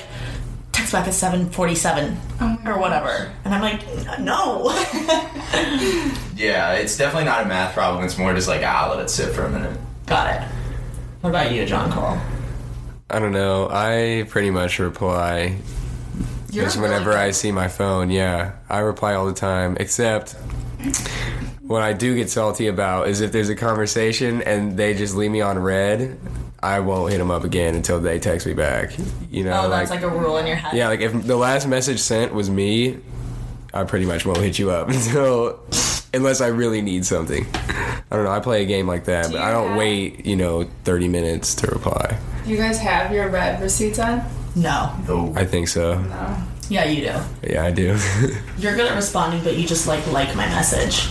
text 0.71 0.93
back 0.93 1.07
at 1.07 1.13
seven 1.13 1.49
forty-seven 1.49 2.17
or 2.65 2.79
whatever, 2.79 3.31
and 3.45 3.53
I'm 3.53 3.61
like, 3.61 4.19
no. 4.19 4.69
Yeah, 6.35 6.73
it's 6.73 6.97
definitely 6.97 7.25
not 7.25 7.43
a 7.43 7.47
math 7.47 7.73
problem. 7.75 8.03
It's 8.03 8.17
more 8.17 8.33
just 8.33 8.47
like, 8.47 8.63
ah, 8.63 8.89
let 8.89 8.99
it 9.03 9.09
sit 9.11 9.31
for 9.33 9.43
a 9.43 9.49
minute. 9.49 9.77
Got 10.07 10.33
it. 10.41 10.47
What 11.21 11.29
about 11.29 11.51
you, 11.51 11.65
John 11.67 11.91
Cole? 11.91 12.17
I 13.11 13.19
don't 13.19 13.31
know. 13.33 13.67
I 13.69 14.25
pretty 14.27 14.49
much 14.49 14.79
reply 14.79 15.57
Just 16.51 16.79
whenever. 16.79 17.13
I 17.13 17.31
see 17.31 17.51
my 17.51 17.67
phone. 17.67 18.09
Yeah, 18.11 18.53
I 18.69 18.79
reply 18.79 19.13
all 19.13 19.25
the 19.25 19.33
time. 19.33 19.77
Except 19.79 20.35
what 21.61 21.81
I 21.81 21.93
do 21.93 22.15
get 22.15 22.29
salty 22.29 22.67
about 22.67 23.07
is 23.07 23.21
if 23.21 23.31
there's 23.31 23.49
a 23.49 23.55
conversation 23.55 24.41
and 24.41 24.77
they 24.77 24.93
just 24.93 25.15
leave 25.15 25.31
me 25.31 25.41
on 25.41 25.57
read, 25.59 26.17
I 26.61 26.79
won't 26.81 27.11
hit 27.11 27.17
them 27.19 27.31
up 27.31 27.43
again 27.43 27.75
until 27.75 27.99
they 27.99 28.19
text 28.19 28.45
me 28.45 28.53
back. 28.53 28.91
You 29.31 29.43
know, 29.45 29.63
Oh, 29.65 29.69
that's 29.69 29.89
like, 29.89 30.01
a 30.01 30.09
rule 30.09 30.37
in 30.37 30.45
your 30.47 30.57
head. 30.57 30.73
yeah, 30.73 30.87
like 30.89 30.99
if 30.99 31.25
the 31.25 31.35
last 31.37 31.67
message 31.67 31.99
sent 31.99 32.33
was 32.33 32.49
me, 32.49 32.97
I 33.73 33.83
pretty 33.85 34.05
much 34.05 34.25
won't 34.25 34.39
hit 34.39 34.59
you 34.59 34.69
up 34.71 34.89
until 34.89 35.59
unless 36.13 36.41
I 36.41 36.47
really 36.47 36.81
need 36.81 37.05
something. 37.05 37.47
I 37.55 38.03
don't 38.17 38.25
know. 38.25 38.31
I 38.31 38.41
play 38.41 38.63
a 38.63 38.65
game 38.65 38.85
like 38.87 39.05
that, 39.05 39.27
Do 39.27 39.33
but 39.33 39.41
I 39.41 39.51
don't 39.51 39.69
have- 39.69 39.77
wait, 39.77 40.25
you 40.25 40.35
know, 40.35 40.63
30 40.83 41.07
minutes 41.07 41.55
to 41.55 41.67
reply. 41.67 42.17
You 42.45 42.57
guys 42.57 42.77
have 42.79 43.13
your 43.13 43.29
read 43.29 43.61
receipts 43.61 43.97
on? 43.99 44.21
No. 44.55 44.93
Oh, 45.07 45.33
I 45.35 45.45
think 45.45 45.67
so. 45.67 45.97
No. 46.01 46.37
Yeah, 46.69 46.85
you 46.85 47.01
do. 47.01 47.19
Yeah, 47.49 47.65
I 47.65 47.71
do. 47.71 47.97
You're 48.57 48.75
good 48.75 48.89
at 48.91 48.95
responding, 48.95 49.43
but 49.43 49.55
you 49.57 49.67
just 49.67 49.87
like 49.87 50.05
like 50.07 50.35
my 50.35 50.45
message. 50.47 51.09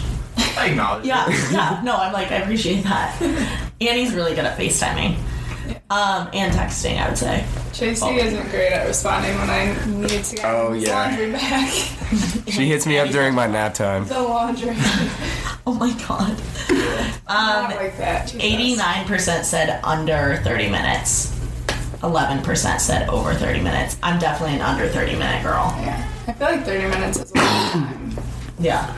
I 0.59 0.69
acknowledge. 0.71 1.05
Yeah, 1.05 1.27
yeah. 1.51 1.81
No, 1.85 1.97
I'm 1.97 2.13
like 2.13 2.31
I 2.33 2.37
appreciate 2.37 2.83
that. 2.85 3.21
Annie's 3.81 4.15
really 4.15 4.35
good 4.35 4.45
at 4.45 4.59
FaceTiming, 4.59 5.17
um, 5.91 6.29
and 6.33 6.53
texting. 6.53 6.99
I 7.01 7.09
would 7.09 7.19
say. 7.19 7.45
Tracy 7.73 8.05
Oh. 8.05 8.17
isn't 8.17 8.51
great 8.51 8.73
at 8.73 8.87
responding 8.87 9.37
when 9.39 9.49
I 9.49 9.87
need 9.87 10.25
to 10.25 10.37
get 10.37 10.45
Oh, 10.45 10.73
his 10.73 10.85
yeah. 10.85 11.07
laundry 11.07 11.33
back. 11.33 11.73
She 12.51 12.67
hits 12.67 12.85
me 12.87 12.99
up 12.99 13.09
during 13.11 13.33
my 13.35 13.47
nap 13.47 13.75
time. 13.75 14.05
the 14.07 14.21
laundry. 14.21 14.75
Oh 15.67 15.75
my 15.79 15.93
god. 16.09 16.37
Not 17.29 17.77
like 17.77 17.97
that. 17.99 18.35
Eighty-nine 18.35 19.07
percent 19.07 19.47
said 19.47 19.81
under 19.85 20.41
thirty 20.43 20.69
minutes. 20.69 21.31
Eleven 22.03 22.43
percent 22.43 22.81
said 22.81 23.09
over 23.11 23.35
thirty 23.35 23.61
minutes. 23.61 23.99
I'm 24.03 24.19
definitely 24.19 24.57
an 24.57 24.63
under 24.63 24.89
thirty 24.89 25.13
minute 25.17 25.43
girl. 25.43 25.75
Yeah. 25.81 26.07
I 26.27 26.33
feel 26.33 26.47
like 26.49 26.65
30 26.65 26.89
minutes 26.89 27.19
is 27.19 27.33
a 27.33 27.35
long 27.35 27.71
time, 27.73 28.17
Yeah. 28.61 28.95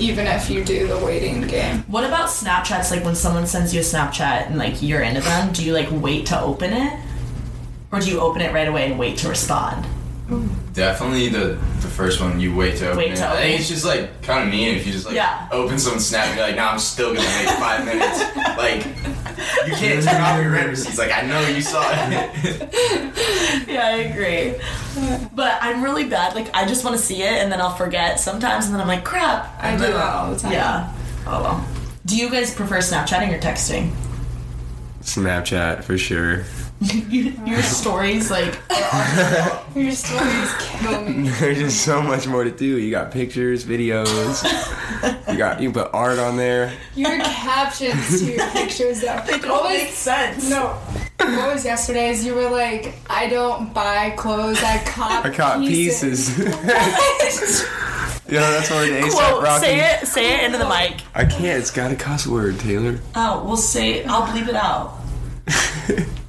even 0.00 0.26
if 0.26 0.50
you 0.50 0.64
do 0.64 0.88
the 0.88 0.98
waiting 0.98 1.42
game. 1.42 1.84
What 1.86 2.02
about 2.04 2.28
Snapchats? 2.30 2.90
Like 2.90 3.04
when 3.04 3.14
someone 3.14 3.46
sends 3.46 3.72
you 3.72 3.80
a 3.80 3.84
Snapchat 3.84 4.46
and 4.48 4.58
like 4.58 4.82
you're 4.82 5.02
into 5.02 5.20
them, 5.20 5.52
do 5.52 5.64
you 5.64 5.72
like 5.72 5.86
wait 5.92 6.26
to 6.26 6.40
open 6.40 6.72
it, 6.72 6.92
or 7.92 8.00
do 8.00 8.10
you 8.10 8.18
open 8.20 8.42
it 8.42 8.52
right 8.52 8.66
away 8.66 8.90
and 8.90 8.98
wait 8.98 9.18
to 9.18 9.28
respond? 9.28 9.86
Definitely 10.72 11.28
the 11.28 11.58
the 11.80 11.88
first 11.88 12.20
one 12.20 12.40
you 12.40 12.54
wait 12.56 12.76
to 12.78 12.86
open 12.86 12.98
Wait 12.98 13.12
it. 13.12 13.16
to 13.16 13.28
I 13.28 13.36
think 13.36 13.54
it. 13.54 13.60
it's 13.60 13.68
just 13.68 13.84
like 13.84 14.20
kind 14.22 14.42
of 14.48 14.52
mean 14.52 14.74
if 14.74 14.84
you 14.86 14.92
just 14.92 15.06
like 15.06 15.14
Yeah. 15.14 15.48
open 15.52 15.78
someone's 15.78 16.06
snap 16.06 16.26
and 16.26 16.36
you're 16.38 16.46
like, 16.46 16.56
no, 16.56 16.64
I'm 16.64 16.78
still 16.80 17.14
gonna 17.14 17.26
wait 17.26 17.48
five 17.50 17.84
minutes. 17.84 18.24
Like 18.56 18.86
you 19.66 19.74
can't 19.74 20.04
turn 20.04 20.20
off 20.20 20.40
your 20.42 20.52
read 20.52 20.66
receipts. 20.68 20.98
Like 20.98 21.12
I 21.12 21.22
know 21.22 21.40
you 21.48 21.60
saw 21.62 21.82
it. 21.92 23.10
Yeah, 23.68 23.86
I 23.86 23.90
agree. 23.96 24.54
But 25.34 25.58
I'm 25.60 25.82
really 25.82 26.04
bad. 26.04 26.34
Like 26.34 26.54
I 26.54 26.66
just 26.66 26.84
want 26.84 26.96
to 26.96 27.02
see 27.02 27.22
it 27.22 27.32
and 27.42 27.50
then 27.50 27.60
I'll 27.60 27.74
forget 27.74 28.20
sometimes, 28.20 28.66
and 28.66 28.74
then 28.74 28.80
I'm 28.80 28.86
like, 28.88 29.04
crap. 29.04 29.56
I 29.60 29.70
And 29.70 29.80
do 29.80 29.86
that 29.88 30.14
all 30.14 30.32
the 30.32 30.38
time. 30.38 30.52
Yeah. 30.52 30.92
Oh 31.26 31.42
well. 31.42 31.68
Do 32.06 32.16
you 32.16 32.30
guys 32.30 32.54
prefer 32.54 32.78
Snapchatting 32.78 33.32
or 33.34 33.38
texting? 33.40 33.92
Snapchat 35.02 35.84
for 35.84 35.96
sure. 35.98 36.44
Your 37.46 37.62
stories, 37.62 38.30
like, 38.30 38.58
Your 39.74 39.92
stories 39.92 40.50
kill 40.58 41.02
me. 41.02 41.28
There's 41.40 41.58
just 41.58 41.80
so 41.84 42.02
much 42.02 42.26
more 42.26 42.44
to 42.44 42.50
do. 42.50 42.78
You 42.78 42.90
got 42.90 43.10
pictures, 43.10 43.64
videos. 43.64 44.42
You 45.30 45.38
got 45.38 45.60
you 45.62 45.72
put 45.72 45.90
art 45.94 46.18
on 46.18 46.36
there. 46.36 46.72
Your 46.94 47.18
captions 47.20 48.20
to 48.20 48.32
your 48.32 48.46
pictures, 48.50 49.00
though. 49.00 49.16
it 49.26 49.42
What 49.42 49.50
all 49.50 49.62
was- 49.64 49.72
makes 49.82 49.94
sense. 49.94 50.48
No. 50.50 50.68
What 51.18 51.54
was 51.54 51.64
yesterday's? 51.64 52.24
You 52.26 52.34
were 52.34 52.50
like, 52.50 52.94
I 53.08 53.28
don't 53.28 53.72
buy 53.72 54.10
clothes, 54.10 54.62
I 54.62 54.78
cop 54.84 55.24
I 55.24 55.30
caught 55.30 55.60
pieces. 55.60 56.36
Yo, 56.38 56.44
that's 58.40 58.70
where 58.70 58.86
the 58.86 59.06
ASAP 59.06 59.10
Quote, 59.10 59.42
Rocky. 59.42 59.64
say 59.66 59.80
it, 59.80 60.06
say 60.06 60.34
it 60.34 60.44
into 60.44 60.58
the 60.58 60.68
mic. 60.68 61.00
I 61.14 61.24
can't. 61.24 61.58
It's 61.60 61.70
got 61.70 61.92
a 61.92 61.96
cuss 61.96 62.26
word, 62.26 62.58
Taylor. 62.58 62.98
Oh, 63.14 63.42
we'll 63.44 63.56
say. 63.56 64.00
it. 64.00 64.06
I'll 64.08 64.26
bleep 64.26 64.48
it 64.48 64.54
out. 64.54 64.98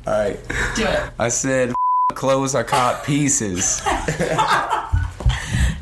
All 0.08 0.14
right. 0.14 0.40
Do 0.76 0.84
it. 0.86 1.10
I 1.20 1.30
said 1.30 1.74
clothes. 2.14 2.56
are 2.56 2.64
caught 2.64 3.04
pieces. 3.04 3.82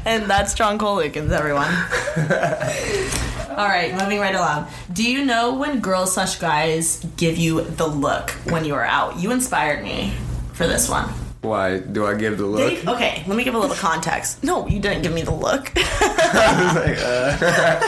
And 0.05 0.29
that's 0.29 0.53
John 0.53 0.77
Cole 0.77 0.97
Lukens, 0.97 1.31
everyone. 1.31 1.71
All 3.57 3.67
right, 3.69 3.93
moving 3.97 4.19
right 4.19 4.35
along. 4.35 4.67
Do 4.91 5.01
you 5.09 5.23
know 5.23 5.53
when 5.53 5.79
girls 5.79 6.15
slash 6.15 6.35
guys 6.39 7.05
give 7.15 7.37
you 7.37 7.61
the 7.61 7.87
look 7.87 8.31
when 8.51 8.65
you 8.65 8.75
are 8.75 8.83
out? 8.83 9.17
You 9.17 9.31
inspired 9.31 9.81
me 9.81 10.13
for 10.51 10.67
this 10.67 10.89
one. 10.89 11.05
Why 11.39 11.77
do 11.79 12.05
I 12.05 12.15
give 12.15 12.37
the 12.37 12.45
look? 12.45 12.83
They- 12.83 12.91
okay, 12.91 13.23
let 13.27 13.37
me 13.37 13.45
give 13.45 13.55
a 13.55 13.57
little 13.57 13.77
context. 13.77 14.43
No, 14.43 14.67
you 14.67 14.81
didn't 14.81 15.03
give 15.03 15.13
me 15.13 15.21
the 15.21 15.31
look. 15.33 15.71
Like, 16.03 16.97
uh, 16.99 17.79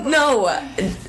no, 0.06 0.62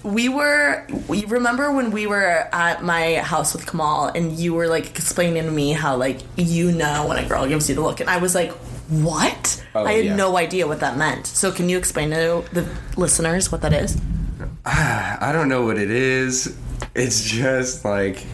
we 0.03 0.29
were. 0.29 0.85
We 1.07 1.25
remember 1.25 1.71
when 1.71 1.91
we 1.91 2.07
were 2.07 2.47
at 2.51 2.83
my 2.83 3.15
house 3.15 3.53
with 3.53 3.65
Kamal, 3.65 4.07
and 4.07 4.33
you 4.33 4.53
were 4.53 4.67
like 4.67 4.89
explaining 4.89 5.43
to 5.43 5.51
me 5.51 5.73
how 5.73 5.95
like 5.95 6.21
you 6.35 6.71
know 6.71 7.07
when 7.07 7.23
a 7.23 7.27
girl 7.27 7.47
gives 7.47 7.69
you 7.69 7.75
the 7.75 7.81
look, 7.81 7.99
and 7.99 8.09
I 8.09 8.17
was 8.17 8.35
like, 8.35 8.51
"What?" 8.89 9.63
Oh, 9.73 9.85
I 9.85 9.93
had 9.93 10.05
yeah. 10.05 10.15
no 10.15 10.37
idea 10.37 10.67
what 10.67 10.79
that 10.81 10.97
meant. 10.97 11.27
So, 11.27 11.51
can 11.51 11.69
you 11.69 11.77
explain 11.77 12.09
to 12.11 12.43
the 12.51 12.67
listeners 12.97 13.51
what 13.51 13.61
that 13.61 13.73
is? 13.73 13.99
I 14.65 15.31
don't 15.33 15.49
know 15.49 15.65
what 15.65 15.77
it 15.77 15.89
is. 15.91 16.57
It's 16.93 17.23
just 17.23 17.85
like 17.85 18.25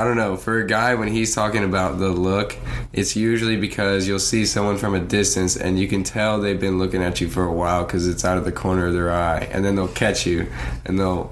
I 0.00 0.04
don't 0.04 0.16
know. 0.16 0.38
For 0.38 0.60
a 0.60 0.66
guy, 0.66 0.94
when 0.94 1.08
he's 1.08 1.34
talking 1.34 1.62
about 1.62 1.98
the 1.98 2.08
look, 2.08 2.56
it's 2.90 3.16
usually 3.16 3.58
because 3.58 4.08
you'll 4.08 4.18
see 4.18 4.46
someone 4.46 4.78
from 4.78 4.94
a 4.94 4.98
distance 4.98 5.58
and 5.58 5.78
you 5.78 5.88
can 5.88 6.04
tell 6.04 6.40
they've 6.40 6.58
been 6.58 6.78
looking 6.78 7.02
at 7.02 7.20
you 7.20 7.28
for 7.28 7.44
a 7.44 7.52
while 7.52 7.84
because 7.84 8.08
it's 8.08 8.24
out 8.24 8.38
of 8.38 8.46
the 8.46 8.50
corner 8.50 8.86
of 8.86 8.94
their 8.94 9.12
eye, 9.12 9.40
and 9.52 9.62
then 9.62 9.76
they'll 9.76 9.88
catch 9.88 10.26
you 10.26 10.50
and 10.86 10.98
they'll 10.98 11.30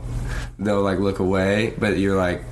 they'll 0.58 0.82
like 0.82 0.98
look 0.98 1.18
away, 1.18 1.72
but 1.78 1.96
you're 1.96 2.18
like, 2.18 2.44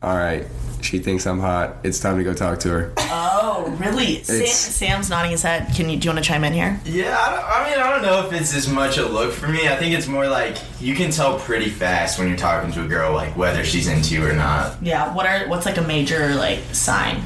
all 0.00 0.16
right, 0.16 0.46
she 0.84 0.98
thinks 0.98 1.26
I'm 1.26 1.40
hot. 1.40 1.76
It's 1.82 2.00
time 2.00 2.18
to 2.18 2.24
go 2.24 2.34
talk 2.34 2.60
to 2.60 2.68
her. 2.70 2.92
Oh, 2.98 3.74
really? 3.78 4.22
Sam, 4.22 4.46
Sam's 4.46 5.10
nodding 5.10 5.30
his 5.30 5.42
head. 5.42 5.74
Can 5.74 5.88
you? 5.88 5.98
Do 5.98 6.06
you 6.06 6.12
want 6.12 6.24
to 6.24 6.28
chime 6.28 6.44
in 6.44 6.52
here? 6.52 6.80
Yeah, 6.84 7.16
I, 7.16 7.62
I 7.62 7.70
mean, 7.70 7.78
I 7.78 7.90
don't 7.90 8.02
know 8.02 8.26
if 8.26 8.32
it's 8.32 8.54
as 8.54 8.68
much 8.68 8.98
a 8.98 9.06
look 9.06 9.32
for 9.32 9.48
me. 9.48 9.68
I 9.68 9.76
think 9.76 9.94
it's 9.94 10.06
more 10.06 10.28
like 10.28 10.56
you 10.80 10.94
can 10.94 11.10
tell 11.10 11.38
pretty 11.38 11.70
fast 11.70 12.18
when 12.18 12.28
you're 12.28 12.36
talking 12.36 12.72
to 12.72 12.84
a 12.84 12.88
girl, 12.88 13.12
like 13.12 13.36
whether 13.36 13.64
she's 13.64 13.88
into 13.88 14.14
you 14.14 14.26
or 14.26 14.32
not. 14.32 14.82
Yeah. 14.82 15.14
What 15.14 15.26
are? 15.26 15.48
What's 15.48 15.66
like 15.66 15.78
a 15.78 15.82
major 15.82 16.34
like 16.34 16.60
sign? 16.72 17.22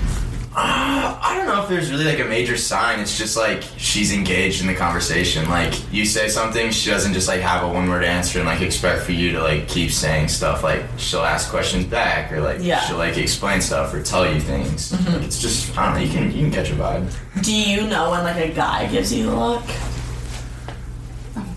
Uh, 0.58 1.18
I 1.22 1.34
don't 1.36 1.46
know 1.46 1.62
if 1.62 1.68
there's 1.68 1.90
really 1.90 2.06
like 2.06 2.18
a 2.18 2.24
major 2.24 2.56
sign. 2.56 2.98
It's 2.98 3.18
just 3.18 3.36
like 3.36 3.62
she's 3.76 4.10
engaged 4.10 4.62
in 4.62 4.66
the 4.66 4.74
conversation. 4.74 5.50
Like 5.50 5.74
you 5.92 6.06
say 6.06 6.28
something, 6.28 6.70
she 6.70 6.88
doesn't 6.88 7.12
just 7.12 7.28
like 7.28 7.42
have 7.42 7.62
a 7.62 7.68
one 7.70 7.86
word 7.90 8.04
answer 8.04 8.38
and 8.38 8.48
like 8.48 8.62
expect 8.62 9.02
for 9.02 9.12
you 9.12 9.32
to 9.32 9.42
like 9.42 9.68
keep 9.68 9.90
saying 9.90 10.28
stuff. 10.28 10.62
Like 10.62 10.82
she'll 10.96 11.20
ask 11.26 11.50
questions 11.50 11.84
back 11.84 12.32
or 12.32 12.40
like 12.40 12.60
Yeah. 12.62 12.80
she'll 12.80 12.96
like 12.96 13.18
explain 13.18 13.60
stuff 13.60 13.92
or 13.92 14.02
tell 14.02 14.32
you 14.32 14.40
things. 14.40 14.92
Like, 15.06 15.24
it's 15.24 15.42
just 15.42 15.76
I 15.76 15.84
don't 15.86 15.94
know. 15.96 16.00
You 16.00 16.10
can 16.10 16.32
you 16.32 16.44
can 16.44 16.52
catch 16.52 16.70
a 16.70 16.74
vibe. 16.74 17.14
Do 17.42 17.54
you 17.54 17.86
know 17.86 18.10
when 18.12 18.24
like 18.24 18.36
a 18.36 18.48
guy 18.54 18.86
gives 18.90 19.12
you 19.12 19.26
the 19.26 19.36
look? 19.36 19.62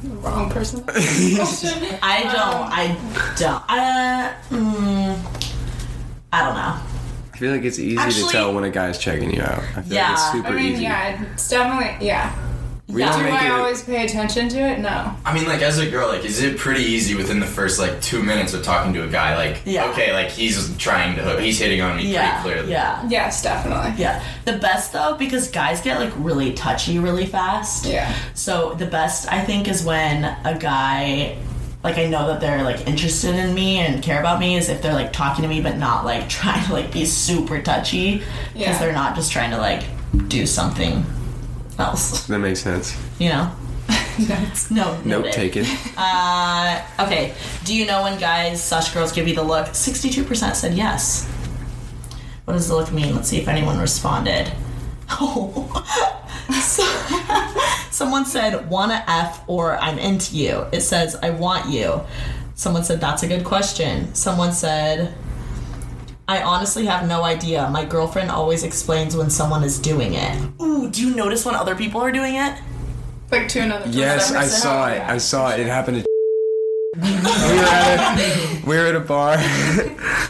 Wrong 0.04 0.50
person. 0.50 0.84
I 0.90 2.24
don't. 2.24 2.68
I 2.70 2.98
don't. 3.38 3.64
Uh, 3.70 4.34
mm, 4.50 5.18
I 6.34 6.44
don't 6.44 6.56
know. 6.56 6.82
I 7.40 7.42
feel 7.42 7.52
like 7.54 7.64
it's 7.64 7.80
easy 7.80 7.98
Actually- 7.98 8.24
to 8.24 8.30
tell 8.34 8.54
when 8.54 8.66
a 8.66 8.70
guy's 8.70 8.98
checking 8.98 9.34
you 9.34 9.42
out. 9.42 9.64
I 9.78 9.82
feel 9.82 9.94
Yeah. 9.94 10.10
like 10.10 10.14
it's 10.20 10.32
super 10.34 10.48
I 10.50 10.52
mean, 10.52 10.74
easy. 10.74 10.84
yeah, 10.84 11.22
it's 11.34 11.48
definitely, 11.48 12.06
yeah. 12.06 12.32
We 12.90 13.00
Yeah. 13.02 13.12
don't 13.14 13.20
Do 13.20 13.32
make 13.32 13.42
I 13.42 13.46
it. 13.46 13.52
always 13.54 13.82
pay 13.82 14.04
attention 14.06 14.50
to 14.50 14.58
it? 14.60 14.80
No. 14.80 15.12
I 15.26 15.34
mean, 15.34 15.48
like 15.48 15.62
as 15.62 15.78
a 15.78 15.86
girl, 15.86 16.10
like 16.10 16.26
is 16.26 16.44
it 16.44 16.58
pretty 16.58 16.84
easy 16.84 17.16
within 17.16 17.40
the 17.40 17.46
first 17.46 17.80
like 17.80 18.02
two 18.02 18.22
minutes 18.22 18.54
of 18.54 18.62
talking 18.62 18.94
to 18.96 19.04
a 19.06 19.08
guy? 19.08 19.38
Like, 19.38 19.62
Yeah. 19.64 19.86
okay, 19.86 20.12
like 20.12 20.28
he's 20.32 20.70
trying 20.78 21.16
to 21.16 21.22
hook, 21.22 21.40
he's 21.40 21.58
hitting 21.58 21.82
on 21.82 21.96
me 21.96 22.08
Yeah. 22.12 22.42
pretty 22.42 22.56
clearly. 22.56 22.72
Yeah. 22.74 22.98
Yes, 23.08 23.42
definitely. 23.42 23.94
Yeah. 23.96 24.20
The 24.44 24.54
best 24.58 24.92
though, 24.92 25.16
because 25.18 25.48
guys 25.48 25.80
get 25.80 25.98
like 25.98 26.12
really 26.18 26.52
touchy 26.52 27.00
really 27.00 27.26
fast. 27.26 27.86
Yeah. 27.86 28.12
So 28.34 28.76
the 28.78 28.86
best 28.86 29.32
I 29.32 29.40
think 29.46 29.70
is 29.70 29.82
when 29.82 30.26
a 30.44 30.56
guy 30.56 31.38
like 31.84 31.98
I 31.98 32.08
know 32.08 32.28
that 32.28 32.42
they're 32.42 32.64
like 32.64 32.88
interested 32.88 33.36
in 33.36 33.54
me 33.54 33.78
and 33.80 34.04
care 34.04 34.20
about 34.20 34.40
me 34.40 34.56
is 34.58 34.68
if 34.70 34.82
they're 34.82 34.94
like 34.94 35.14
talking 35.14 35.44
to 35.44 35.48
me 35.48 35.62
but 35.62 35.78
not 35.78 36.04
like 36.06 36.28
trying 36.40 36.66
to 36.66 36.74
like 36.74 36.92
be 36.92 37.06
super 37.06 37.62
touchy 37.62 38.18
because 38.54 38.56
Yeah. 38.56 38.78
they're 38.80 38.94
not 38.94 39.16
just 39.16 39.32
trying 39.32 39.52
to 39.52 39.58
like 39.58 39.84
do 40.28 40.46
something 40.46 41.06
else, 41.78 42.26
That 42.28 42.40
makes 42.40 42.62
sense. 42.62 42.98
you 43.20 43.30
know. 43.30 43.52
no. 44.70 44.94
Note 44.96 45.06
noted. 45.06 45.32
taken. 45.34 45.66
Uh, 45.98 46.82
okay. 47.00 47.34
Do 47.64 47.74
you 47.76 47.86
know 47.86 48.04
when 48.04 48.20
guys 48.20 48.62
slash 48.64 48.94
girls 48.94 49.12
give 49.12 49.28
you 49.28 49.36
the 49.36 49.44
look? 49.44 49.74
Sixty-two 49.74 50.24
percent 50.26 50.56
said 50.56 50.74
yes. 50.74 51.26
What 52.46 52.54
does 52.54 52.68
the 52.68 52.76
look 52.76 52.92
mean? 52.92 53.16
Let's 53.16 53.30
see 53.30 53.38
if 53.38 53.48
anyone 53.48 53.80
responded. 53.80 54.52
Oh. 55.12 55.72
So- 56.52 56.84
someone 57.92 58.26
said 58.26 58.70
wanna 58.70 59.04
f 59.08 59.44
or 59.48 59.78
I'm 59.78 60.00
into 60.00 60.36
you. 60.36 60.66
It 60.72 60.82
says 60.82 61.16
I 61.16 61.30
want 61.32 61.70
you. 61.70 62.02
Someone 62.56 62.84
said 62.84 63.00
that's 63.00 63.24
a 63.24 63.28
good 63.28 63.46
question. 63.46 64.14
Someone 64.14 64.54
said 64.54 65.14
I 66.28 66.44
honestly 66.44 66.86
have 66.86 67.08
no 67.08 67.24
idea. 67.24 67.68
My 67.72 67.86
girlfriend 67.86 68.30
always 68.30 68.64
explains 68.64 69.16
when 69.16 69.32
someone 69.32 69.64
is 69.64 69.80
doing 69.80 70.14
it. 70.14 70.40
Ooh, 70.62 70.88
do 70.88 71.02
you 71.08 71.16
notice 71.16 71.44
when 71.44 71.56
other 71.56 71.76
people 71.76 72.02
are 72.02 72.12
doing 72.12 72.36
it? 72.36 72.56
Like 73.32 73.48
to 73.50 73.62
another 73.62 73.86
person. 73.86 74.00
Yes, 74.00 74.32
I 74.32 74.46
saw 74.46 74.90
it. 74.90 75.02
I 75.02 75.18
saw 75.18 75.50
it. 75.50 75.60
It 75.60 75.66
happened 75.66 76.04
to. 76.04 76.10
we 77.02 77.10
were 77.12 77.66
at 77.66 78.20
a, 78.20 78.62
we 78.68 78.78
were 78.78 78.86
at 78.86 78.96
a 78.96 79.00
bar, 79.00 79.38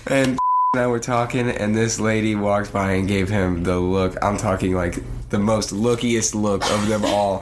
and 0.07 0.39
and 0.74 0.84
I 0.84 0.86
were 0.86 0.99
talking, 0.99 1.49
and 1.49 1.76
this 1.76 1.99
lady 1.99 2.36
walked 2.36 2.72
by 2.72 2.91
and 2.91 3.07
gave 3.07 3.28
him 3.28 3.63
the 3.63 3.80
look. 3.80 4.15
I'm 4.24 4.38
talking 4.38 4.76
like 4.76 4.99
the 5.32 5.39
most 5.39 5.74
lookiest 5.74 6.36
look 6.36 6.63
of 6.70 6.88
them 6.88 7.03
all, 7.05 7.41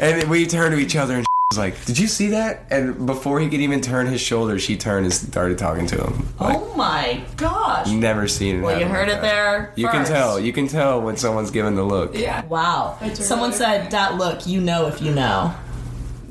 and 0.00 0.28
we 0.28 0.46
turned 0.48 0.74
to 0.74 0.80
each 0.80 0.96
other 0.96 1.14
and 1.14 1.26
was 1.52 1.58
like, 1.58 1.84
"Did 1.84 1.96
you 1.96 2.08
see 2.08 2.26
that?" 2.30 2.64
And 2.68 3.06
before 3.06 3.38
he 3.38 3.48
could 3.48 3.60
even 3.60 3.80
turn 3.80 4.08
his 4.08 4.20
shoulder, 4.20 4.58
she 4.58 4.76
turned 4.76 5.04
and 5.04 5.14
started 5.14 5.58
talking 5.58 5.86
to 5.86 6.06
him. 6.06 6.28
Like, 6.40 6.56
oh 6.56 6.74
my 6.74 7.22
gosh. 7.36 7.86
never 7.88 8.26
seen 8.26 8.56
it. 8.56 8.62
Well, 8.62 8.80
you 8.80 8.86
heard 8.86 9.06
like 9.06 9.18
it 9.18 9.20
that. 9.20 9.22
there. 9.22 9.72
You 9.76 9.86
can 9.86 10.04
tell. 10.04 10.40
You 10.40 10.52
can 10.52 10.66
tell 10.66 11.00
when 11.00 11.16
someone's 11.16 11.52
giving 11.52 11.76
the 11.76 11.84
look. 11.84 12.16
Yeah. 12.18 12.44
Wow. 12.46 12.98
Someone 13.14 13.52
said 13.52 13.92
that 13.92 14.16
look, 14.16 14.44
you 14.44 14.60
know 14.60 14.88
if 14.88 15.00
you 15.00 15.12
know. 15.12 15.54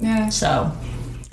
Yeah. 0.01 0.27
So 0.27 0.69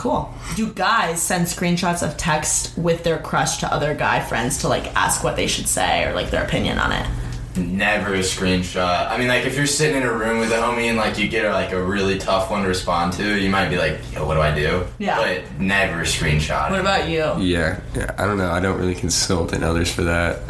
Cool. 0.03 0.35
Do 0.57 0.73
guys 0.73 1.23
send 1.23 1.47
screenshots 1.47 2.05
of 2.05 2.17
text 2.17 2.77
with 2.77 3.05
their 3.05 3.21
crush 3.21 3.59
to 3.59 3.73
other 3.73 3.95
guy 3.95 4.19
friends 4.19 4.59
to 4.63 4.69
like 4.69 4.93
ask 4.97 5.23
what 5.23 5.37
they 5.37 5.47
should 5.47 5.69
say 5.69 6.03
or 6.03 6.13
like 6.13 6.33
their 6.33 6.43
opinion 6.43 6.81
on 6.81 6.91
it? 6.91 7.09
Never 7.57 8.13
a 8.15 8.19
screenshot. 8.19 9.09
I 9.09 9.17
mean, 9.17 9.29
like 9.29 9.47
if 9.47 9.57
you're 9.57 9.69
sitting 9.69 9.99
in 9.99 10.03
a 10.03 10.13
room 10.13 10.41
with 10.41 10.51
a 10.51 10.57
homie 10.57 10.87
and 10.89 10.97
like 10.97 11.19
you 11.19 11.29
get 11.29 11.49
like 11.53 11.71
a 11.71 11.81
really 11.81 12.19
tough 12.19 12.51
one 12.51 12.63
to 12.63 12.69
respond 12.69 13.13
to, 13.13 13.41
you 13.41 13.49
might 13.49 13.69
be 13.69 13.77
like, 13.77 14.01
"Yo, 14.13 14.27
what 14.27 14.35
do 14.35 14.41
I 14.41 14.53
do?" 14.53 14.85
Yeah. 14.99 15.19
But 15.19 15.61
never 15.61 16.01
a 16.01 16.05
screenshot. 16.05 16.69
What 16.71 16.81
about 16.81 17.09
you? 17.09 17.37
Yeah, 17.39 17.81
yeah, 17.95 18.13
I 18.19 18.27
don't 18.27 18.39
know. 18.39 18.51
I 18.51 18.59
don't 18.59 18.81
really 18.81 18.97
consult 18.97 19.53
in 19.53 19.63
others 19.63 19.93
for 19.93 20.03
that. 20.03 20.41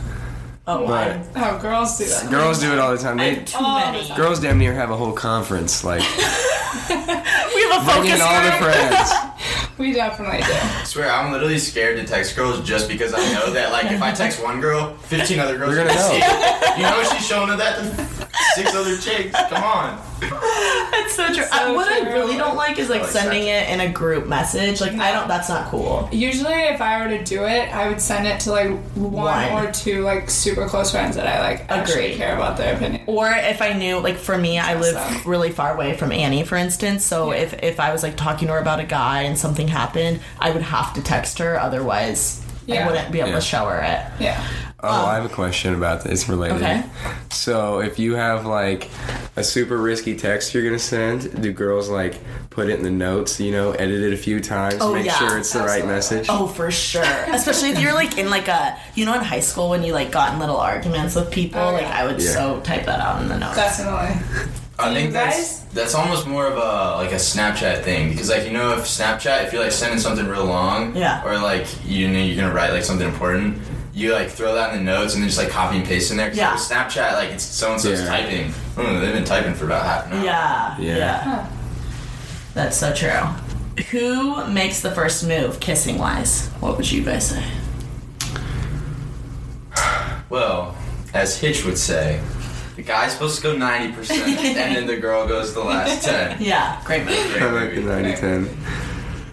Oh, 0.67 0.87
But 0.87 1.27
how 1.37 1.59
girls 1.59 1.99
do 1.99 2.07
that. 2.07 2.31
girls 2.31 2.59
do 2.59 2.73
it 2.73 2.79
all 2.79 2.93
the 2.93 3.03
time. 3.03 3.19
They, 3.19 3.35
too 3.35 3.59
oh, 3.61 3.93
many. 3.93 4.15
girls 4.15 4.41
damn 4.41 4.59
near 4.59 4.73
have 4.73 4.91
a 4.91 4.97
whole 4.97 5.13
conference, 5.13 5.85
like 5.85 6.01
We 6.89 6.95
have 6.95 7.83
a 7.83 7.85
bring 7.85 7.97
focus 7.97 8.15
in 8.15 8.21
all 8.23 8.43
the 8.43 8.53
friends. 8.53 9.13
We 9.79 9.93
definitely 9.93 10.39
do. 10.39 10.53
I 10.53 10.85
swear, 10.85 11.11
I'm 11.11 11.33
literally 11.33 11.59
scared 11.59 11.97
to 11.97 12.05
text 12.05 12.37
girls 12.37 12.61
just 12.67 12.89
because 12.89 13.15
I 13.15 13.33
know 13.33 13.53
that 13.53 13.73
like 13.73 13.91
if 13.91 14.03
I 14.03 14.13
text 14.13 14.43
one 14.43 14.61
girl, 14.61 14.95
15 14.99 15.39
other 15.39 15.57
girls 15.57 15.75
They're 15.75 15.87
gonna 15.87 15.99
gonna 15.99 16.11
see 16.11 16.21
it. 16.23 16.77
You 16.77 16.83
know 16.85 17.03
she's 17.05 17.27
showing 17.27 17.49
her 17.49 17.57
that 17.57 17.79
to 17.79 18.12
six 18.55 18.75
other 18.75 18.97
chicks. 18.97 19.37
Come 19.49 19.63
on. 19.65 20.01
That's 20.21 21.15
so 21.15 21.27
true. 21.33 21.45
I- 21.51 21.73
what 21.73 21.89
I 21.89 22.13
really 22.13 22.37
don't 22.37 22.57
like 22.57 22.79
is 22.79 22.89
like 22.89 23.03
Oh, 23.03 23.07
sending 23.07 23.47
it 23.49 23.69
in 23.69 23.81
a 23.81 23.89
group 23.91 24.27
message. 24.27 24.81
Like 24.81 24.93
I 24.93 25.13
don't. 25.13 25.27
That's 25.29 25.49
not 25.49 25.69
cool. 25.69 26.09
Usually, 26.13 26.53
if 26.55 26.81
I 26.81 27.03
were 27.03 27.17
to 27.17 27.25
do 27.25 27.45
it, 27.45 27.75
I 27.75 27.89
would 27.89 28.01
send 28.01 28.27
it 28.27 28.41
to 28.41 28.51
like 28.53 28.71
one, 28.95 29.13
One. 29.53 29.67
or 29.67 29.73
two 29.73 30.03
like 30.03 30.31
super 30.31 30.67
close 30.69 30.91
friends 30.91 31.17
that 31.17 31.27
I 31.27 31.41
like 31.41 31.71
actually 31.71 32.05
Agreed. 32.07 32.17
care 32.19 32.37
about 32.37 32.57
their 32.57 32.77
opinion. 32.77 33.03
Or 33.07 33.29
if 33.31 33.61
I 33.63 33.73
knew, 33.73 33.99
like 33.99 34.17
for 34.17 34.37
me, 34.39 34.59
I 34.59 34.75
live 34.79 34.97
Awesome. 34.97 35.31
really 35.31 35.51
far 35.51 35.75
away 35.75 35.97
from 35.97 36.13
Annie, 36.13 36.45
for 36.45 36.57
instance. 36.57 37.05
So 37.05 37.33
if 37.33 37.55
if 37.63 37.81
I 37.81 37.93
was 37.93 38.03
like 38.03 38.17
talking 38.17 38.49
to 38.49 38.55
her 38.55 38.61
about 38.61 38.81
a 38.81 38.85
guy 38.85 39.23
and 39.23 39.37
something 39.39 39.69
happened, 39.69 40.21
I 40.39 40.51
would 40.51 40.63
have 40.63 40.93
to 40.95 41.03
text 41.03 41.39
her. 41.39 41.59
Otherwise, 41.59 42.42
I 42.69 42.87
wouldn't 42.87 43.11
be 43.13 43.21
able 43.21 43.31
Yeah. 43.31 43.35
to 43.37 43.41
shower 43.41 43.79
it. 43.79 44.01
Yeah. 44.21 44.47
Oh, 44.85 44.89
I 45.07 45.15
have 45.15 45.25
a 45.25 45.29
um, 45.29 45.35
question 45.35 45.75
about 45.75 46.03
this 46.03 46.29
related. 46.29 46.57
Okay. 46.57 46.83
So, 47.31 47.79
if 47.81 48.01
you 48.01 48.17
have 48.17 48.47
like 48.47 48.91
a 49.37 49.45
super 49.45 49.77
risky 49.79 50.17
text 50.17 50.53
you're 50.55 50.65
gonna 50.65 50.79
send, 50.79 51.41
do 51.41 51.53
girls 51.53 51.89
like 51.89 52.19
put 52.51 52.69
it 52.69 52.79
in 52.79 52.83
the 52.83 52.91
notes? 52.91 53.39
You 53.39 53.53
know, 53.53 53.71
edit 53.73 54.03
it 54.03 54.13
a 54.13 54.17
few 54.17 54.41
times, 54.41 54.79
Oh, 54.81 54.93
make 54.93 55.07
yeah. 55.07 55.17
sure 55.19 55.39
it's 55.39 55.53
the 55.53 55.61
right 55.61 55.83
Absolutely. 55.85 55.93
message. 55.95 56.27
Oh, 56.29 56.49
for 56.49 56.73
sure. 56.73 57.05
Especially 57.29 57.71
if 57.71 57.79
you're 57.79 57.95
like 57.95 58.19
in 58.19 58.29
like 58.29 58.49
a, 58.49 58.77
you 58.97 59.05
know, 59.07 59.15
in 59.15 59.21
high 59.23 59.39
school 59.41 59.71
when 59.71 59.85
you 59.85 59.93
like 59.93 60.11
got 60.11 60.33
in 60.35 60.41
little 60.41 60.57
arguments 60.57 61.15
with 61.15 61.31
people. 61.31 61.61
Oh, 61.61 61.73
like 61.73 61.83
yeah. 61.83 62.01
I 62.01 62.07
would 62.07 62.21
Yeah. 62.21 62.31
so 62.33 62.61
type 62.63 62.85
that 62.87 62.99
out 62.99 63.23
in 63.23 63.29
the 63.29 63.39
notes. 63.39 63.55
Definitely. 63.57 64.21
I 64.79 64.93
think 64.95 65.13
that's 65.13 65.61
that's 65.75 65.95
almost 65.95 66.27
more 66.27 66.47
of 66.47 66.57
a 66.57 66.97
like 66.97 67.13
a 67.13 67.17
Snapchat 67.17 67.83
thing 67.85 68.11
because 68.11 68.29
like 68.31 68.45
you 68.45 68.53
know 68.53 68.73
if 68.73 68.81
Snapchat 68.81 69.45
if 69.47 69.53
you're 69.53 69.63
like 69.63 69.73
sending 69.73 69.99
something 69.99 70.27
real 70.27 70.45
long 70.45 70.97
Yeah. 70.97 71.25
or 71.25 71.39
like 71.39 71.67
you 71.85 72.09
know 72.09 72.19
you're 72.19 72.37
gonna 72.41 72.55
write 72.55 72.73
like 72.73 72.83
something 72.85 73.07
important 73.07 73.59
you 73.95 74.13
like 74.15 74.31
throw 74.31 74.55
that 74.55 74.73
in 74.75 74.79
the 74.79 74.91
notes 74.93 75.13
and 75.15 75.23
then 75.23 75.29
just 75.29 75.39
like 75.39 75.51
copy 75.51 75.77
and 75.77 75.87
paste 75.87 76.11
in 76.11 76.17
there. 76.17 76.33
Yeah. 76.33 76.51
like, 76.53 76.59
Snapchat 76.61 77.13
like 77.13 77.31
it's 77.31 77.45
so 77.45 77.73
and 77.73 77.81
so's 77.81 78.01
Yeah. 78.01 78.07
typing 78.07 78.53
oh, 78.79 78.99
they've 79.01 79.13
been 79.15 79.25
typing 79.25 79.55
for 79.55 79.67
about 79.67 79.85
half 79.85 80.07
an 80.07 80.15
hour 80.19 80.25
Yeah, 80.25 80.79
yeah. 80.81 80.97
Yeah. 80.97 81.51
That's 82.55 82.77
so 82.77 82.93
true. 82.95 83.21
Who 83.91 84.47
makes 84.49 84.81
the 84.83 84.91
first 84.91 85.27
move, 85.27 85.59
kissing 85.61 85.97
wise? 85.99 86.49
What 86.61 86.77
would 86.77 86.91
you 86.91 87.03
guys 87.03 87.29
say? 87.31 87.45
well 90.29 90.77
as 91.15 91.39
Hitch 91.39 91.65
would 91.65 91.79
say 91.79 92.21
the 92.77 92.83
guy's 92.83 93.13
supposed 93.13 93.37
to 93.37 93.43
go 93.43 93.55
90% 93.55 94.11
and 94.57 94.77
then 94.77 94.87
the 94.87 94.97
girl 94.97 95.27
goes 95.27 95.53
the 95.55 95.61
last 95.61 96.05
10 96.05 96.41
Yeah, 96.41 96.81
great 96.85 97.05
move. 97.05 97.17
Great 97.33 97.43
I 97.43 97.51
like 97.51 97.71
the 97.75 97.81
movie. 97.83 98.03
90 98.03 98.21
10. 98.21 98.57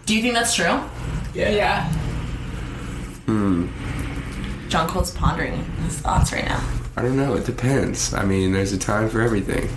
Do 0.06 0.16
you 0.16 0.22
think 0.22 0.34
that's 0.34 0.54
true? 0.56 0.80
yeah. 1.34 1.50
Yeah. 1.50 1.92
Hmm. 3.26 3.68
John 4.70 4.88
Cole's 4.88 5.12
pondering 5.12 5.64
his 5.84 6.00
thoughts 6.00 6.32
right 6.32 6.46
now. 6.46 6.64
I 6.98 7.02
don't 7.02 7.16
know. 7.16 7.36
It 7.36 7.46
depends. 7.46 8.14
I 8.14 8.24
mean, 8.26 8.52
there's 8.52 8.74
a 8.74 8.78
time 8.78 9.10
for 9.10 9.22
everything. 9.22 9.70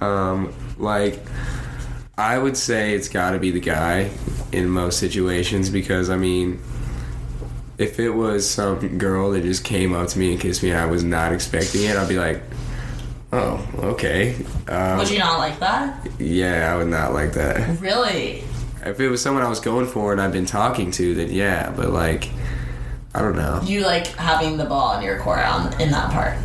Um, 0.00 0.52
like, 0.76 1.20
I 2.16 2.36
would 2.38 2.56
say 2.56 2.94
it's 2.94 3.08
got 3.08 3.30
to 3.32 3.38
be 3.38 3.50
the 3.50 3.60
guy 3.60 4.10
in 4.52 4.68
most 4.68 4.98
situations 4.98 5.70
because 5.70 6.10
I 6.10 6.16
mean, 6.16 6.60
if 7.78 8.00
it 8.00 8.10
was 8.10 8.48
some 8.48 8.98
girl 8.98 9.30
that 9.30 9.42
just 9.42 9.64
came 9.64 9.94
up 9.94 10.08
to 10.08 10.18
me 10.18 10.32
and 10.32 10.40
kissed 10.40 10.62
me 10.62 10.70
and 10.70 10.78
I 10.78 10.86
was 10.86 11.04
not 11.04 11.32
expecting 11.32 11.84
it, 11.84 11.96
I'd 11.96 12.08
be 12.08 12.18
like, 12.18 12.42
oh, 13.32 13.66
okay. 13.78 14.34
Um, 14.66 14.98
Would 14.98 15.10
you 15.10 15.20
not 15.20 15.38
like 15.38 15.60
that? 15.60 16.06
yeah, 16.18 16.74
I 16.74 16.76
would 16.76 16.88
not 16.88 17.12
like 17.12 17.32
that. 17.34 17.80
Really? 17.80 18.42
If 18.84 19.00
it 19.00 19.08
was 19.08 19.22
someone 19.22 19.42
I 19.44 19.48
was 19.48 19.60
going 19.60 19.86
for 19.86 20.12
and 20.12 20.20
I've 20.20 20.32
been 20.32 20.46
talking 20.46 20.90
to, 20.92 21.14
then 21.14 21.30
yeah, 21.30 21.70
but 21.70 21.90
like, 21.90 22.30
I 23.14 23.22
don't 23.22 23.36
know. 23.36 23.60
You 23.64 23.82
like 23.82 24.08
having 24.08 24.56
the 24.56 24.64
ball 24.64 24.96
in 24.98 25.04
your 25.04 25.18
court 25.20 25.40
on 25.40 25.80
in 25.80 25.90
that 25.90 26.10
part. 26.10 26.36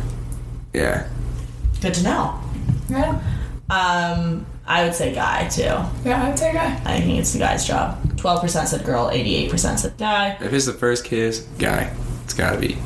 Yeah. 0.72 1.08
Good 1.80 1.94
to 1.94 2.02
know. 2.04 2.40
Yeah. 2.88 3.20
Um, 3.70 4.46
I 4.66 4.84
would 4.84 4.94
say 4.94 5.14
guy 5.14 5.48
too. 5.48 5.62
Yeah, 5.62 6.28
I'd 6.28 6.38
say 6.38 6.52
guy. 6.52 6.80
I 6.84 7.00
think 7.00 7.18
it's 7.18 7.32
the 7.32 7.38
guy's 7.38 7.66
job. 7.66 7.98
Twelve 8.24 8.40
percent 8.40 8.70
said 8.70 8.86
girl, 8.86 9.10
eighty-eight 9.12 9.50
percent 9.50 9.78
said 9.80 9.98
guy. 9.98 10.38
If 10.40 10.50
it's 10.54 10.64
the 10.64 10.72
first 10.72 11.04
kiss, 11.04 11.40
guy, 11.58 11.94
it's 12.24 12.32
gotta 12.32 12.58
be. 12.58 12.78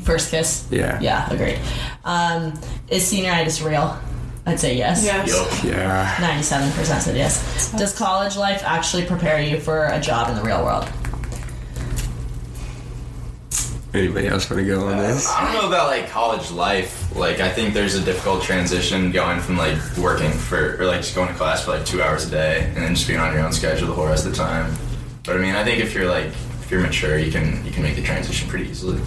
First 0.00 0.30
kiss. 0.30 0.66
Yeah. 0.70 0.98
Yeah, 1.02 1.30
agreed. 1.30 1.58
Um, 2.02 2.58
is 2.88 3.12
senioritis 3.12 3.62
real? 3.62 3.98
I'd 4.46 4.58
say 4.58 4.74
yes. 4.74 5.04
Yes. 5.04 5.28
Yup. 5.28 5.64
Yeah. 5.64 6.14
97% 6.16 7.00
said 7.02 7.14
yes. 7.14 7.72
Does 7.72 7.94
college 7.94 8.38
life 8.38 8.62
actually 8.64 9.04
prepare 9.04 9.42
you 9.42 9.60
for 9.60 9.88
a 9.88 10.00
job 10.00 10.30
in 10.30 10.36
the 10.36 10.42
real 10.42 10.64
world? 10.64 10.90
Anybody 13.92 14.28
else 14.28 14.48
want 14.48 14.62
to 14.62 14.66
go 14.66 14.88
on 14.88 14.96
this? 14.96 15.28
I 15.28 15.44
don't 15.44 15.60
know 15.60 15.68
about 15.68 15.88
like 15.88 16.08
college 16.08 16.50
life. 16.50 16.99
Like, 17.14 17.40
I 17.40 17.50
think 17.50 17.74
there's 17.74 17.96
a 17.96 18.04
difficult 18.04 18.42
transition 18.42 19.10
going 19.10 19.40
from 19.40 19.56
like 19.56 19.78
working 19.96 20.30
for, 20.30 20.80
or 20.80 20.86
like 20.86 21.00
just 21.00 21.14
going 21.14 21.28
to 21.28 21.34
class 21.34 21.64
for 21.64 21.72
like 21.72 21.84
two 21.84 22.02
hours 22.02 22.26
a 22.26 22.30
day 22.30 22.64
and 22.74 22.76
then 22.76 22.94
just 22.94 23.08
being 23.08 23.18
on 23.18 23.32
your 23.32 23.44
own 23.44 23.52
schedule 23.52 23.88
the 23.88 23.94
whole 23.94 24.06
rest 24.06 24.26
of 24.26 24.32
the 24.32 24.38
time. 24.38 24.74
But 25.24 25.36
I 25.36 25.40
mean, 25.40 25.54
I 25.54 25.64
think 25.64 25.80
if 25.80 25.92
you're 25.94 26.08
like, 26.08 26.26
if 26.26 26.70
you're 26.70 26.80
mature, 26.80 27.18
you 27.18 27.32
can 27.32 27.64
you 27.64 27.72
can 27.72 27.82
make 27.82 27.96
the 27.96 28.02
transition 28.02 28.48
pretty 28.48 28.68
easily. 28.70 29.00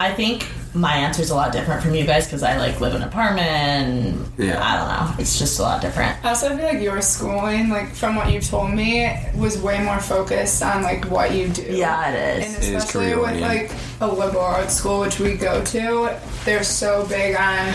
I 0.00 0.12
think 0.12 0.46
my 0.74 0.94
answer 0.94 1.22
is 1.22 1.30
a 1.30 1.34
lot 1.34 1.52
different 1.52 1.82
from 1.82 1.94
you 1.94 2.04
guys 2.06 2.26
because 2.26 2.42
I 2.42 2.56
like 2.58 2.80
live 2.80 2.94
in 2.94 3.02
an 3.02 3.08
apartment. 3.08 4.26
Yeah. 4.38 4.62
I 4.62 4.76
don't 4.76 4.88
know. 4.88 5.20
It's 5.20 5.38
just 5.38 5.58
a 5.58 5.62
lot 5.62 5.80
different. 5.82 6.24
I 6.24 6.28
also 6.30 6.48
feel 6.56 6.64
like 6.64 6.80
your 6.80 7.02
schooling, 7.02 7.70
like 7.70 7.88
from 7.94 8.14
what 8.14 8.32
you've 8.32 8.46
told 8.46 8.72
me, 8.72 9.12
was 9.34 9.60
way 9.60 9.82
more 9.82 9.98
focused 9.98 10.62
on 10.62 10.82
like 10.82 11.10
what 11.10 11.34
you 11.34 11.48
do. 11.48 11.62
Yeah, 11.62 12.10
it 12.10 12.44
And 12.44 12.44
is. 12.44 12.54
It 12.68 12.74
is 12.74 12.84
especially 12.84 13.12
career 13.12 13.20
with 13.20 13.40
like 13.40 13.72
a 14.00 14.06
liberal 14.06 14.44
arts 14.44 14.74
school, 14.74 15.00
which 15.00 15.18
we 15.18 15.34
go 15.34 15.64
to, 15.64 16.16
they're 16.44 16.62
so 16.64 17.06
big 17.08 17.36
on 17.36 17.72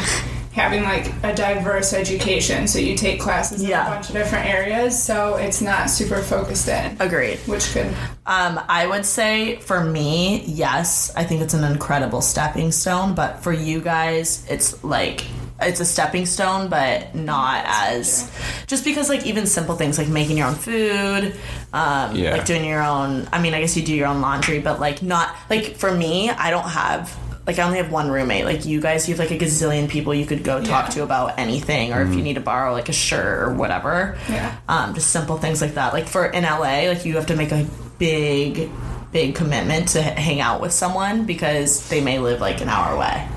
having 0.55 0.83
like 0.83 1.11
a 1.23 1.35
diverse 1.35 1.91
education. 1.93 2.65
So 2.67 2.79
you 2.79 2.95
take 2.95 3.19
classes 3.19 3.61
in 3.61 3.67
a 3.71 3.73
bunch 3.73 4.07
of 4.07 4.13
different 4.15 4.45
areas, 4.45 5.01
so 5.01 5.35
it's 5.35 5.61
not 5.61 5.89
super 5.89 6.21
focused 6.21 6.69
in, 6.69 6.95
Agreed. 7.01 7.37
which 7.45 7.65
could. 7.73 7.87
Um, 8.25 8.59
I 8.69 8.87
would 8.87 9.05
say 9.05 9.57
for 9.57 9.83
me, 9.83 10.43
yes, 10.45 11.11
I 11.15 11.25
think 11.25 11.41
it's 11.41 11.53
an 11.53 11.65
incredible 11.65 12.21
stepping 12.21 12.71
stone. 12.71 13.13
But 13.15 13.43
for 13.43 13.51
you 13.51 13.81
guys, 13.81 14.45
it's 14.49 14.81
like 14.83 15.25
it's 15.61 15.79
a 15.81 15.85
stepping 15.85 16.25
stone, 16.25 16.69
but 16.69 17.13
not 17.15 17.63
as 17.67 18.31
just 18.67 18.83
because 18.85 19.09
like 19.09 19.25
even 19.25 19.45
simple 19.45 19.75
things 19.75 19.97
like 19.97 20.07
making 20.07 20.37
your 20.37 20.47
own 20.47 20.55
food, 20.55 21.35
um, 21.73 22.15
Yeah. 22.15 22.31
like 22.31 22.45
doing 22.45 22.63
your 22.63 22.81
own. 22.81 23.27
I 23.33 23.41
mean, 23.41 23.53
I 23.53 23.59
guess 23.59 23.75
you 23.75 23.83
do 23.83 23.93
your 23.93 24.07
own 24.07 24.21
laundry, 24.21 24.59
but 24.59 24.79
like 24.79 25.01
not 25.03 25.35
like 25.49 25.75
for 25.75 25.91
me, 25.91 26.29
I 26.29 26.49
don't 26.49 26.69
have. 26.69 27.13
Like 27.47 27.59
I 27.59 27.63
only 27.63 27.77
have 27.77 27.91
one 27.91 28.09
roommate. 28.09 28.45
Like 28.45 28.65
you 28.65 28.81
guys, 28.81 29.07
you 29.07 29.13
have 29.15 29.19
like 29.19 29.31
a 29.31 29.43
gazillion 29.43 29.87
people 29.87 30.13
you 30.15 30.25
could 30.25 30.43
go 30.43 30.59
talk 30.63 30.85
Yeah. 30.85 30.89
to 30.95 31.03
about 31.03 31.37
anything, 31.37 31.93
or 31.93 32.01
if 32.01 32.13
you 32.15 32.21
need 32.23 32.33
to 32.35 32.41
borrow 32.41 32.71
like 32.73 32.89
a 32.89 32.93
shirt 32.93 33.39
or 33.43 33.53
whatever 33.53 34.17
Yeah. 34.27 34.55
um, 34.67 34.93
just 34.95 35.11
simple 35.11 35.37
things 35.37 35.61
like 35.61 35.75
that. 35.75 35.93
Like 35.93 36.07
for 36.07 36.25
in 36.25 36.43
LA, 36.43 36.87
like 36.89 37.05
you 37.05 37.15
have 37.15 37.27
to 37.27 37.35
make 37.35 37.51
a 37.51 37.65
big, 37.99 38.69
big 39.11 39.35
commitment 39.35 39.89
to 39.89 39.99
h- 39.99 40.17
hang 40.17 40.41
out 40.41 40.59
with 40.59 40.71
someone 40.73 41.25
because 41.25 41.87
they 41.89 42.01
may 42.01 42.17
live 42.19 42.41
like 42.41 42.61
an 42.61 42.69
hour 42.69 42.95
away. 42.95 43.27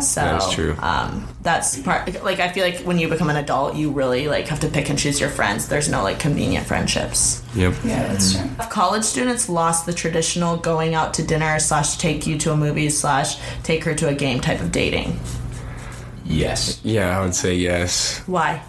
So 0.00 0.20
That 0.20 0.42
is 0.42 0.50
true. 0.54 0.76
Um, 0.80 1.28
that's 1.42 1.78
part. 1.80 2.22
Like 2.24 2.40
I 2.40 2.48
feel 2.50 2.64
like 2.64 2.78
when 2.80 2.98
you 2.98 3.08
become 3.08 3.28
an 3.30 3.36
adult, 3.36 3.76
you 3.76 3.90
really 3.90 4.28
like 4.28 4.48
have 4.48 4.60
to 4.60 4.68
pick 4.68 4.88
and 4.90 4.98
choose 4.98 5.20
your 5.20 5.28
friends. 5.30 5.68
There's 5.68 5.88
no 5.88 6.02
like 6.02 6.18
convenient 6.18 6.66
friendships. 6.66 7.42
Yep. 7.54 7.74
Yeah, 7.84 8.06
that's 8.08 8.32
true. 8.34 8.42
Have 8.58 8.70
college 8.70 9.04
students 9.04 9.48
lost 9.48 9.86
the 9.86 9.92
traditional 9.92 10.56
going 10.56 10.94
out 10.94 11.14
to 11.14 11.22
dinner 11.22 11.58
slash 11.58 11.96
take 11.98 12.26
you 12.26 12.38
to 12.38 12.52
a 12.52 12.56
movie 12.56 12.88
slash 12.90 13.38
take 13.62 13.84
her 13.84 13.94
to 13.94 14.08
a 14.08 14.14
game 14.14 14.40
type 14.40 14.60
of 14.60 14.72
dating? 14.72 15.18
Yes. 16.24 16.80
Yeah, 16.82 17.18
I 17.18 17.22
would 17.22 17.34
say 17.34 17.54
yes 17.54 18.20
Why? 18.26 18.62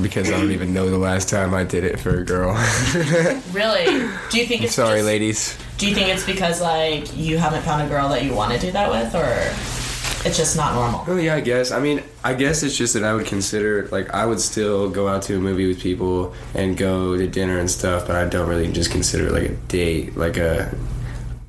because 0.00 0.28
I 0.32 0.38
don't 0.40 0.52
even 0.52 0.72
know 0.72 0.88
the 0.88 0.96
last 0.96 1.28
time 1.28 1.52
I 1.52 1.64
did 1.64 1.84
it 1.84 2.00
for 2.00 2.18
a 2.20 2.24
girl. 2.24 2.54
Really? 3.52 3.84
Do 4.30 4.38
you 4.38 4.46
think 4.46 4.62
it's 4.62 4.74
Sorry, 4.74 4.98
just- 5.00 5.06
ladies. 5.06 5.58
Do 5.76 5.88
you 5.88 5.94
think 5.94 6.08
it's 6.08 6.24
because 6.24 6.60
like 6.62 7.14
you 7.16 7.36
haven't 7.38 7.62
found 7.62 7.82
a 7.82 7.88
girl 7.88 8.08
that 8.10 8.24
you 8.24 8.32
want 8.34 8.52
to 8.52 8.58
do 8.58 8.70
that 8.72 8.88
with, 8.90 9.14
or 9.14 9.81
It's 10.24 10.36
just 10.36 10.56
not 10.56 10.74
normal. 10.74 11.04
Oh 11.08 11.16
yeah, 11.16 11.34
I 11.34 11.40
guess. 11.40 11.72
I 11.72 11.80
mean, 11.80 12.02
I 12.22 12.34
guess 12.34 12.62
it's 12.62 12.76
just 12.76 12.94
that 12.94 13.02
I 13.02 13.12
would 13.12 13.26
consider 13.26 13.88
like 13.88 14.10
I 14.10 14.24
would 14.24 14.40
still 14.40 14.88
go 14.88 15.08
out 15.08 15.22
to 15.22 15.36
a 15.36 15.40
movie 15.40 15.66
with 15.66 15.80
people 15.80 16.34
and 16.54 16.76
go 16.76 17.16
to 17.16 17.26
dinner 17.26 17.58
and 17.58 17.68
stuff, 17.68 18.06
but 18.06 18.14
I 18.14 18.26
don't 18.26 18.48
really 18.48 18.70
just 18.70 18.92
consider 18.92 19.28
it 19.28 19.32
like 19.32 19.50
a 19.50 19.54
date. 19.68 20.16
Like 20.16 20.36
a, 20.36 20.72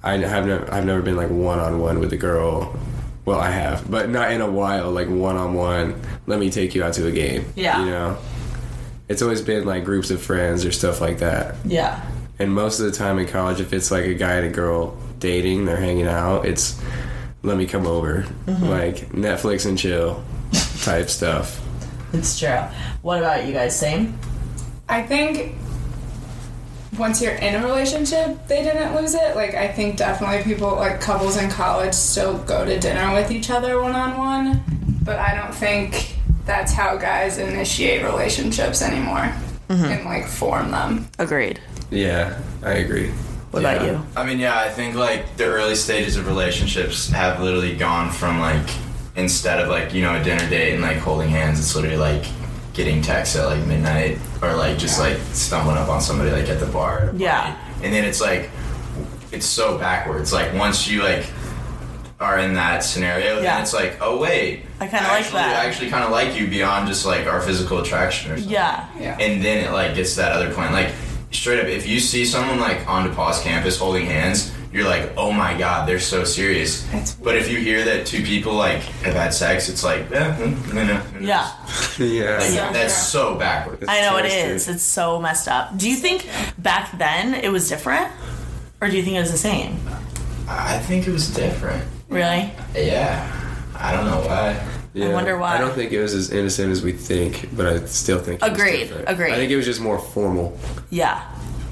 I 0.02 0.18
have 0.18 0.48
never 0.48 0.74
I've 0.74 0.86
never 0.86 1.02
been 1.02 1.16
like 1.16 1.30
one 1.30 1.60
on 1.60 1.80
one 1.80 2.00
with 2.00 2.12
a 2.14 2.18
girl. 2.18 2.76
Well, 3.26 3.40
I 3.40 3.52
have, 3.52 3.90
but 3.90 4.10
not 4.10 4.32
in 4.32 4.42
a 4.42 4.50
while. 4.50 4.92
Like 4.92 5.08
one 5.08 5.38
on 5.38 5.54
one. 5.54 6.02
Let 6.26 6.40
me 6.40 6.50
take 6.50 6.74
you 6.74 6.84
out 6.84 6.94
to 6.94 7.08
a 7.08 7.12
game. 7.12 7.46
Yeah. 7.56 7.80
You 7.80 7.92
know, 7.92 8.18
it's 9.08 9.22
always 9.22 9.42
been 9.42 9.66
like 9.66 9.86
groups 9.86 10.10
of 10.10 10.22
friends 10.22 10.66
or 10.66 10.72
stuff 10.72 11.00
like 11.00 11.20
that. 11.20 11.56
Yeah. 11.64 12.04
And 12.40 12.54
most 12.54 12.80
of 12.80 12.88
the 12.88 12.92
time 12.92 13.20
in 13.20 13.28
college, 13.28 13.60
if 13.60 13.72
it's 13.72 13.92
like 13.92 14.06
a 14.06 14.16
guy 14.16 14.34
and 14.34 14.48
a 14.48 14.50
girl 14.50 14.98
dating, 15.20 15.66
they're 15.66 15.78
hanging 15.78 16.08
out, 16.08 16.46
it's 16.46 16.82
let 17.44 17.58
me 17.58 17.66
come 17.66 17.86
over. 17.86 18.26
Mhm. 18.48 18.70
Like 18.70 19.12
Netflix 19.12 19.66
and 19.66 19.78
chill 19.78 20.24
type 20.82 21.10
stuff. 21.10 21.60
It's 22.14 22.40
true. 22.40 22.60
What 23.02 23.20
about 23.20 23.46
you 23.46 23.54
guys? 23.54 23.78
Same? 23.78 24.18
I 24.90 25.02
think 25.02 25.56
once 26.98 27.22
you're 27.22 27.34
in 27.34 27.56
a 27.56 27.66
relationship, 27.66 28.48
they 28.48 28.62
didn't 28.64 28.96
lose 28.96 29.16
it. 29.16 29.36
Like, 29.36 29.56
I 29.56 29.68
think 29.68 29.98
definitely 29.98 30.44
people, 30.44 30.76
like 30.76 31.02
couples 31.02 31.38
in 31.38 31.50
college, 31.50 31.94
still 31.94 32.38
go 32.40 32.66
to 32.66 32.80
dinner 32.80 33.14
with 33.14 33.32
each 33.32 33.50
other 33.50 33.82
one 33.82 33.96
on 33.96 34.16
one. 34.18 34.64
But 35.04 35.18
I 35.18 35.34
don't 35.36 35.54
think 35.56 36.18
that's 36.46 36.72
how 36.72 36.98
guys 36.98 37.38
initiate 37.40 38.04
relationships 38.04 38.82
anymore 38.82 39.32
and 39.70 40.06
like 40.06 40.28
form 40.28 40.70
them. 40.70 41.08
Agreed. 41.18 41.60
Yeah, 41.90 42.38
I 42.64 42.74
agree. 42.74 43.12
What 43.54 43.60
about 43.60 43.86
you? 43.86 44.02
I 44.16 44.26
mean, 44.26 44.40
yeah, 44.40 44.58
I 44.60 44.68
think 44.70 44.96
like 44.96 45.38
the 45.38 45.46
early 45.46 45.76
stages 45.76 46.18
of 46.18 46.26
relationships 46.26 47.08
have 47.10 47.40
literally 47.40 47.76
gone 47.76 48.10
from 48.12 48.40
like 48.40 48.68
instead 49.16 49.60
of 49.60 49.70
like 49.70 49.94
you 49.94 50.02
know 50.02 50.16
a 50.20 50.24
dinner 50.24 50.50
date 50.50 50.74
and 50.74 50.82
like 50.82 50.98
holding 50.98 51.30
hands, 51.30 51.60
it's 51.60 51.76
literally 51.76 51.98
like 51.98 52.26
getting 52.74 53.00
texts 53.04 53.36
at 53.36 53.46
like 53.46 53.64
midnight 53.68 54.18
or 54.42 54.56
like 54.56 54.80
just 54.80 55.00
like 55.00 55.18
stumbling 55.34 55.78
up 55.78 55.88
on 55.88 56.02
somebody 56.02 56.32
like 56.32 56.50
at 56.50 56.60
the 56.60 56.66
bar. 56.66 57.14
Yeah. 57.16 57.56
And 57.84 57.94
then 57.94 58.04
it's 58.06 58.20
like 58.20 58.50
it's 59.32 59.46
so 59.46 59.78
backwards. 59.78 60.34
Like 60.34 60.52
once 60.56 60.88
you 60.90 61.04
like 61.04 61.28
are 62.20 62.40
in 62.40 62.56
that 62.56 62.80
scenario, 62.80 63.36
Yeah. 63.36 63.54
then 63.54 63.62
it's 63.62 63.74
like, 63.76 63.98
oh 64.02 64.18
wait, 64.18 64.66
I 64.80 64.88
kinda 64.88 65.08
like 65.10 65.30
that. 65.30 65.58
I 65.64 65.68
actually 65.68 65.92
kind 65.92 66.04
of 66.04 66.10
like 66.10 66.36
you 66.36 66.48
beyond 66.48 66.88
just 66.88 67.06
like 67.06 67.28
our 67.28 67.40
physical 67.40 67.78
attraction 67.82 68.32
or 68.32 68.38
something. 68.38 68.52
Yeah. 68.52 68.88
Yeah. 69.00 69.16
And 69.20 69.46
then 69.46 69.64
it 69.64 69.72
like 69.74 69.94
gets 69.94 70.16
to 70.16 70.22
that 70.22 70.32
other 70.32 70.52
point. 70.52 70.72
Like 70.72 70.90
straight 71.34 71.60
up, 71.60 71.68
if 71.68 71.88
you 71.88 72.00
see 72.00 72.26
someone 72.26 72.60
like 72.60 72.88
on 72.88 73.10
DePauw's 73.10 73.42
campus 73.42 73.78
holding 73.78 74.06
hands, 74.06 74.52
you're 74.72 74.86
like, 74.86 75.12
oh 75.18 75.32
my 75.32 75.56
god, 75.58 75.88
they're 75.88 76.00
so 76.00 76.24
serious. 76.24 76.84
but 77.22 77.36
if 77.36 77.50
you 77.50 77.60
hear 77.60 77.84
that 77.86 78.06
two 78.08 78.24
people 78.24 78.54
like 78.54 78.80
have 79.04 79.14
had 79.14 79.34
sex, 79.34 79.70
it's 79.70 79.84
like, 79.84 80.12
eh, 80.12 80.36
mm, 80.36 80.74
no, 80.74 80.84
no, 80.86 80.98
no. 80.98 81.20
Yeah. 81.20 81.52
yeah. 82.00 82.38
Like, 82.40 82.54
Yeah. 82.56 82.72
that's 82.74 82.96
so 82.96 83.36
backwards. 83.36 83.86
I 83.88 84.02
know 84.02 84.18
it 84.18 84.26
is. 84.26 84.68
It's 84.68 84.84
so 84.84 85.20
messed 85.20 85.48
up. 85.48 85.78
Do 85.78 85.90
you 85.90 85.96
think 85.96 86.28
back 86.58 86.98
then 86.98 87.34
it 87.36 87.52
was 87.52 87.70
different? 87.70 88.12
Or 88.82 88.90
do 88.90 88.98
you 88.98 89.04
think 89.04 89.16
it 89.16 89.22
was 89.22 89.32
the 89.32 89.38
same? 89.38 89.80
I 90.48 90.80
think 90.80 91.08
it 91.08 91.12
was 91.12 91.30
different. 91.34 91.84
Really? 92.10 92.52
Yeah. 92.76 93.30
I 93.76 93.94
don't 93.94 94.06
know 94.06 94.22
why. 94.28 94.60
Yeah. 94.94 95.14
wonder 95.14 95.38
why. 95.38 95.56
I 95.56 95.58
don't 95.60 95.74
think 95.74 95.92
it 95.92 96.02
was 96.02 96.14
as 96.14 96.30
innocent 96.32 96.72
as 96.72 96.84
we 96.84 96.92
think, 96.92 97.50
but 97.56 97.66
I 97.66 97.86
still 97.86 98.20
think. 98.20 98.42
It 98.44 98.52
was 98.52 98.60
Agreed, 98.60 98.92
agreed. 99.08 99.32
I 99.34 99.36
think 99.36 99.52
it 99.52 99.56
was 99.58 99.66
just 99.66 99.82
more 99.82 99.98
formal. 100.00 100.58
Yeah, 100.90 101.22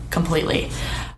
completely. 0.10 0.70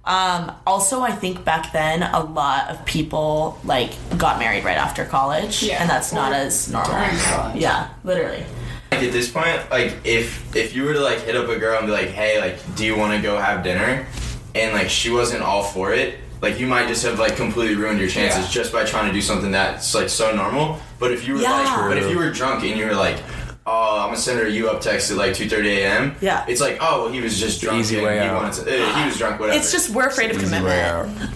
Um, 0.06 0.52
also, 0.68 1.00
I 1.02 1.12
think 1.14 1.46
back 1.46 1.72
then 1.72 2.04
a 2.04 2.22
lot 2.22 2.70
of 2.70 2.84
people 2.86 3.58
like 3.64 3.92
got 4.18 4.38
married 4.38 4.66
right 4.66 4.78
after 4.78 5.06
college, 5.06 5.64
Yeah. 5.64 5.82
and 5.82 5.90
that's 5.90 6.12
not 6.12 6.34
Or 6.34 6.36
as 6.36 6.70
normal. 6.70 6.92
during 6.92 7.18
college. 7.20 7.56
Yeah, 7.62 7.88
literally. 8.04 8.44
Like 8.92 9.04
at 9.04 9.12
this 9.14 9.30
point, 9.32 9.62
like 9.72 9.96
if 10.04 10.54
if 10.56 10.76
you 10.76 10.84
were 10.84 10.94
to 10.94 11.00
like 11.00 11.22
hit 11.22 11.36
up 11.38 11.48
a 11.48 11.58
girl 11.58 11.78
and 11.78 11.88
be 11.88 11.94
like, 11.94 12.10
hey, 12.10 12.42
like, 12.42 12.58
do 12.76 12.86
you 12.86 12.98
want 12.98 13.14
to 13.16 13.22
go 13.22 13.38
have 13.38 13.64
dinner? 13.64 14.06
And 14.54 14.74
like 14.74 14.90
she 14.90 15.10
wasn't 15.10 15.42
all 15.42 15.64
for 15.64 15.94
it. 15.94 16.16
Like 16.42 16.60
you 16.60 16.68
might 16.68 16.90
just 16.90 17.06
have 17.06 17.18
like 17.18 17.38
completely 17.38 17.76
ruined 17.76 18.00
your 18.00 18.10
chances 18.10 18.44
Yeah. 18.46 18.52
just 18.62 18.74
by 18.74 18.84
trying 18.84 19.08
to 19.08 19.14
do 19.14 19.22
something 19.22 19.52
that's 19.52 19.96
like 19.96 20.10
so 20.10 20.36
normal. 20.36 20.80
But 21.04 21.12
if 21.12 21.28
you 21.28 21.34
were 21.34 21.42
Yeah. 21.42 21.52
like, 21.52 21.90
but 21.90 21.98
if 21.98 22.10
you 22.10 22.18
were 22.18 22.30
drunk 22.32 22.64
and 22.64 22.78
you 22.80 22.86
were 22.86 22.96
like, 22.96 23.18
oh, 23.66 24.00
I'm 24.00 24.08
gonna 24.08 24.18
send 24.18 24.40
her 24.40 24.46
a 24.46 24.50
you 24.50 24.70
up 24.70 24.80
text 24.80 25.12
at 25.12 25.18
like 25.18 25.32
2:30 25.34 25.68
a.m. 25.80 26.16
Yeah. 26.22 26.46
It's 26.48 26.62
like, 26.62 26.78
oh, 26.80 27.04
well, 27.04 27.12
he 27.12 27.20
was 27.20 27.38
just 27.40 27.60
drunk. 27.62 27.80
easy 27.82 28.00
way 28.02 28.14
he 28.20 28.20
out. 28.26 28.42
Wanted 28.42 28.66
to, 28.66 28.84
uh, 28.84 28.96
he 29.00 29.06
was 29.06 29.18
drunk. 29.18 29.40
Whatever. 29.42 29.58
It's 29.60 29.72
just 29.72 29.90
we're 29.90 30.08
afraid 30.08 30.32
of 30.32 30.42
Easy 30.42 30.62
way 30.64 30.82
out. 30.82 31.06
commitment. 31.06 31.32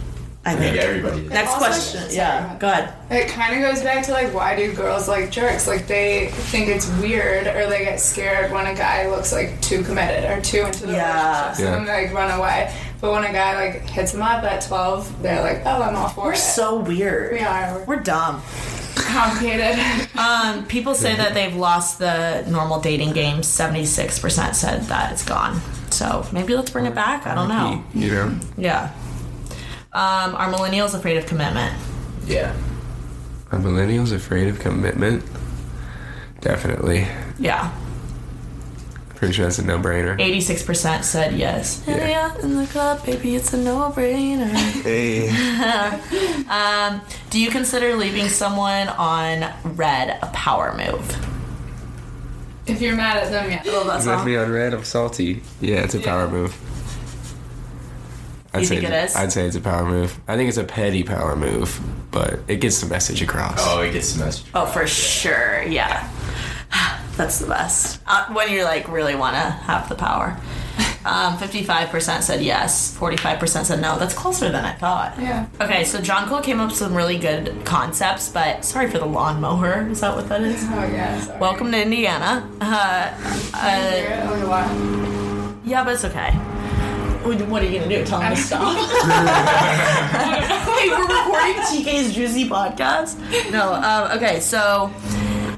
I 0.46 0.52
I 0.52 0.56
think 0.56 0.76
think. 0.76 0.86
everybody. 0.88 1.22
Did. 1.24 1.30
Next 1.32 1.52
Also- 1.52 1.66
question. 1.66 2.02
sorry, 2.04 2.16
Yeah, 2.16 2.56
go 2.58 2.70
ahead. 2.70 2.94
It 3.10 3.28
kind 3.28 3.54
of 3.62 3.70
goes 3.70 3.84
back 3.84 4.06
to 4.06 4.14
like 4.14 4.34
why 4.34 4.56
do 4.56 4.72
girls 4.72 5.10
like 5.10 5.30
jerks? 5.30 5.68
Like 5.68 5.88
they 5.88 6.28
think 6.52 6.70
it's 6.70 6.88
weird 7.02 7.48
or 7.48 7.68
they 7.70 7.84
get 7.84 8.00
scared 8.00 8.50
when 8.54 8.66
a 8.66 8.74
guy 8.74 9.10
looks 9.10 9.34
like 9.34 9.60
too 9.60 9.84
committed 9.84 10.24
or 10.32 10.40
too 10.40 10.62
into 10.66 10.86
the 10.88 10.94
Yeah. 10.94 11.50
relationship, 11.50 11.56
so 11.58 11.64
Yeah. 11.64 11.72
then 11.72 11.86
they 11.86 12.04
like 12.06 12.14
run 12.14 12.32
away. 12.40 12.72
But 13.02 13.12
when 13.12 13.26
a 13.26 13.34
guy 13.34 13.56
like 13.66 13.90
hits 13.90 14.14
them 14.14 14.22
up 14.22 14.42
at 14.46 14.62
twelve, 14.66 15.22
they're 15.22 15.42
like, 15.42 15.64
oh, 15.66 15.82
I'm 15.82 15.96
all 15.98 16.08
for 16.10 16.26
We're 16.28 16.34
it. 16.34 16.38
so 16.38 16.76
weird. 16.78 17.34
we 17.34 17.40
are. 17.42 17.84
We're 17.86 17.98
dumb. 17.98 18.42
We're 18.98 19.04
complicated. 19.04 19.80
Um, 20.18 20.66
people 20.66 20.96
say 20.96 21.16
that 21.16 21.34
they've 21.34 21.56
lost 21.56 22.00
the 22.00 22.46
normal 22.50 22.80
dating 22.80 23.14
game. 23.14 23.44
Seventy-six 23.44 24.20
percent 24.20 24.56
said 24.56 24.84
that 24.84 25.12
it's 25.14 25.24
gone. 25.24 25.62
So 25.92 26.26
maybe 26.32 26.56
let's 26.56 26.72
bring 26.72 26.86
it 26.86 26.96
back. 26.96 27.28
I 27.28 27.36
don't 27.36 27.50
know. 27.50 27.84
You 27.94 28.12
know. 28.12 28.40
Yeah. 28.58 28.92
Um, 29.94 30.36
are 30.36 30.52
millennials 30.52 30.94
afraid 30.94 31.18
of 31.18 31.26
commitment? 31.26 31.74
Yeah. 32.26 32.56
Are 33.52 33.60
millennials 33.60 34.12
afraid 34.12 34.48
of 34.48 34.60
commitment? 34.60 35.24
Definitely. 36.42 37.08
Yeah. 37.40 37.72
Pretty 39.18 39.34
sure 39.34 39.46
that's 39.46 39.58
a 39.60 39.66
no-brainer. 39.66 40.20
Eighty-six 40.22 40.62
percent 40.64 41.04
said 41.04 41.34
yes. 41.36 41.84
Yeah. 41.88 41.94
Hey, 41.98 42.10
yeah, 42.12 42.38
in 42.42 42.56
the 42.56 42.68
club, 42.68 43.04
baby, 43.06 43.36
it's 43.36 43.52
a 43.54 43.58
no-brainer. 43.58 44.48
Hey. 44.84 45.28
um, 46.50 47.02
do 47.32 47.40
you 47.42 47.50
consider 47.50 47.96
leaving 47.96 48.30
someone 48.30 48.88
on 48.90 49.52
read 49.76 50.20
a 50.22 50.28
power 50.28 50.76
move? 50.78 51.34
if 52.68 52.82
you're 52.82 52.96
mad 52.96 53.18
at 53.24 53.32
them, 53.32 53.50
yeah. 53.50 53.64
I 53.66 53.76
love 53.76 53.86
that 53.88 53.94
Left 53.94 54.04
song. 54.04 54.26
me 54.26 54.36
on 54.36 54.52
read. 54.52 54.74
I'm 54.74 54.84
salty. 54.84 55.42
Yeah, 55.62 55.84
it's 55.84 55.96
a 55.96 56.00
power 56.00 56.28
move. 56.28 56.54
I'd 58.54 58.60
You 58.62 58.66
say 58.66 58.76
think 58.76 58.88
it's- 58.90 59.16
I'd 59.16 59.32
say 59.32 59.46
it's 59.46 59.56
a 59.56 59.62
power 59.62 59.86
move. 59.86 60.20
I 60.28 60.36
think 60.36 60.50
it's 60.50 60.58
a 60.58 60.64
petty 60.66 61.04
power 61.04 61.36
move, 61.36 61.80
but 62.12 62.40
it 62.48 62.58
gets 62.58 62.82
the 62.82 62.88
message 62.88 63.22
across. 63.22 63.58
Oh, 63.68 63.82
it 63.82 63.94
gets 63.94 64.14
the 64.14 64.24
message. 64.26 64.46
Oh, 64.54 64.66
for 64.66 64.86
sure. 64.86 65.64
Yeah. 65.64 66.08
That's 67.18 67.40
the 67.40 67.48
best. 67.48 68.00
Uh, 68.06 68.32
when 68.32 68.52
you 68.52 68.64
like 68.64 68.88
really 68.88 69.16
want 69.16 69.36
to 69.36 69.42
have 69.42 69.90
the 69.90 69.96
power. 69.96 70.38
Um, 71.06 71.38
55% 71.38 72.22
said 72.22 72.42
yes, 72.44 72.98
45% 72.98 73.64
said 73.64 73.80
no. 73.80 73.98
That's 73.98 74.14
closer 74.14 74.50
than 74.52 74.66
I 74.66 74.74
thought. 74.74 75.16
Yeah. 75.18 75.46
Okay, 75.62 75.86
so 75.86 76.02
John 76.02 76.28
Cole 76.28 76.42
came 76.42 76.60
up 76.60 76.68
with 76.70 76.78
some 76.78 76.94
really 76.94 77.18
good 77.18 77.64
concepts, 77.64 78.28
but 78.28 78.66
sorry 78.66 78.90
for 78.92 78.98
the 79.00 79.06
lawnmower. 79.06 79.88
Is 79.90 80.02
that 80.02 80.14
what 80.14 80.28
that 80.28 80.42
is? 80.42 80.62
Oh 80.66 80.84
yeah. 80.84 81.18
Sorry. 81.22 81.40
Welcome 81.40 81.72
to 81.72 81.82
Indiana. 81.82 82.46
Uh, 82.60 83.14
uh, 83.54 83.92
Hear 83.92 84.10
it? 84.22 84.48
What? 84.50 85.66
yeah, 85.66 85.86
but 85.86 85.94
it's 85.94 86.04
okay. 86.04 86.32
What 87.24 87.42
what 87.48 87.62
are 87.64 87.66
you 87.68 87.80
gonna 87.80 87.90
do? 88.00 88.04
Tell 88.06 88.20
him 88.20 88.36
to 88.36 88.42
stop? 88.42 88.76
hey, 90.68 90.90
we're 90.90 91.08
recording 91.08 91.56
TK's 91.64 92.14
Juicy 92.14 92.50
podcast. 92.50 93.18
No, 93.50 93.76
um, 93.76 94.12
okay, 94.18 94.42
so 94.42 94.92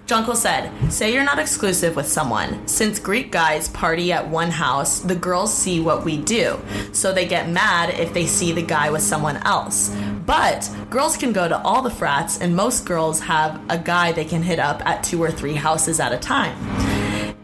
John 0.10 0.26
Cole 0.26 0.34
said, 0.34 0.72
say 0.92 1.14
you're 1.14 1.24
not 1.24 1.38
exclusive 1.38 1.96
with 1.96 2.08
someone. 2.08 2.68
Since 2.68 2.98
Greek 2.98 3.32
guys 3.32 3.68
party 3.68 4.12
at 4.12 4.28
one 4.28 4.50
house, 4.50 5.02
the 5.02 5.14
girls 5.14 5.56
see 5.56 5.80
what 5.80 6.04
we 6.04 6.18
do. 6.18 6.60
So 6.94 7.14
they 7.14 7.28
get 7.28 7.48
mad 7.48 7.92
if 7.92 8.12
they 8.12 8.26
see 8.26 8.52
the 8.52 8.64
guy 8.64 8.90
with 8.90 9.04
someone 9.04 9.38
else. 9.46 9.96
But 10.26 10.68
girls 10.90 11.16
can 11.16 11.32
go 11.32 11.48
to 11.48 11.62
all 11.62 11.84
the 11.84 11.92
frats, 11.92 12.42
and 12.42 12.56
most 12.56 12.88
girls 12.88 13.20
have 13.20 13.62
a 13.70 13.78
guy 13.78 14.12
they 14.12 14.26
can 14.26 14.42
hit 14.42 14.58
up 14.58 14.84
at 14.84 15.04
two 15.04 15.22
or 15.22 15.30
three 15.30 15.54
houses 15.54 16.00
at 16.00 16.12
a 16.12 16.18
time. 16.18 16.89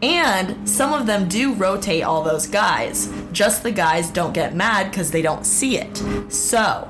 And 0.02 0.68
some 0.68 0.92
of 0.92 1.06
them 1.06 1.26
do 1.28 1.54
rotate 1.54 2.02
all 2.02 2.22
those 2.22 2.46
guys. 2.46 3.10
Just 3.32 3.62
the 3.62 3.70
guys 3.72 4.10
don't 4.10 4.32
get 4.34 4.54
mad 4.54 4.90
because 4.90 5.10
they 5.10 5.22
don't 5.22 5.44
see 5.46 5.78
it. 5.78 6.02
So, 6.30 6.86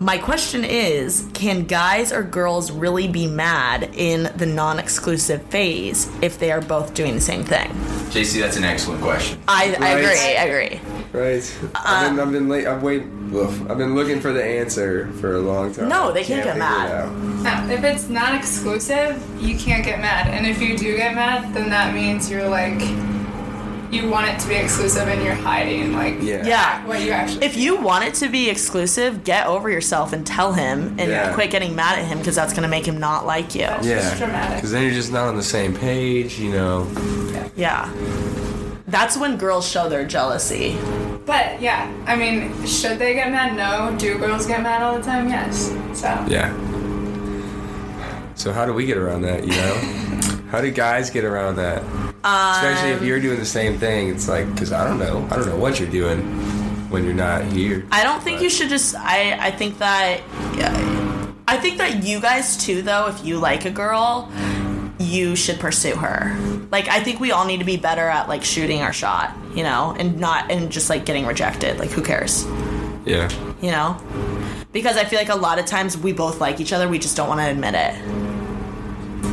my 0.00 0.16
question 0.16 0.64
is 0.64 1.28
can 1.34 1.64
guys 1.64 2.12
or 2.12 2.22
girls 2.22 2.70
really 2.70 3.06
be 3.08 3.26
mad 3.26 3.90
in 3.94 4.30
the 4.36 4.46
non 4.46 4.78
exclusive 4.78 5.42
phase 5.44 6.10
if 6.22 6.38
they 6.38 6.50
are 6.50 6.60
both 6.62 6.94
doing 6.94 7.14
the 7.14 7.20
same 7.20 7.44
thing? 7.44 7.68
JC, 8.10 8.40
that's 8.40 8.56
an 8.56 8.64
excellent 8.64 9.02
question. 9.02 9.38
I, 9.46 9.74
I 9.78 9.94
Right. 9.94 9.98
agree, 9.98 10.36
I 10.36 10.44
agree. 10.44 10.80
Right. 11.12 11.58
I've 11.74 12.10
been, 12.10 12.20
I've 12.20 12.32
been 12.32 12.48
late. 12.48 12.66
I've 12.66 12.82
wait. 12.82 13.02
I've 13.02 13.76
been 13.78 13.94
looking 13.94 14.20
for 14.20 14.32
the 14.32 14.42
answer 14.44 15.10
for 15.20 15.36
a 15.36 15.38
long 15.38 15.72
time. 15.74 15.88
No, 15.88 16.12
they 16.12 16.22
can't 16.24 16.44
get 16.44 16.52
figure 16.54 16.56
it 16.56 16.58
mad. 16.58 16.90
out. 16.90 17.12
No, 17.68 17.74
if 17.74 17.82
it's 17.84 18.08
not 18.08 18.34
exclusive, 18.34 19.22
you 19.40 19.56
can't 19.58 19.84
get 19.84 20.00
mad. 20.00 20.28
And 20.28 20.46
if 20.46 20.60
you 20.62 20.76
do 20.78 20.96
get 20.96 21.14
mad, 21.14 21.54
then 21.54 21.68
that 21.70 21.94
means 21.94 22.30
you're 22.30 22.37
like 22.46 22.80
you 23.90 24.06
want 24.10 24.28
it 24.28 24.38
to 24.38 24.46
be 24.48 24.54
exclusive 24.54 25.08
and 25.08 25.22
you're 25.24 25.34
hiding 25.34 25.94
like 25.94 26.16
Yeah. 26.20 26.44
Yeah. 26.46 26.86
what 26.86 27.00
you 27.00 27.10
actually 27.10 27.46
If 27.46 27.56
you 27.56 27.76
want 27.80 28.04
it 28.04 28.12
to 28.16 28.28
be 28.28 28.50
exclusive, 28.50 29.24
get 29.24 29.46
over 29.46 29.70
yourself 29.70 30.12
and 30.12 30.26
tell 30.26 30.52
him 30.52 30.94
and 30.98 31.10
Yeah. 31.10 31.32
quit 31.32 31.50
getting 31.50 31.74
mad 31.74 31.98
at 31.98 32.04
him 32.04 32.18
because 32.18 32.34
that's 32.34 32.52
going 32.52 32.64
to 32.64 32.68
make 32.68 32.86
him 32.86 32.98
not 33.00 33.24
like 33.24 33.54
you. 33.54 33.64
It's 33.64 33.86
Yeah. 33.86 34.14
dramatic. 34.16 34.56
Because 34.56 34.72
then 34.72 34.82
you're 34.82 34.92
just 34.92 35.10
not 35.10 35.26
on 35.28 35.36
the 35.36 35.42
same 35.42 35.74
page, 35.74 36.38
you 36.38 36.50
know. 36.52 36.86
Yeah. 37.56 37.88
That's 38.88 39.16
when 39.16 39.36
girls 39.38 39.66
show 39.66 39.88
their 39.88 40.04
jealousy. 40.04 40.76
But 41.24 41.60
yeah, 41.60 41.90
I 42.06 42.14
mean, 42.16 42.52
should 42.66 42.98
they 42.98 43.14
get 43.14 43.30
mad? 43.30 43.56
No. 43.56 43.96
Do 43.98 44.18
girls 44.18 44.46
get 44.46 44.62
mad 44.62 44.82
all 44.82 44.96
the 44.98 45.02
time? 45.02 45.28
Yes. 45.30 45.72
So 45.94 46.08
Yeah. 46.28 46.52
So 48.34 48.52
how 48.52 48.66
do 48.66 48.72
we 48.72 48.84
get 48.86 48.96
around 48.98 49.22
that, 49.22 49.44
you 49.46 49.52
know? 49.56 49.74
how 50.50 50.60
do 50.60 50.70
guys 50.70 51.08
get 51.10 51.24
around 51.24 51.56
that? 51.56 51.82
Especially 52.24 52.90
if 52.90 53.00
um, 53.00 53.06
you're 53.06 53.20
doing 53.20 53.38
the 53.38 53.46
same 53.46 53.78
thing. 53.78 54.08
It's 54.08 54.28
like, 54.28 54.50
because 54.52 54.72
I 54.72 54.86
don't 54.86 54.98
know. 54.98 55.26
I 55.30 55.36
don't 55.36 55.46
know 55.46 55.56
what 55.56 55.78
you're 55.78 55.90
doing 55.90 56.20
when 56.90 57.04
you're 57.04 57.14
not 57.14 57.44
here. 57.44 57.86
I 57.92 58.02
don't 58.02 58.22
think 58.22 58.40
you 58.42 58.50
should 58.50 58.68
just. 58.68 58.94
I 58.96 59.36
I 59.38 59.50
think 59.50 59.78
that. 59.78 60.20
I 61.50 61.56
think 61.56 61.78
that 61.78 62.04
you 62.04 62.20
guys 62.20 62.56
too, 62.56 62.82
though. 62.82 63.06
If 63.08 63.24
you 63.24 63.38
like 63.38 63.64
a 63.64 63.70
girl, 63.70 64.30
you 64.98 65.36
should 65.36 65.58
pursue 65.60 65.94
her. 65.96 66.36
Like 66.70 66.88
I 66.88 67.00
think 67.00 67.20
we 67.20 67.30
all 67.32 67.46
need 67.46 67.58
to 67.58 67.64
be 67.64 67.76
better 67.76 68.06
at 68.08 68.28
like 68.28 68.44
shooting 68.44 68.82
our 68.82 68.92
shot, 68.92 69.34
you 69.54 69.62
know, 69.62 69.94
and 69.98 70.18
not 70.18 70.50
and 70.50 70.70
just 70.70 70.90
like 70.90 71.06
getting 71.06 71.24
rejected. 71.24 71.78
Like 71.78 71.90
who 71.90 72.02
cares, 72.02 72.44
Yeah. 73.06 73.30
you 73.62 73.70
know? 73.70 73.96
Because 74.72 74.98
I 74.98 75.04
feel 75.06 75.18
like 75.18 75.30
a 75.30 75.34
lot 75.34 75.58
of 75.58 75.64
times 75.64 75.96
we 75.96 76.12
both 76.12 76.40
like 76.40 76.60
each 76.60 76.74
other, 76.74 76.86
we 76.88 76.98
just 76.98 77.16
don't 77.16 77.28
want 77.28 77.40
to 77.40 77.46
admit 77.48 77.74
it, 77.74 77.94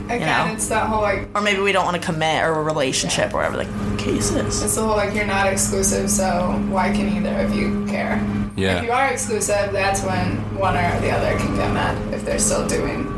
again, 0.06 0.48
know? 0.48 0.54
it's 0.54 0.68
that 0.68 0.88
whole 0.88 1.02
like 1.02 1.28
or 1.36 1.42
maybe 1.42 1.62
we 1.62 1.72
don't 1.72 1.86
want 1.86 2.00
to 2.00 2.04
commit 2.04 2.44
or 2.44 2.52
a 2.54 2.64
relationship 2.64 3.34
or 3.34 3.38
whatever 3.38 3.58
the 3.58 3.98
case 3.98 4.32
is. 4.32 4.62
it's 4.62 4.76
the 4.76 4.82
whole 4.82 4.96
like 4.96 5.14
you're 5.14 5.26
not 5.26 5.48
exclusive, 5.48 6.10
so 6.10 6.62
why 6.70 6.92
can 6.92 7.08
either 7.16 7.42
of 7.42 7.56
you 7.56 7.86
care? 7.86 8.24
Yeah. 8.56 8.78
If 8.78 8.86
you 8.86 8.92
are 8.92 9.08
exclusive, 9.10 9.72
that's 9.72 10.04
when 10.04 10.38
one 10.58 10.76
or 10.76 11.00
the 11.02 11.12
other 11.12 11.38
can 11.38 11.56
get 11.56 11.74
mad 11.74 12.14
if 12.14 12.24
they're 12.24 12.40
still 12.40 12.68
doing 12.68 13.15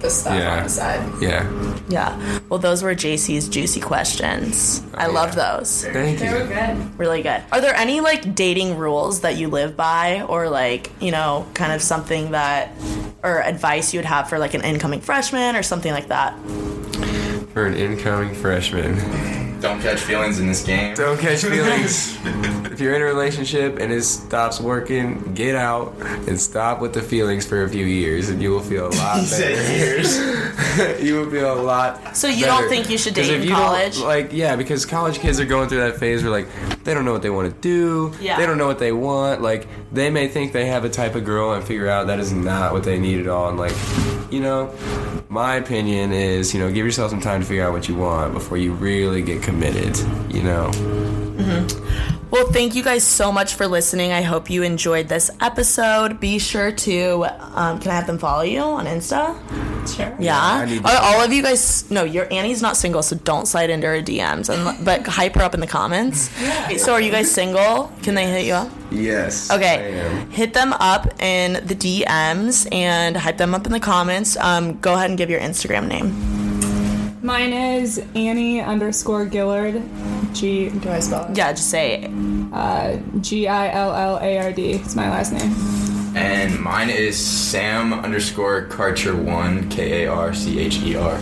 the 0.00 0.10
stuff 0.10 0.34
Yeah. 0.34 0.56
on 0.56 0.62
the 0.64 0.68
side. 0.68 1.00
Yeah. 1.20 1.46
Yeah. 1.88 2.38
Well, 2.48 2.58
those 2.58 2.82
were 2.82 2.94
JC's 2.94 3.48
juicy 3.48 3.80
questions. 3.80 4.82
I 4.94 5.06
Oh, 5.06 5.12
love 5.12 5.34
those. 5.34 5.84
Thank 5.84 6.18
They 6.18 6.32
were 6.32 6.40
you. 6.42 6.46
good. 6.46 6.98
Really 6.98 7.22
good. 7.22 7.42
Are 7.52 7.60
there 7.60 7.74
any 7.74 8.00
like 8.00 8.34
dating 8.34 8.76
rules 8.78 9.20
that 9.20 9.36
you 9.36 9.48
live 9.48 9.76
by 9.76 10.22
or 10.22 10.48
like, 10.48 10.90
you 11.00 11.10
know, 11.10 11.46
kind 11.54 11.72
of 11.72 11.82
something 11.82 12.30
that 12.32 12.70
or 13.22 13.42
advice 13.42 13.92
you 13.92 13.98
would 13.98 14.06
have 14.06 14.28
for 14.28 14.38
like 14.38 14.54
an 14.54 14.62
incoming 14.62 15.00
freshman 15.00 15.54
or 15.56 15.62
something 15.62 15.92
like 15.92 16.08
that? 16.08 16.34
For 17.52 17.66
an 17.66 17.74
incoming 17.74 18.34
freshman. 18.34 18.96
Don't 19.60 19.80
catch 19.82 20.00
feelings 20.00 20.38
in 20.40 20.46
this 20.46 20.62
game. 20.64 20.94
Don't 20.94 21.18
catch 21.20 21.44
feelings. 21.44 22.16
if 22.80 22.84
you're 22.84 22.94
in 22.94 23.02
a 23.02 23.04
relationship 23.04 23.78
and 23.78 23.92
it 23.92 24.00
stops 24.02 24.58
working, 24.58 25.34
get 25.34 25.54
out 25.54 25.94
and 26.26 26.40
stop 26.40 26.80
with 26.80 26.94
the 26.94 27.02
feelings 27.02 27.44
for 27.46 27.62
a 27.64 27.68
few 27.68 27.84
years, 27.84 28.30
and 28.30 28.40
you 28.40 28.50
will 28.52 28.62
feel 28.62 28.86
a 28.86 28.88
lot 28.96 29.20
better. 29.28 29.50
Years. 29.74 30.16
you 31.02 31.16
will 31.16 31.30
feel 31.30 31.52
a 31.52 31.60
lot. 31.60 32.16
So 32.16 32.26
you 32.26 32.46
better. 32.46 32.62
don't 32.62 32.70
think 32.70 32.88
you 32.88 32.96
should 32.96 33.14
'Cause 33.14 33.26
date 33.28 33.34
if 33.34 33.42
in 33.42 33.48
you 33.48 33.54
don't- 33.54 33.58
college? 33.66 33.98
Like, 33.98 34.32
yeah, 34.32 34.56
because 34.56 34.86
college 34.86 35.18
kids 35.18 35.38
are 35.38 35.44
going 35.44 35.68
through 35.68 35.80
that 35.80 35.98
phase 35.98 36.22
where 36.22 36.32
like 36.32 36.48
they 36.84 36.94
don't 36.94 37.04
know 37.04 37.12
what 37.12 37.20
they 37.20 37.28
want 37.28 37.52
to 37.54 37.60
do. 37.60 38.14
Yeah. 38.18 38.38
They 38.38 38.46
don't 38.46 38.56
know 38.56 38.66
what 38.66 38.78
they 38.78 38.92
want. 38.92 39.42
Like 39.42 39.68
they 39.92 40.08
may 40.08 40.26
think 40.26 40.54
they 40.54 40.64
have 40.64 40.86
a 40.86 40.88
type 40.88 41.14
of 41.16 41.26
girl 41.26 41.52
and 41.52 41.62
figure 41.62 41.86
out 41.90 42.06
that 42.06 42.18
is 42.18 42.32
not 42.32 42.72
what 42.72 42.84
they 42.84 42.98
need 42.98 43.20
at 43.20 43.26
all. 43.28 43.50
And 43.50 43.58
like, 43.58 43.74
you 44.30 44.40
know, 44.40 44.72
my 45.28 45.56
opinion 45.56 46.12
is, 46.14 46.54
you 46.54 46.60
know, 46.60 46.68
give 46.72 46.86
yourself 46.86 47.10
some 47.10 47.20
time 47.20 47.42
to 47.42 47.46
figure 47.46 47.62
out 47.62 47.72
what 47.74 47.90
you 47.90 47.94
want 47.94 48.32
before 48.32 48.56
you 48.56 48.72
really 48.72 49.20
get 49.20 49.42
committed. 49.42 49.98
You 50.34 50.44
know. 50.44 50.70
Mm-hmm. 50.72 51.89
Well, 52.30 52.46
thank 52.52 52.76
you 52.76 52.84
guys 52.84 53.02
so 53.02 53.32
much 53.32 53.54
for 53.54 53.66
listening. 53.66 54.12
I 54.12 54.22
hope 54.22 54.48
you 54.48 54.62
enjoyed 54.62 55.08
this 55.08 55.32
episode. 55.40 56.20
Be 56.20 56.38
sure 56.38 56.70
to, 56.70 57.24
um, 57.58 57.80
can 57.80 57.90
I 57.90 57.94
have 57.96 58.06
them 58.06 58.18
follow 58.18 58.42
you 58.42 58.60
on 58.60 58.86
Insta? 58.86 59.34
Sure. 59.96 60.14
Yeah. 60.20 60.38
I 60.40 60.64
need 60.64 60.84
to- 60.84 60.88
Are 60.88 60.96
all 61.02 61.24
of 61.24 61.32
you 61.32 61.42
guys? 61.42 61.90
No, 61.90 62.04
your 62.04 62.28
Annie's 62.32 62.62
not 62.62 62.76
single, 62.76 63.02
so 63.02 63.16
don't 63.16 63.48
slide 63.48 63.68
into 63.68 63.88
her 63.88 64.00
DMs. 64.00 64.48
And 64.48 64.84
but 64.84 65.04
hype 65.08 65.34
her 65.34 65.42
up 65.42 65.54
in 65.54 65.60
the 65.60 65.66
comments. 65.66 66.30
Yeah. 66.40 66.76
So 66.76 66.92
are 66.92 67.00
you 67.00 67.10
guys 67.10 67.30
single? 67.32 67.90
Can 68.04 68.14
they 68.14 68.26
hit 68.30 68.46
you 68.46 68.52
up? 68.54 68.70
Yes. 68.92 69.50
Okay. 69.50 69.94
I 69.94 69.98
am. 70.06 70.30
Hit 70.30 70.54
them 70.54 70.72
up 70.74 71.08
in 71.20 71.54
the 71.66 71.74
DMs 71.74 72.68
and 72.72 73.16
hype 73.16 73.38
them 73.38 73.54
up 73.56 73.66
in 73.66 73.72
the 73.72 73.80
comments. 73.80 74.36
Um, 74.36 74.78
go 74.78 74.94
ahead 74.94 75.10
and 75.10 75.18
give 75.18 75.30
your 75.30 75.40
Instagram 75.40 75.88
name. 75.88 76.39
Mine 77.22 77.52
is 77.52 78.02
Annie 78.14 78.62
underscore 78.62 79.28
Gillard. 79.28 79.82
G. 80.32 80.70
Do 80.70 80.88
I 80.88 81.00
spell 81.00 81.26
it? 81.26 81.36
Yeah, 81.36 81.52
just 81.52 81.68
say 81.68 82.02
it. 82.02 82.10
Uh, 82.50 82.96
G 83.20 83.46
I 83.46 83.70
L 83.72 83.94
L 83.94 84.18
A 84.22 84.38
R 84.38 84.52
D. 84.52 84.70
It's 84.70 84.96
my 84.96 85.10
last 85.10 85.32
name. 85.32 85.52
And 86.16 86.58
mine 86.58 86.88
is 86.88 87.18
Sam 87.18 87.92
underscore 87.92 88.66
Karcher 88.68 89.14
one 89.14 89.68
K 89.68 90.04
A 90.04 90.10
R 90.10 90.32
C 90.32 90.60
H 90.60 90.78
E 90.78 90.96
R. 90.96 91.20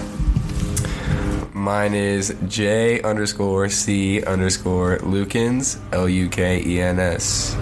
Mine 1.52 1.94
is 1.94 2.36
J 2.46 3.02
underscore 3.02 3.68
C 3.68 4.22
underscore 4.22 4.98
Lukens 4.98 5.80
L 5.92 6.08
U 6.08 6.28
K 6.28 6.62
E 6.64 6.80
N 6.80 7.00
S. 7.00 7.56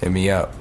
Hit 0.00 0.10
me 0.10 0.30
up. 0.30 0.52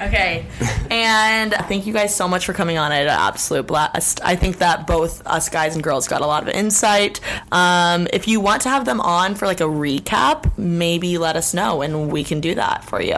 Okay. 0.00 0.46
and 0.90 1.52
thank 1.52 1.86
you 1.86 1.92
guys 1.92 2.14
so 2.14 2.28
much 2.28 2.44
for 2.46 2.52
coming 2.52 2.78
on. 2.78 2.92
I 2.92 2.96
had 2.96 3.06
an 3.06 3.18
absolute 3.18 3.66
blast. 3.66 4.20
I 4.22 4.36
think 4.36 4.58
that 4.58 4.86
both 4.86 5.26
us 5.26 5.48
guys 5.48 5.74
and 5.74 5.82
girls 5.82 6.08
got 6.08 6.20
a 6.20 6.26
lot 6.26 6.42
of 6.42 6.54
insight. 6.54 7.20
Um, 7.52 8.06
if 8.12 8.28
you 8.28 8.40
want 8.40 8.62
to 8.62 8.68
have 8.68 8.84
them 8.84 9.00
on 9.00 9.34
for 9.34 9.46
like 9.46 9.60
a 9.60 9.64
recap, 9.64 10.56
maybe 10.58 11.18
let 11.18 11.36
us 11.36 11.54
know 11.54 11.82
and 11.82 12.10
we 12.10 12.24
can 12.24 12.40
do 12.40 12.54
that 12.54 12.84
for 12.84 13.00
you. 13.00 13.14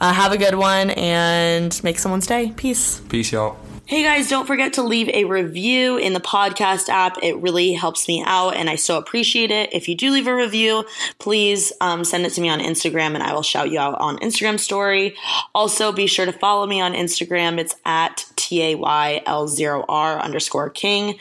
Uh, 0.00 0.12
have 0.12 0.32
a 0.32 0.38
good 0.38 0.54
one 0.54 0.90
and 0.90 1.78
make 1.84 1.98
someone's 1.98 2.26
day. 2.26 2.52
Peace. 2.56 3.00
Peace, 3.08 3.32
y'all. 3.32 3.56
Hey 3.86 4.02
guys, 4.02 4.30
don't 4.30 4.46
forget 4.46 4.72
to 4.74 4.82
leave 4.82 5.10
a 5.10 5.26
review 5.26 5.98
in 5.98 6.14
the 6.14 6.20
podcast 6.20 6.88
app. 6.88 7.18
It 7.22 7.36
really 7.36 7.74
helps 7.74 8.08
me 8.08 8.24
out 8.24 8.56
and 8.56 8.70
I 8.70 8.76
so 8.76 8.96
appreciate 8.96 9.50
it. 9.50 9.74
If 9.74 9.90
you 9.90 9.94
do 9.94 10.10
leave 10.10 10.26
a 10.26 10.34
review, 10.34 10.86
please 11.18 11.70
um, 11.82 12.02
send 12.02 12.24
it 12.24 12.30
to 12.30 12.40
me 12.40 12.48
on 12.48 12.60
Instagram 12.60 13.12
and 13.12 13.22
I 13.22 13.34
will 13.34 13.42
shout 13.42 13.70
you 13.70 13.78
out 13.78 14.00
on 14.00 14.16
Instagram 14.20 14.58
story. 14.58 15.16
Also, 15.54 15.92
be 15.92 16.06
sure 16.06 16.24
to 16.24 16.32
follow 16.32 16.66
me 16.66 16.80
on 16.80 16.94
Instagram. 16.94 17.58
It's 17.58 17.76
at 17.84 18.24
T-A-Y-L-0-R 18.54 20.20
underscore 20.20 20.70
king 20.70 21.18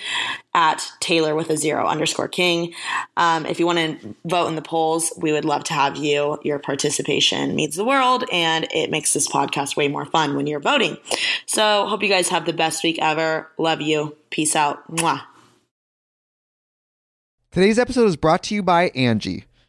at 0.53 0.87
Taylor 0.99 1.33
with 1.33 1.49
a 1.49 1.57
zero 1.57 1.87
underscore 1.87 2.27
king. 2.27 2.73
Um, 3.17 3.47
if 3.47 3.59
you 3.59 3.65
want 3.65 3.79
to 3.79 4.15
vote 4.25 4.47
in 4.49 4.55
the 4.55 4.61
polls, 4.61 5.11
we 5.17 5.31
would 5.31 5.45
love 5.45 5.63
to 5.65 5.73
have 5.73 5.97
you. 5.97 6.37
Your 6.43 6.59
participation 6.59 7.55
means 7.55 7.75
the 7.75 7.83
world 7.83 8.25
and 8.31 8.67
it 8.71 8.91
makes 8.91 9.13
this 9.13 9.27
podcast 9.27 9.75
way 9.75 9.87
more 9.87 10.05
fun 10.05 10.35
when 10.35 10.45
you're 10.45 10.59
voting. 10.59 10.97
So, 11.47 11.87
hope 11.87 12.03
you 12.03 12.09
guys 12.09 12.29
have 12.29 12.45
the 12.45 12.53
best 12.53 12.83
week 12.83 12.99
ever. 13.01 13.49
Love 13.57 13.81
you. 13.81 14.15
Peace 14.29 14.55
out. 14.55 14.87
Mwah. 14.95 15.21
Today's 17.51 17.79
episode 17.79 18.05
is 18.05 18.15
brought 18.15 18.43
to 18.43 18.55
you 18.55 18.61
by 18.61 18.91
Angi. 18.91 19.45